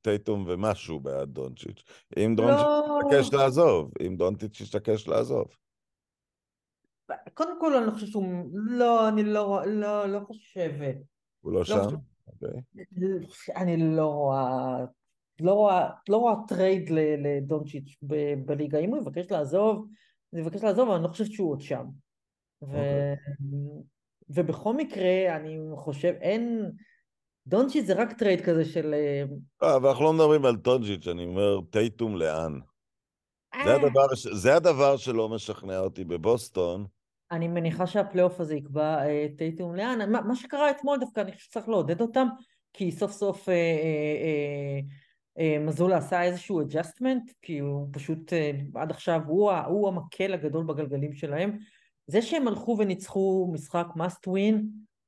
טייטום 0.03 0.45
ומשהו 0.49 1.01
בעד 1.01 1.29
דונצ'יץ'. 1.29 1.83
אם 2.17 2.35
דונצ'יץ' 2.37 2.67
לא, 2.67 3.01
יתעקש 3.07 3.35
לעזוב, 3.35 3.93
אם 4.07 4.17
דונצ'יץ' 4.17 4.61
יתעקש 4.61 5.09
לעזוב. 5.09 5.47
קודם 7.35 7.61
כל 7.61 7.75
אני 7.75 7.91
חושב 7.91 8.07
שהוא... 8.07 8.25
לא, 8.53 9.09
אני 9.09 9.23
לא, 9.25 9.63
לא, 9.67 10.07
לא 10.07 10.21
חושבת. 10.21 10.97
הוא 11.41 11.53
לא 11.53 11.65
שם? 11.65 11.75
חושב- 11.85 11.97
אוקיי. 12.27 12.61
אני 13.57 13.97
לא 13.97 14.07
רואה... 14.07 14.85
לא 15.41 15.53
רואה, 15.53 15.91
לא 16.09 16.17
רואה 16.17 16.35
טרייד 16.49 16.91
לדונצ'יץ' 16.91 17.97
ב- 18.03 18.35
בליגה. 18.47 18.79
אם 18.79 18.91
הוא 18.91 18.99
יבקש 18.99 19.31
לעזוב, 19.31 19.87
הוא 20.31 20.41
יבקש 20.41 20.63
לעזוב, 20.63 20.89
אבל 20.89 20.97
אני 20.97 21.05
לא 21.05 21.09
חושבת 21.09 21.33
שהוא 21.33 21.51
עוד 21.51 21.61
שם. 21.61 21.85
ו... 22.63 22.67
אוקיי. 22.67 23.17
ובכל 24.29 24.77
מקרה, 24.77 25.37
אני 25.37 25.59
חושב, 25.77 26.15
אין... 26.21 26.71
דונצ'יץ' 27.51 27.87
זה 27.87 27.95
רק 27.95 28.13
טרייד 28.13 28.41
כזה 28.41 28.65
של... 28.65 28.95
אה, 28.95 29.25
אה, 29.63 29.77
אבל 29.77 29.89
אנחנו 29.89 30.05
לא 30.05 30.13
מדברים 30.13 30.45
על 30.45 30.57
דונצ'יץ', 30.57 31.09
אני 31.09 31.25
אומר 31.25 31.61
טייטום 31.71 32.17
לאן. 32.17 32.59
זה 33.65 33.71
אה, 33.71 33.77
הדבר, 33.77 34.07
זה 34.33 34.57
הדבר 34.57 34.97
שלא 34.97 35.29
משכנע 35.29 35.79
אותי 35.79 36.05
בבוסטון. 36.05 36.87
אני 37.31 37.49
מניחה 37.49 37.87
שהפלייאוף 37.87 38.41
הזה 38.41 38.55
יקבע 38.55 39.07
אה, 39.07 39.27
טייטום 39.39 39.75
לאן. 39.75 40.13
מה, 40.13 40.21
מה 40.21 40.37
שקרה 40.37 40.71
אתמול 40.71 40.99
דווקא, 40.99 41.21
אני 41.21 41.33
חושב 41.33 41.45
שצריך 41.45 41.69
לעודד 41.69 42.01
אותם, 42.01 42.27
כי 42.73 42.93
סוף 42.93 43.13
סוף 43.13 43.49
אה, 43.49 43.55
אה, 43.55 43.59
אה, 44.23 44.81
אה, 45.39 45.59
מזולה 45.59 45.97
עשה 45.97 46.23
איזשהו 46.23 46.63
adjustment, 46.63 47.33
כי 47.43 47.59
הוא 47.59 47.89
פשוט, 47.93 48.33
אה, 48.33 48.51
עד 48.75 48.91
עכשיו 48.91 49.21
הוא, 49.27 49.53
הוא 49.53 49.89
המקל 49.89 50.35
הגדול 50.35 50.65
בגלגלים 50.65 51.13
שלהם. 51.13 51.59
זה 52.07 52.23
שהם 52.23 52.49
הלכו 52.49 52.77
וניצחו 52.79 53.51
משחק 53.53 53.87
must 53.97 54.29
win 54.29 54.57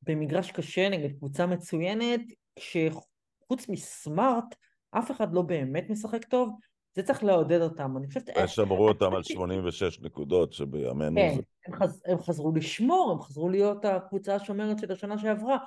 במגרש 0.03 0.51
קשה 0.51 0.89
נגד 0.89 1.13
קבוצה 1.19 1.47
מצוינת, 1.47 2.21
כשחוץ 2.57 3.69
מסמארט, 3.69 4.55
אף 4.91 5.11
אחד 5.11 5.35
לא 5.35 5.43
באמת 5.43 5.91
משחק 5.91 6.25
טוב, 6.25 6.51
זה 6.95 7.03
צריך 7.03 7.25
לעודד 7.25 7.61
אותם. 7.61 7.97
אני 7.97 8.07
חושבת... 8.07 8.29
ושמרו 8.45 8.89
אותם 8.89 9.15
על 9.15 9.23
86 9.23 10.01
נקודות, 10.01 10.53
שבימינו 10.53 11.17
כן, 11.17 11.35
זה... 11.35 11.43
הם, 11.67 11.75
חז, 11.75 12.03
הם 12.07 12.19
חזרו 12.19 12.53
לשמור, 12.53 13.13
הם 13.13 13.21
חזרו 13.21 13.49
להיות 13.49 13.85
הקבוצה 13.85 14.35
השומרת 14.35 14.79
של 14.79 14.93
השנה 14.93 15.19
שעברה. 15.19 15.59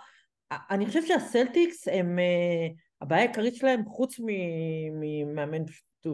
אני 0.52 0.86
חושבת 0.86 1.08
שהסלטיקס 1.08 1.88
הם, 1.88 2.20
אה, 2.20 2.68
הבעיה 3.02 3.22
העיקרית 3.22 3.56
שלהם, 3.56 3.86
חוץ 3.86 4.20
ממאמן 5.00 5.64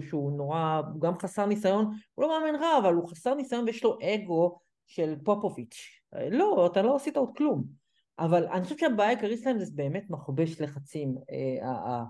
שהוא 0.02 0.32
נורא, 0.32 0.82
הוא 0.94 1.02
גם 1.02 1.20
חסר 1.20 1.46
ניסיון, 1.46 1.86
הוא 2.16 2.24
לא 2.24 2.40
מאמן 2.40 2.60
רע, 2.60 2.78
אבל 2.78 2.94
הוא 2.94 3.10
חסר 3.10 3.34
ניסיון 3.34 3.66
ויש 3.66 3.84
לו 3.84 3.98
אגו 4.02 4.60
של 4.88 5.16
פופוביץ'. 5.24 6.02
אה, 6.16 6.30
לא, 6.30 6.68
אתה 6.72 6.82
לא 6.82 6.96
עשית 6.96 7.18
עוד 7.18 7.30
כלום. 7.38 7.81
אבל 8.26 8.48
אני 8.48 8.64
חושבת 8.64 8.80
שהבעיה 8.80 9.10
העיקרית 9.10 9.40
שלהם 9.40 9.60
זה 9.60 9.72
באמת 9.76 10.04
מכבש 10.10 10.62
לחצים. 10.62 11.16
אה, 11.32 12.04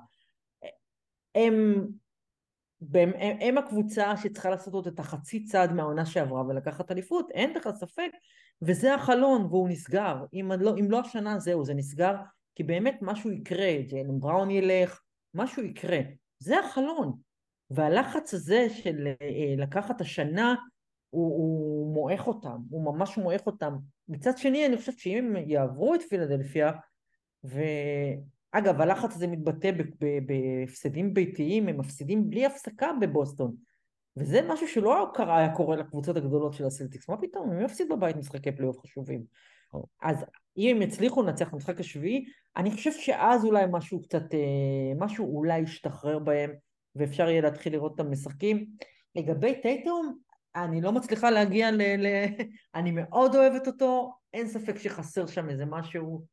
הם 1.36 1.88
הם, 2.96 3.12
הם, 3.16 3.38
הם 3.42 3.58
הקבוצה 3.58 4.18
שצריכה 4.18 4.50
לעשות 4.50 4.74
עוד 4.74 4.88
את 4.88 5.00
החצי 5.00 5.44
צעד 5.44 5.74
מהעונה 5.74 6.06
שעברה 6.06 6.48
ולקחת 6.48 6.92
אליפות, 6.92 7.32
אין 7.32 7.54
בכלל 7.54 7.74
ספק, 7.74 8.12
וזה 8.62 8.96
החלון 8.96 9.42
והוא 9.42 9.70
נסגר. 9.70 10.16
אם 10.34 10.52
לא, 10.60 10.74
אם 10.80 10.92
לא 10.92 11.00
השנה 11.00 11.40
זהו, 11.40 11.66
זה 11.66 11.74
נסגר, 11.74 12.16
כי 12.56 12.64
באמת 12.64 12.98
משהו 13.02 13.32
יקרה, 13.32 13.78
ג'יילן 13.88 14.20
בראון 14.20 14.52
ילך, 14.52 15.02
משהו 15.34 15.64
יקרה. 15.64 16.00
זה 16.40 16.60
החלון. 16.60 17.18
והלחץ 17.70 18.34
הזה 18.34 18.68
של 18.70 19.08
אה, 19.22 19.56
לקחת 19.58 20.02
השנה, 20.02 20.56
הוא, 21.12 21.38
הוא 21.38 21.94
מועך 21.94 22.28
אותם, 22.28 22.58
הוא 22.70 22.86
ממש 22.86 23.18
מועך 23.18 23.46
אותם. 23.46 23.76
מצד 24.10 24.38
שני, 24.38 24.66
אני 24.66 24.78
חושבת 24.78 25.00
שאם 25.00 25.36
הם 25.36 25.50
יעברו 25.50 25.96
את 25.96 26.02
פילדלפיה, 26.02 26.72
ואגב, 27.44 28.82
הלחץ 28.82 29.16
הזה 29.16 29.28
מתבטא 29.28 29.72
בהפסדים 30.26 31.14
ביתיים, 31.14 31.68
הם 31.68 31.80
מפסידים 31.80 32.30
בלי 32.30 32.46
הפסקה 32.46 32.92
בבוסטון. 33.02 33.56
וזה 34.18 34.42
משהו 34.50 34.68
שלא 34.68 35.12
קרה, 35.14 35.38
היה 35.38 35.56
קורה 35.56 35.76
לקבוצות 35.76 36.18
הגדולות 36.18 36.54
של 36.54 36.66
הסלטיקס. 36.66 37.10
מה 37.10 37.18
פתאום? 37.18 37.52
הם 37.52 37.62
יפסיד 37.62 37.90
בבית 37.90 38.16
משחקי 38.16 38.52
פלייאוף 38.52 38.80
חשובים. 38.80 39.24
אז 40.02 40.26
אם 40.58 40.76
הם 40.76 40.82
יצליחו 40.82 41.22
לנצח 41.22 41.54
במשחק 41.54 41.80
השביעי, 41.80 42.26
אני 42.58 42.72
חושב 42.72 42.92
שאז 42.92 43.46
אולי 43.46 43.66
משהו 43.72 44.02
קצת, 44.02 44.34
אה, 44.34 44.94
משהו 45.00 45.38
אולי 45.38 45.60
ישתחרר 45.60 46.20
בהם, 46.20 46.52
ואפשר 46.96 47.30
יהיה 47.30 47.42
להתחיל 47.42 47.74
לראות 47.74 47.92
אותם 47.92 48.12
משחקים. 48.12 48.66
לגבי 49.16 49.62
טייטום, 49.62 50.18
אני 50.56 50.82
לא 50.82 50.92
מצליחה 50.92 51.30
להגיע 51.30 51.72
ל... 51.72 51.82
ל... 51.82 52.08
אני 52.76 52.92
מאוד 52.92 53.36
אוהבת 53.36 53.68
אותו, 53.68 54.14
אין 54.34 54.48
ספק 54.48 54.78
שחסר 54.78 55.28
שם 55.28 55.50
איזה 55.50 55.66
משהו, 55.66 56.26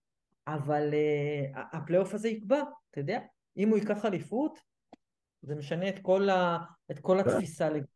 אבל 0.46 0.90
uh, 0.90 1.58
הפלייאוף 1.72 2.14
הזה 2.14 2.28
יקבע, 2.28 2.60
אתה 2.90 3.00
יודע, 3.00 3.20
אם 3.56 3.68
הוא 3.68 3.78
ייקח 3.78 4.04
אליפות, 4.04 4.58
זה 5.42 5.54
משנה 5.54 5.88
את 5.88 5.98
כל, 6.02 6.28
ה... 6.28 6.58
את 6.90 6.98
כל 6.98 7.20
התפיסה 7.20 7.68
לגמרי. 7.68 7.88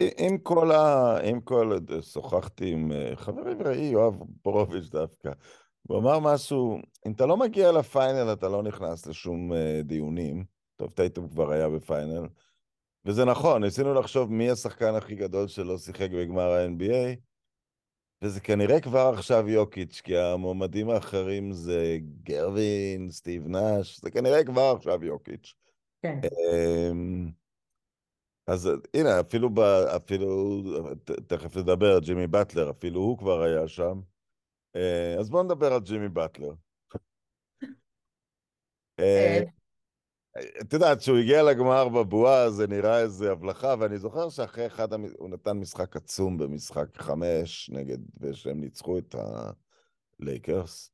עם 0.00 0.38
כל 0.38 0.72
ה... 0.72 1.16
עם 1.24 1.40
כל... 1.40 1.78
שוחחתי 2.00 2.72
עם 2.72 2.92
אה, 2.92 3.16
חברי 3.16 3.54
ורעי 3.58 3.86
יואב 3.86 4.14
בורוביץ' 4.44 4.88
דווקא. 4.88 5.30
הוא 5.82 5.98
אמר 5.98 6.18
משהו, 6.18 6.78
אם 7.06 7.12
אתה 7.12 7.26
לא 7.26 7.36
מגיע 7.36 7.72
לפיינל, 7.72 8.32
אתה 8.32 8.48
לא 8.48 8.62
נכנס 8.62 9.06
לשום 9.06 9.52
אה, 9.52 9.80
דיונים. 9.84 10.44
טוב, 10.76 10.90
טייטום 10.90 11.28
כבר 11.28 11.50
היה 11.50 11.68
בפיינל. 11.68 12.26
וזה 13.06 13.24
נכון, 13.24 13.64
ניסינו 13.64 13.94
לחשוב 13.94 14.32
מי 14.32 14.50
השחקן 14.50 14.94
הכי 14.94 15.14
גדול 15.14 15.48
שלא 15.48 15.78
שיחק 15.78 16.10
בגמר 16.10 16.50
ה-NBA, 16.50 17.16
וזה 18.22 18.40
כנראה 18.40 18.80
כבר 18.80 19.12
עכשיו 19.14 19.48
יוקיץ', 19.48 20.00
כי 20.04 20.18
המועמדים 20.18 20.90
האחרים 20.90 21.52
זה 21.52 21.98
גרווין, 22.22 23.10
סטיב 23.10 23.48
נאש, 23.48 24.00
זה 24.00 24.10
כנראה 24.10 24.44
כבר 24.44 24.74
עכשיו 24.76 25.04
יוקיץ'. 25.04 25.54
כן, 26.02 26.20
אמ, 26.24 27.30
אז 28.46 28.70
הנה, 28.94 29.20
אפילו, 29.20 29.50
ב, 29.50 29.58
אפילו, 29.96 30.62
תכף 31.26 31.56
נדבר, 31.56 31.98
ג'ימי 32.00 32.26
באטלר, 32.26 32.70
אפילו 32.70 33.00
הוא 33.00 33.18
כבר 33.18 33.42
היה 33.42 33.68
שם. 33.68 34.00
אה, 34.76 35.16
אז 35.18 35.30
בואו 35.30 35.42
נדבר 35.42 35.72
על 35.72 35.80
ג'ימי 35.80 36.08
באטלר. 36.08 36.52
אה, 40.36 40.42
את 40.60 40.72
יודעת, 40.72 40.98
כשהוא 40.98 41.18
הגיע 41.18 41.42
לגמר 41.42 41.88
בבועה 41.88 42.50
זה 42.50 42.66
נראה 42.66 43.00
איזה 43.00 43.32
הבלחה, 43.32 43.74
ואני 43.78 43.98
זוכר 43.98 44.28
שאחרי 44.28 44.66
אחד, 44.66 44.92
המ... 44.92 45.04
הוא 45.18 45.30
נתן 45.30 45.52
משחק 45.52 45.96
עצום 45.96 46.38
במשחק 46.38 46.96
חמש 46.96 47.70
נגד, 47.72 47.98
ושהם 48.20 48.60
ניצחו 48.60 48.98
את 48.98 49.14
הלייקרס. 50.20 50.90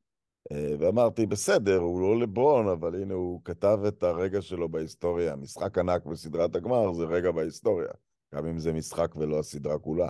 אה, 0.52 0.74
ואמרתי, 0.78 1.26
בסדר, 1.26 1.76
הוא 1.78 2.00
לא 2.00 2.20
לברון, 2.20 2.68
אבל 2.68 3.02
הנה 3.02 3.14
הוא 3.14 3.40
כתב 3.44 3.78
את 3.88 4.02
הרגע 4.02 4.42
שלו 4.42 4.68
בהיסטוריה. 4.68 5.36
משחק 5.36 5.78
ענק 5.78 6.06
בסדרת 6.06 6.56
הגמר 6.56 6.92
זה 6.92 7.04
רגע 7.04 7.30
בהיסטוריה, 7.30 7.90
גם 8.34 8.46
אם 8.46 8.58
זה 8.58 8.72
משחק 8.72 9.16
ולא 9.16 9.38
הסדרה 9.38 9.78
כולה. 9.78 10.08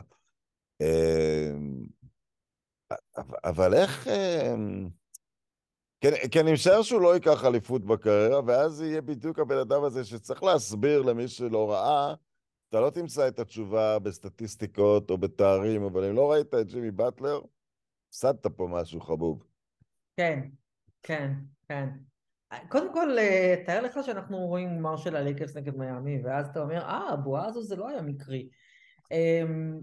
אה, 0.81 1.53
אבל- 3.45 3.75
איך... 3.75 4.09
כי, 6.01 6.09
כי 6.31 6.41
אני 6.41 6.53
משער 6.53 6.83
שהוא 6.83 7.01
לא 7.01 7.15
ייקח 7.15 7.45
אליפות 7.45 7.85
בקריירה, 7.85 8.41
ואז 8.47 8.83
יהיה 8.83 9.01
בדיוק 9.01 9.39
הבן 9.39 9.59
אדם 9.59 9.85
הזה 9.85 10.05
שצריך 10.05 10.43
להסביר 10.43 11.03
למי 11.03 11.29
שלא 11.29 11.71
ראה, 11.71 12.15
אתה 12.69 12.81
לא 12.81 12.91
תמצא 12.91 13.29
את 13.29 13.39
התשובה 13.39 13.99
בסטטיסטיקות 13.99 15.11
או 15.11 15.19
בתארים, 15.19 15.83
אבל 15.83 16.05
אם 16.05 16.15
לא 16.15 16.33
ראית 16.33 16.55
את 16.55 16.67
ג'ימי 16.67 16.91
באטלר, 16.91 17.41
הפסדת 18.09 18.47
פה 18.47 18.69
משהו 18.71 19.01
חבוב. 19.01 19.45
כן, 20.17 20.41
כן, 21.03 21.33
כן. 21.69 21.89
קודם 22.69 22.93
כל, 22.93 23.19
אה, 23.19 23.55
תאר 23.67 23.81
לך 23.81 23.99
שאנחנו 24.07 24.39
רואים 24.39 24.79
גמר 24.79 24.97
של 24.97 25.17
הלייקרס 25.17 25.57
נגד 25.57 25.77
מיאמי, 25.77 26.21
ואז 26.25 26.49
אתה 26.49 26.61
אומר, 26.61 26.83
אה, 26.83 27.09
הבועה 27.13 27.47
הזו 27.47 27.63
זה 27.63 27.77
לא 27.77 27.89
היה 27.89 28.03
מקרי. 28.03 28.49
אמ, 29.11 29.81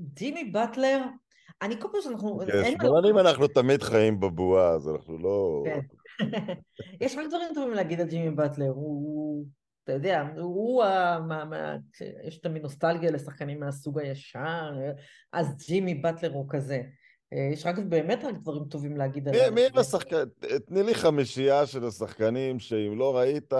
ג'ימי 0.00 0.44
באטלר, 0.44 1.04
אני 1.62 1.80
כל 1.80 1.88
פעם 1.92 2.00
שאנחנו... 2.00 2.36
מה 2.36 2.44
שמאלנים 2.82 3.18
אנחנו 3.18 3.48
תמיד 3.48 3.82
חיים 3.82 4.20
בבועה, 4.20 4.70
אז 4.70 4.88
אנחנו 4.88 5.18
לא... 5.18 5.62
כן. 5.64 5.80
יש 7.04 7.16
רק 7.16 7.26
דברים 7.28 7.48
טובים 7.54 7.74
להגיד 7.74 8.00
על 8.00 8.08
ג'ימי 8.08 8.30
באטלר, 8.30 8.68
הוא, 8.68 9.46
אתה 9.84 9.92
יודע, 9.92 10.28
הוא, 10.38 10.84
ה- 10.84 11.18
יש 12.24 12.38
תמיד 12.38 12.62
נוסטלגיה 12.62 13.10
לשחקנים 13.10 13.60
מהסוג 13.60 13.98
הישר, 13.98 14.72
אז 15.32 15.56
ג'ימי 15.66 15.94
באטלר 15.94 16.32
הוא 16.32 16.46
כזה. 16.48 16.82
אה, 17.32 17.48
יש 17.52 17.66
רק 17.66 17.78
באמת 17.78 18.24
רק 18.24 18.34
דברים 18.34 18.64
טובים 18.64 18.96
להגיד 18.96 19.28
עליו. 19.28 19.52
מי 19.52 19.60
הם 19.60 19.78
השחקנים? 19.78 20.24
תני 20.66 20.82
לי 20.82 20.94
חמישייה 20.94 21.66
של 21.66 21.86
השחקנים 21.86 22.58
שאם 22.58 22.98
לא 22.98 23.16
ראית, 23.16 23.52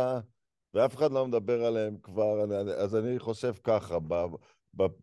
ואף 0.74 0.96
אחד 0.96 1.12
לא 1.12 1.26
מדבר 1.26 1.64
עליהם 1.64 1.96
כבר, 2.02 2.44
אז 2.76 2.96
אני 2.96 3.18
חושב 3.18 3.52
ככה, 3.64 3.98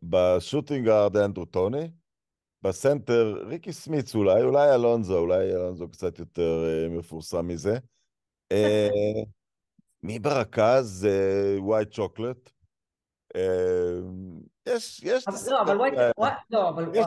ב 0.03 0.13
shooting 0.13 0.86
guard 0.86 1.17
אנדרו 1.17 1.45
טוני, 1.45 1.91
בסנטר 2.64 3.43
ריקי 3.47 3.74
סמיץ 3.74 4.16
אולי, 4.16 4.41
אולי 4.41 4.76
אלונזו, 4.76 5.20
אולי 5.20 5.51
אלונזו 5.51 5.89
קצת 5.89 6.20
יותר 6.20 6.66
אה, 6.66 6.89
מפורסם 6.89 7.47
מזה. 7.47 7.78
אה, 8.51 8.89
מי 10.03 10.20
ברכז? 10.20 11.07
White 11.57 11.93
Chocolate. 11.93 12.51
אה, 13.36 13.99
יש, 14.66 15.03
יש 15.03 15.26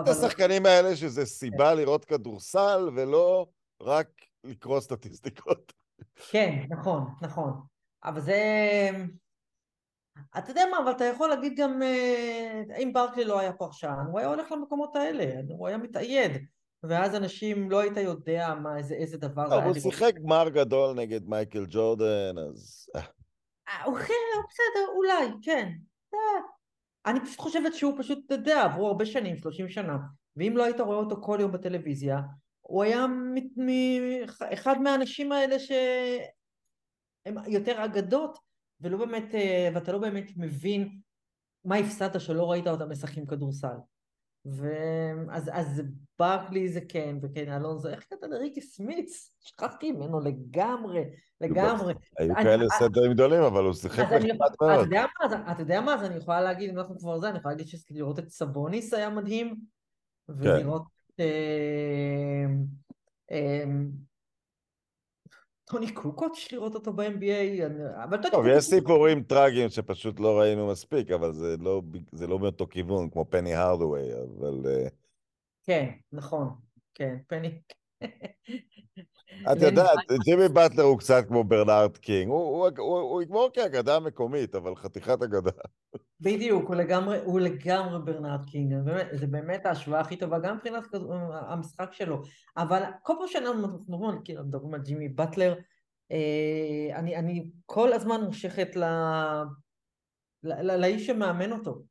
את 0.01 0.09
השחקנים 0.09 0.67
האלה 0.67 0.97
שזה 0.97 1.27
סיבה 1.27 1.75
לראות 1.75 2.05
כדורסל, 2.05 2.89
ולא 2.95 3.47
רק 3.83 4.09
לקרוא 4.45 4.81
סטטיסטיקות. 4.81 5.73
כן, 6.31 6.67
נכון, 6.69 7.05
נכון. 7.23 7.53
אבל 8.05 8.21
זה... 8.21 8.41
אתה 10.39 10.51
יודע 10.51 10.63
מה, 10.71 10.79
אבל 10.79 10.91
אתה 10.91 11.05
יכול 11.05 11.29
להגיד 11.29 11.53
גם, 11.57 11.83
אה, 11.83 12.63
אם 12.79 12.93
ברקלי 12.93 13.25
לא 13.25 13.39
היה 13.39 13.53
פרשן, 13.53 13.95
הוא 14.11 14.19
היה 14.19 14.29
הולך 14.29 14.53
למקומות 14.53 14.97
האלה, 14.97 15.41
הוא 15.49 15.69
היה 15.69 15.77
מתאייד. 15.77 16.33
ואז 16.83 17.15
אנשים, 17.15 17.71
לא 17.71 17.79
היית 17.79 17.97
יודע 17.97 18.55
מה, 18.63 18.77
איזה, 18.77 18.95
איזה 18.95 19.19
דבר 19.19 19.49
זה 19.49 19.55
היה. 19.55 19.65
הוא. 19.65 19.75
שיחק 19.75 20.15
גמר 20.15 20.49
גדול 20.49 20.97
נגד 20.97 21.29
מייקל 21.29 21.67
ג'ורדן, 21.69 22.39
אז... 22.49 22.89
אה, 22.97 23.01
אה, 23.69 23.85
הוא 23.85 23.99
כן, 23.99 24.41
בסדר, 24.49 24.93
אולי, 24.97 25.33
כן. 25.43 25.73
אני 27.07 27.21
פשוט 27.21 27.39
חושבת 27.39 27.75
שהוא 27.75 27.95
פשוט, 27.99 28.19
אתה 28.27 28.35
יודע, 28.35 28.63
עברו 28.63 28.87
הרבה 28.87 29.07
שנים, 29.07 29.37
30 29.37 29.69
שנה, 29.69 29.97
ואם 30.37 30.57
לא 30.57 30.65
היית 30.65 30.81
רואה 30.81 30.97
אותו 30.97 31.17
כל 31.23 31.39
יום 31.41 31.53
בטלוויזיה, 31.53 32.21
הוא 32.61 32.83
היה 32.83 33.07
מ- 33.07 33.35
מ- 33.67 34.25
אחד 34.53 34.81
מהאנשים 34.81 35.33
האלה 35.33 35.59
שהם 35.59 37.37
יותר 37.47 37.85
אגדות, 37.85 38.39
ולא 38.81 38.99
באמת, 38.99 39.35
אה, 39.35 39.69
ואתה 39.75 39.93
לא 39.93 39.99
באמת 39.99 40.31
מבין 40.37 40.99
מה 41.65 41.77
הפסדת 41.77 42.21
שלא 42.21 42.51
ראית 42.51 42.67
אותם 42.67 42.91
משחקים 42.91 43.27
כדורסל. 43.27 43.77
ואז 44.45 45.51
אז 45.53 45.83
ברקלי 46.19 46.69
זה 46.69 46.81
כן, 46.89 47.17
וכן 47.23 47.53
אלונזו, 47.53 47.89
איך 47.89 48.05
קראת 48.05 48.23
לריקי 48.23 48.61
סמיץ? 48.61 49.37
שכחתי 49.41 49.93
ממנו 49.93 50.21
לגמרי, 50.21 51.05
לגמרי. 51.41 51.95
היו 52.19 52.35
כאלה 52.35 52.65
אה, 52.65 52.79
סנטרים 52.79 53.13
גדולים, 53.13 53.43
אבל 53.43 53.65
הוא 53.65 53.73
שיחק 53.73 54.05
נחמד 54.13 54.51
אתה 54.55 54.65
מאוד. 54.67 54.89
אתה 55.53 55.63
יודע 55.63 55.81
מה, 55.81 55.95
אז 55.95 56.03
אני 56.03 56.17
יכולה 56.17 56.41
להגיד, 56.41 56.71
אם 56.71 56.79
אנחנו 56.79 56.99
כבר 56.99 57.19
זה, 57.19 57.29
אני 57.29 57.39
יכולה 57.39 57.55
להגיד 57.55 57.69
שלראות 57.69 58.19
את 58.19 58.29
סבוניס 58.29 58.95
היה 58.95 59.11
מדהים, 59.11 59.57
ולראות 60.29 60.83
אה, 61.21 62.45
אה, 63.31 63.65
טוני 65.75 65.93
קוקוץ', 65.93 66.53
לראות 66.53 66.75
אותו 66.75 66.93
ב-NBA, 66.93 67.67
אבל 68.05 68.17
טוני 68.17 68.31
טוב, 68.31 68.47
יש 68.47 68.65
סיפורים 68.65 69.23
טרגיים 69.23 69.69
שפשוט 69.69 70.21
לא 70.21 70.39
ראינו 70.41 70.69
מספיק, 70.69 71.11
אבל 71.11 71.33
זה 71.33 71.57
לא, 71.61 71.83
זה 72.13 72.27
לא 72.27 72.39
מאותו 72.39 72.67
כיוון, 72.67 73.11
כמו 73.11 73.25
פני 73.31 73.55
הרדווי, 73.55 74.03
אבל... 74.15 74.63
אה, 74.67 74.89
כן, 75.65 75.91
נכון, 76.13 76.49
כן, 76.95 77.17
פני. 77.27 77.59
את 79.53 79.63
יודעת, 79.63 79.99
ג'ימי 80.25 80.49
באטלר 80.49 80.85
הוא 80.85 80.99
קצת 80.99 81.25
כמו 81.29 81.45
ברנארד 81.45 81.97
קינג, 81.97 82.31
הוא, 82.31 83.23
יגמור 83.23 83.49
כאגדה 83.53 84.01
מקומית, 84.01 84.55
אבל 84.55 84.77
חתיכת 84.77 85.23
אגדה. 85.23 85.51
בדיוק, 86.21 86.69
הוא 86.69 86.77
לגמרי, 86.77 87.19
הוא 87.25 87.41
לגמרי 87.41 87.99
ברנרד 88.05 88.45
קינג, 88.45 88.75
זה 89.13 89.27
באמת 89.27 89.67
ההשוואה 89.67 90.01
הכי 90.01 90.17
טובה, 90.17 90.39
גם 90.39 90.57
מבחינת 90.57 90.85
המשחק 91.31 91.93
שלו, 91.93 92.23
אבל 92.57 92.83
כל 93.03 93.13
פעם 93.19 93.29
שאנחנו 93.29 93.69
מדברים, 93.89 94.45
מדברים 94.47 94.75
על 94.75 94.81
ג'ימי 94.81 95.09
באטלר, 95.09 95.55
אה, 96.13 96.99
אני, 96.99 97.17
אני 97.17 97.51
כל 97.67 97.93
הזמן 97.93 98.21
מושכת 98.25 98.77
ל, 98.77 98.85
ל, 100.43 100.53
ל, 100.63 100.81
לאיש 100.81 101.07
שמאמן 101.07 101.53
אותו. 101.53 101.83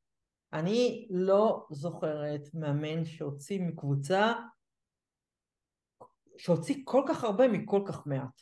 אני 0.54 1.08
לא 1.10 1.66
זוכרת 1.72 2.50
מאמן 2.54 3.06
שהוציא 3.06 3.62
מקבוצה, 3.62 4.34
שהוציא 6.44 6.76
כל 6.84 7.04
כך 7.08 7.24
הרבה 7.24 7.48
מכל 7.48 7.82
כך 7.86 8.08
מעט. 8.08 8.42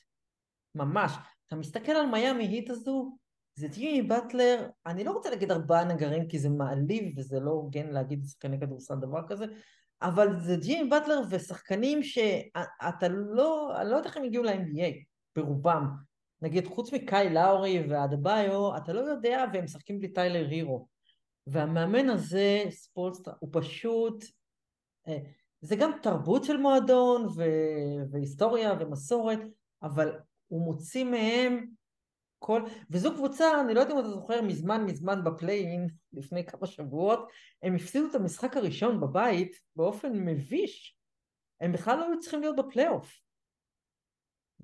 ממש. 0.76 1.12
אתה 1.47 1.56
מסתכל 1.56 1.91
על 1.91 2.06
מיאמי 2.06 2.47
היט 2.47 2.70
הזו, 2.70 3.18
זה 3.56 3.68
ג'ימי 3.68 4.02
באטלר, 4.02 4.70
אני 4.86 5.04
לא 5.04 5.12
רוצה 5.12 5.30
להגיד 5.30 5.52
ארבעה 5.52 5.84
נגרים 5.84 6.28
כי 6.28 6.39
זה 6.39 6.49
מעליב 6.49 7.20
וזה 7.20 7.39
לא 7.39 7.52
הוגן 7.52 7.88
להגיד 7.88 8.26
שחקני 8.26 8.60
כדורסל 8.60 8.95
דבר 8.95 9.28
כזה, 9.28 9.45
אבל 10.02 10.39
זה 10.39 10.56
ג'ימי 10.56 10.89
באטלר 10.89 11.22
ושחקנים 11.30 12.04
שאתה 12.04 13.08
לא, 13.08 13.82
אני 13.82 13.89
לא 13.89 13.95
יודעת 13.95 14.06
איך 14.06 14.18
הם 14.18 14.24
הגיעו 14.24 14.43
ל-NBA 14.43 15.04
ברובם. 15.36 15.88
נגיד 16.41 16.68
חוץ 16.68 16.93
מקאי 16.93 17.30
לאורי 17.34 17.88
ואדבאיו, 17.89 18.78
אתה 18.78 18.93
לא 18.93 18.99
יודע 18.99 19.45
והם 19.54 19.64
משחקים 19.64 19.99
בלי 19.99 20.14
טיילר 20.14 20.47
הירו. 20.49 20.88
והמאמן 21.47 22.10
הזה, 22.10 22.64
ספולסטרה, 22.70 23.34
הוא 23.39 23.49
פשוט, 23.54 24.26
אה, 25.08 25.18
זה 25.62 25.76
גם 25.76 25.91
תרבות 26.01 26.43
של 26.43 26.57
מועדון 26.57 27.28
ו- 27.36 28.12
והיסטוריה 28.12 28.74
ומסורת, 28.80 29.39
אבל 29.84 30.20
הוא 30.47 30.62
מוציא 30.62 31.03
מהם 31.03 31.66
כל... 32.39 32.62
וזו 32.89 33.14
קבוצה, 33.14 33.62
אני 33.62 33.74
לא 33.74 33.80
יודעת 33.80 33.95
אם 33.95 33.99
אתה 33.99 34.09
זוכר, 34.09 34.41
מזמן 34.41 34.86
מזמן 34.86 35.24
בפליין, 35.24 35.88
לפני 36.14 36.45
כמה 36.45 36.68
שבועות, 36.68 37.30
הם 37.64 37.76
הפסידו 37.76 38.07
את 38.09 38.16
המשחק 38.16 38.57
הראשון 38.57 39.01
בבית 39.01 39.59
באופן 39.76 40.12
מביש. 40.26 40.97
הם 41.62 41.72
בכלל 41.72 41.97
לא 41.97 42.05
היו 42.05 42.20
צריכים 42.20 42.41
להיות 42.41 42.55
בפלייאוף. 42.55 43.22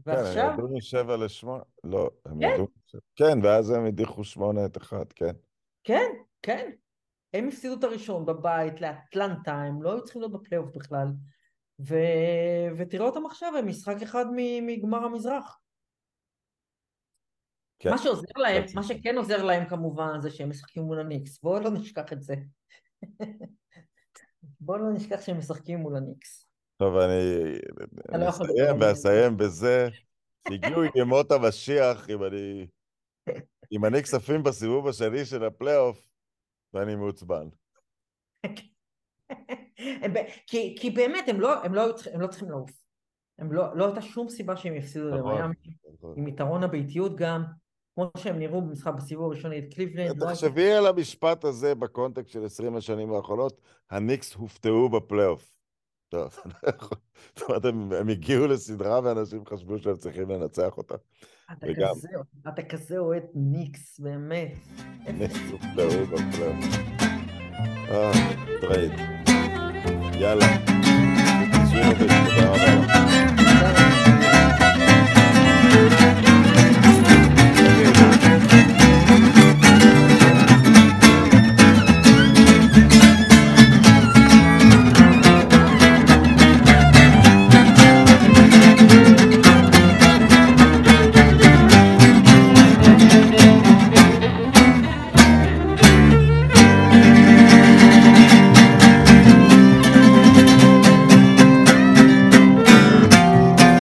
כן, 0.05 0.11
הם 0.11 0.17
ועכשיו, 0.17 0.51
ירדו 0.51 0.77
משבע 0.77 1.17
לשמונה, 1.17 1.63
לא, 1.83 2.09
הם 2.25 2.39
כן. 2.39 2.47
ירדו. 2.47 2.67
כן, 3.15 3.39
ואז 3.43 3.69
הם 3.69 3.85
הדיחו 3.85 4.23
שמונה 4.23 4.65
את 4.65 4.77
אחד, 4.77 5.13
כן. 5.15 5.35
כן, 5.83 6.11
כן. 6.41 6.71
הם 7.33 7.47
הפסידו 7.47 7.73
את 7.79 7.83
הראשון 7.83 8.25
בבית 8.25 8.81
לאטלנטה, 8.81 9.53
הם 9.53 9.81
לא 9.81 9.91
היו 9.91 10.03
צריכים 10.03 10.21
להיות 10.21 10.33
בפלייאוף 10.33 10.69
בכלל. 10.75 11.07
ו... 11.79 11.95
ותראה 12.77 13.05
אותם 13.05 13.25
עכשיו, 13.25 13.57
הם 13.57 13.67
משחק 13.67 13.95
אחד. 14.03 14.25
מגמר 14.61 15.05
המזרח. 15.05 15.59
כן. 17.79 17.89
מה 17.89 17.97
שעוזר 17.97 18.37
להם, 18.37 18.67
כן. 18.67 18.73
מה 18.75 18.83
שכן 18.83 19.17
עוזר 19.17 19.43
להם 19.43 19.69
כמובן 19.69 20.21
זה 20.21 20.31
שהם 20.31 20.49
משחקים 20.49 20.83
מול 20.83 20.99
הניקס, 20.99 21.39
בואו 21.41 21.59
לא 21.59 21.69
נשכח 21.69 22.13
את 22.13 22.23
זה. 22.23 22.35
בואו 24.59 24.77
לא 24.77 24.93
נשכח 24.93 25.21
שהם 25.21 25.37
משחקים 25.37 25.79
מול 25.79 25.97
הניקס. 25.97 26.47
טוב, 26.77 26.97
אני 26.97 28.19
לא 28.19 28.29
אסיים 28.29 28.81
ואסיים 28.81 29.37
בזה 29.37 29.87
שהגיעו 30.47 30.81
ימות 30.95 31.31
המשיח, 31.31 32.09
אם 32.09 32.23
אני... 32.23 32.67
אם 33.71 33.85
אני 33.85 34.03
כספים 34.03 34.43
בסיבוב 34.43 34.87
השני 34.87 35.25
של 35.25 35.43
הפלייאוף, 35.43 36.07
ואני 36.73 36.95
מעוצבן. 36.95 37.47
כי, 40.47 40.75
כי 40.79 40.89
באמת 40.89 41.27
הם 41.27 41.39
לא, 41.39 41.63
הם, 41.63 41.73
לא, 41.73 41.83
הם 42.13 42.21
לא 42.21 42.27
צריכים 42.27 42.49
לעוף. 42.49 42.71
הם 43.39 43.51
לא, 43.51 43.77
לא 43.77 43.85
הייתה 43.85 44.01
שום 44.01 44.29
סיבה 44.29 44.57
שהם 44.57 44.75
יפסידו 44.75 45.09
נכון. 45.09 45.31
למיאמי, 45.31 45.55
עם 46.17 46.27
יתרון 46.27 46.63
הביתיות 46.63 47.15
גם, 47.15 47.43
כמו 47.95 48.11
שהם 48.17 48.39
נראו 48.39 48.61
במשחק 48.61 48.93
בסיבוב 48.97 49.25
הראשון 49.25 49.51
נגד 49.51 49.73
קליבלנד. 49.73 50.23
לא 50.23 50.29
תחשבי 50.29 50.71
על 50.71 50.87
המשפט 50.87 51.43
הזה 51.43 51.75
בקונטקסט 51.75 52.31
של 52.31 52.45
20 52.45 52.75
השנים 52.75 53.13
האחרונות, 53.13 53.61
הניקס 53.91 54.33
הופתעו 54.33 54.89
בפלייאוף. 54.89 55.57
טוב, 56.09 56.35
זאת 57.35 57.49
אומרת, 57.49 57.65
הם 57.65 58.09
הגיעו 58.09 58.47
לסדרה 58.47 58.99
ואנשים 59.03 59.45
חשבו 59.45 59.77
שהם 59.79 59.95
צריכים 59.95 60.29
לנצח 60.29 60.77
אותה. 60.77 60.95
אתה 61.51 61.65
וגם... 61.69 61.89
כזה, 61.95 62.07
אתה 62.47 62.61
כזה 62.61 62.97
אוהד 62.97 63.23
ניקס, 63.35 63.99
באמת. 63.99 64.51
ניקס 65.13 65.39
הוא 65.51 65.59
פלאו 65.59 66.05
בפלאו. 66.05 66.51
אה, 67.89 68.11
טרייד. 68.61 68.91
יאללה. 70.13 70.45
תודה 72.27 72.49
רבה. 72.49 73.07